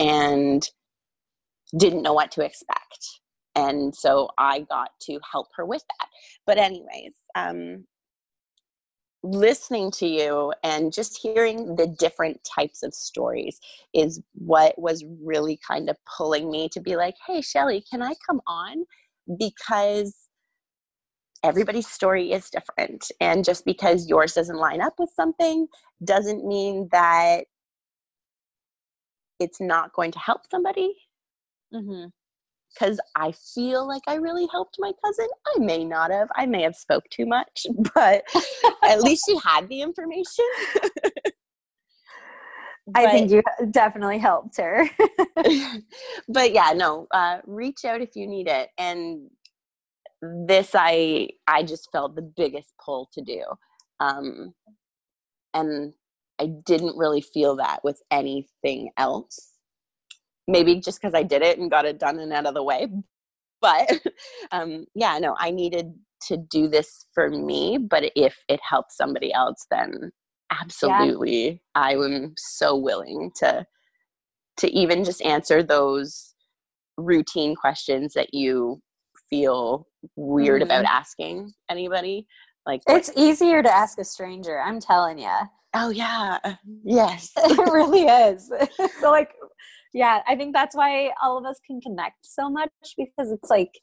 and 0.00 0.68
didn't 1.76 2.02
know 2.02 2.12
what 2.12 2.30
to 2.32 2.44
expect 2.44 3.20
and 3.54 3.94
so 3.94 4.28
i 4.38 4.60
got 4.60 4.90
to 5.00 5.18
help 5.30 5.48
her 5.54 5.64
with 5.64 5.82
that 5.98 6.08
but 6.46 6.58
anyways 6.58 7.14
um 7.34 7.84
listening 9.24 9.90
to 9.90 10.06
you 10.06 10.52
and 10.64 10.92
just 10.92 11.18
hearing 11.22 11.76
the 11.76 11.86
different 11.86 12.40
types 12.42 12.82
of 12.82 12.92
stories 12.92 13.60
is 13.94 14.20
what 14.34 14.76
was 14.76 15.04
really 15.22 15.58
kind 15.66 15.88
of 15.88 15.96
pulling 16.16 16.50
me 16.50 16.68
to 16.68 16.80
be 16.80 16.96
like 16.96 17.14
hey 17.26 17.40
shelly 17.40 17.84
can 17.88 18.02
i 18.02 18.12
come 18.26 18.40
on 18.46 18.84
because 19.38 20.16
everybody's 21.44 21.88
story 21.88 22.32
is 22.32 22.50
different 22.50 23.10
and 23.20 23.44
just 23.44 23.64
because 23.64 24.08
yours 24.08 24.32
doesn't 24.34 24.58
line 24.58 24.80
up 24.80 24.94
with 24.98 25.10
something 25.14 25.66
doesn't 26.04 26.44
mean 26.46 26.88
that 26.92 27.44
it's 29.40 29.60
not 29.60 29.92
going 29.92 30.12
to 30.12 30.18
help 30.20 30.42
somebody 30.50 30.94
Mm-hmm. 31.74 32.06
because 32.74 33.00
I 33.16 33.32
feel 33.54 33.86
like 33.88 34.02
I 34.06 34.16
really 34.16 34.46
helped 34.52 34.76
my 34.78 34.92
cousin. 35.04 35.28
I 35.56 35.60
may 35.60 35.84
not 35.84 36.10
have. 36.10 36.28
I 36.36 36.46
may 36.46 36.62
have 36.62 36.76
spoke 36.76 37.04
too 37.10 37.26
much, 37.26 37.66
but 37.94 38.24
at 38.84 39.02
least 39.02 39.24
she 39.26 39.38
had 39.44 39.68
the 39.68 39.82
information. 39.82 40.46
I 42.94 43.10
think 43.10 43.30
you 43.30 43.42
definitely 43.70 44.18
helped 44.18 44.56
her. 44.58 44.88
but 46.28 46.52
yeah, 46.52 46.72
no. 46.74 47.06
Uh, 47.12 47.38
reach 47.46 47.84
out 47.84 48.00
if 48.00 48.16
you 48.16 48.26
need 48.26 48.48
it. 48.48 48.70
And 48.78 49.30
this, 50.22 50.70
I 50.74 51.30
I 51.46 51.62
just 51.62 51.90
felt 51.92 52.14
the 52.16 52.22
biggest 52.22 52.74
pull 52.84 53.08
to 53.14 53.22
do, 53.22 53.42
um, 54.00 54.54
and 55.54 55.92
I 56.40 56.46
didn't 56.46 56.96
really 56.96 57.20
feel 57.20 57.56
that 57.56 57.82
with 57.84 58.00
anything 58.10 58.90
else. 58.96 59.50
Maybe 60.48 60.80
just 60.80 61.00
because 61.00 61.14
I 61.14 61.22
did 61.22 61.42
it 61.42 61.58
and 61.58 61.70
got 61.70 61.84
it 61.86 61.98
done 61.98 62.18
and 62.18 62.32
out 62.32 62.46
of 62.46 62.54
the 62.54 62.62
way. 62.62 62.88
But 63.60 64.00
um, 64.52 64.86
yeah, 64.94 65.18
no, 65.18 65.36
I 65.38 65.50
needed 65.50 65.94
to 66.28 66.36
do 66.36 66.68
this 66.68 67.06
for 67.14 67.30
me. 67.30 67.78
But 67.78 68.12
if 68.16 68.38
it 68.48 68.60
helps 68.68 68.96
somebody 68.96 69.32
else, 69.32 69.66
then 69.70 70.12
absolutely, 70.60 71.62
I 71.74 71.92
am 71.94 72.34
so 72.36 72.76
willing 72.76 73.30
to 73.36 73.66
to 74.58 74.70
even 74.70 75.02
just 75.04 75.22
answer 75.22 75.62
those 75.62 76.34
routine 76.98 77.54
questions 77.56 78.12
that 78.12 78.34
you 78.34 78.80
feel 79.30 79.86
weird 80.16 80.60
about 80.62 80.84
asking 80.84 81.52
anybody. 81.70 82.26
Like, 82.66 82.82
what- 82.84 82.98
it's 82.98 83.10
easier 83.16 83.62
to 83.62 83.70
ask 83.70 83.98
a 83.98 84.04
stranger. 84.04 84.60
I'm 84.60 84.78
telling 84.80 85.18
you. 85.18 85.34
oh 85.74 85.88
yeah, 85.90 86.38
yes, 86.84 87.32
it 87.36 87.72
really 87.72 88.02
is. 88.02 88.50
so 89.00 89.10
like 89.10 89.30
yeah, 89.94 90.22
I 90.26 90.36
think 90.36 90.54
that's 90.54 90.74
why 90.74 91.12
all 91.22 91.36
of 91.38 91.44
us 91.44 91.60
can 91.66 91.80
connect 91.80 92.16
so 92.22 92.48
much 92.48 92.70
because 92.96 93.30
it's 93.30 93.50
like 93.50 93.78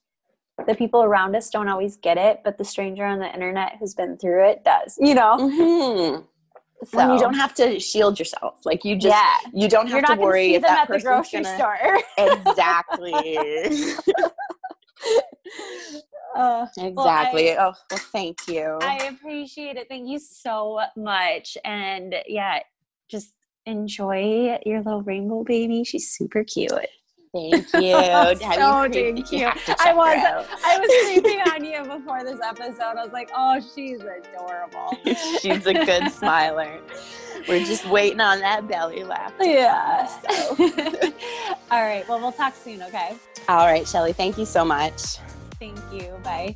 the 0.68 0.74
people 0.76 1.04
around 1.04 1.36
us 1.36 1.50
don't 1.50 1.68
always 1.70 1.98
get 1.98 2.18
it, 2.18 2.40
but 2.44 2.58
the 2.58 2.66
stranger 2.66 3.06
on 3.06 3.20
the 3.20 3.32
internet 3.34 3.74
who's 3.80 3.94
been 3.94 4.18
through 4.18 4.50
it 4.50 4.64
does. 4.64 4.98
You 5.00 5.16
know? 5.16 5.38
hmm 5.38 6.22
So 6.86 6.98
when 6.98 7.12
you 7.12 7.20
don't 7.20 7.34
have 7.34 7.54
to 7.56 7.80
shield 7.80 8.20
yourself, 8.20 8.62
like 8.66 8.86
you 8.86 8.96
just 8.96 9.16
yeah. 9.16 9.36
you 9.54 9.68
don't 9.68 9.88
have 9.88 10.06
to 10.06 10.16
worry 10.16 10.56
if 10.56 10.62
that 10.62 10.80
at 10.80 10.88
the 10.88 10.94
person's 10.94 11.04
grocery 11.04 11.44
gonna 11.44 11.58
store. 11.58 12.00
exactly 12.18 13.38
Uh, 16.36 16.68
exactly. 16.78 17.52
oh 17.52 17.74
well, 17.90 18.00
thank 18.12 18.48
you. 18.48 18.78
I 18.82 18.98
appreciate 19.12 19.78
it. 19.78 19.88
Thank 19.90 20.08
you 20.08 20.20
so 20.20 20.80
much. 20.96 21.58
And 21.66 22.16
yeah, 22.28 22.60
just 23.10 23.34
enjoy 23.66 24.60
your 24.66 24.82
little 24.82 25.02
rainbow 25.02 25.44
baby. 25.44 25.84
She's 25.84 26.10
super 26.10 26.44
cute. 26.44 26.72
Thank 27.34 27.54
you. 27.74 28.36
So 28.54 28.88
dang 28.88 29.18
you 29.18 29.24
cute. 29.24 29.70
I 29.80 29.94
was 29.94 30.18
out. 30.24 30.46
I 30.66 30.80
was 30.80 30.90
creeping 31.22 31.42
on 31.42 31.64
you 31.64 31.84
before 31.84 32.24
this 32.24 32.40
episode. 32.44 32.98
I 32.98 33.04
was 33.04 33.14
like, 33.14 33.30
oh, 33.36 33.60
she's 33.76 34.00
adorable. 34.02 34.98
She's 35.42 35.66
a 35.66 35.74
good 35.74 36.12
smiler. 36.12 36.80
We're 37.48 37.66
just 37.66 37.88
waiting 37.88 38.20
on 38.20 38.40
that 38.40 38.68
belly 38.68 39.04
laugh. 39.04 39.34
Yeah. 39.40 40.06
so. 40.08 40.56
All 41.72 41.82
right. 41.82 42.08
Well, 42.08 42.20
we'll 42.20 42.32
talk 42.32 42.56
soon, 42.56 42.82
okay? 42.84 43.16
All 43.48 43.66
right, 43.66 43.88
Shelly. 43.88 44.14
Thank 44.14 44.38
you 44.38 44.46
so 44.46 44.66
much. 44.66 45.18
Thank 45.60 45.78
you. 45.92 46.10
Bye. 46.24 46.56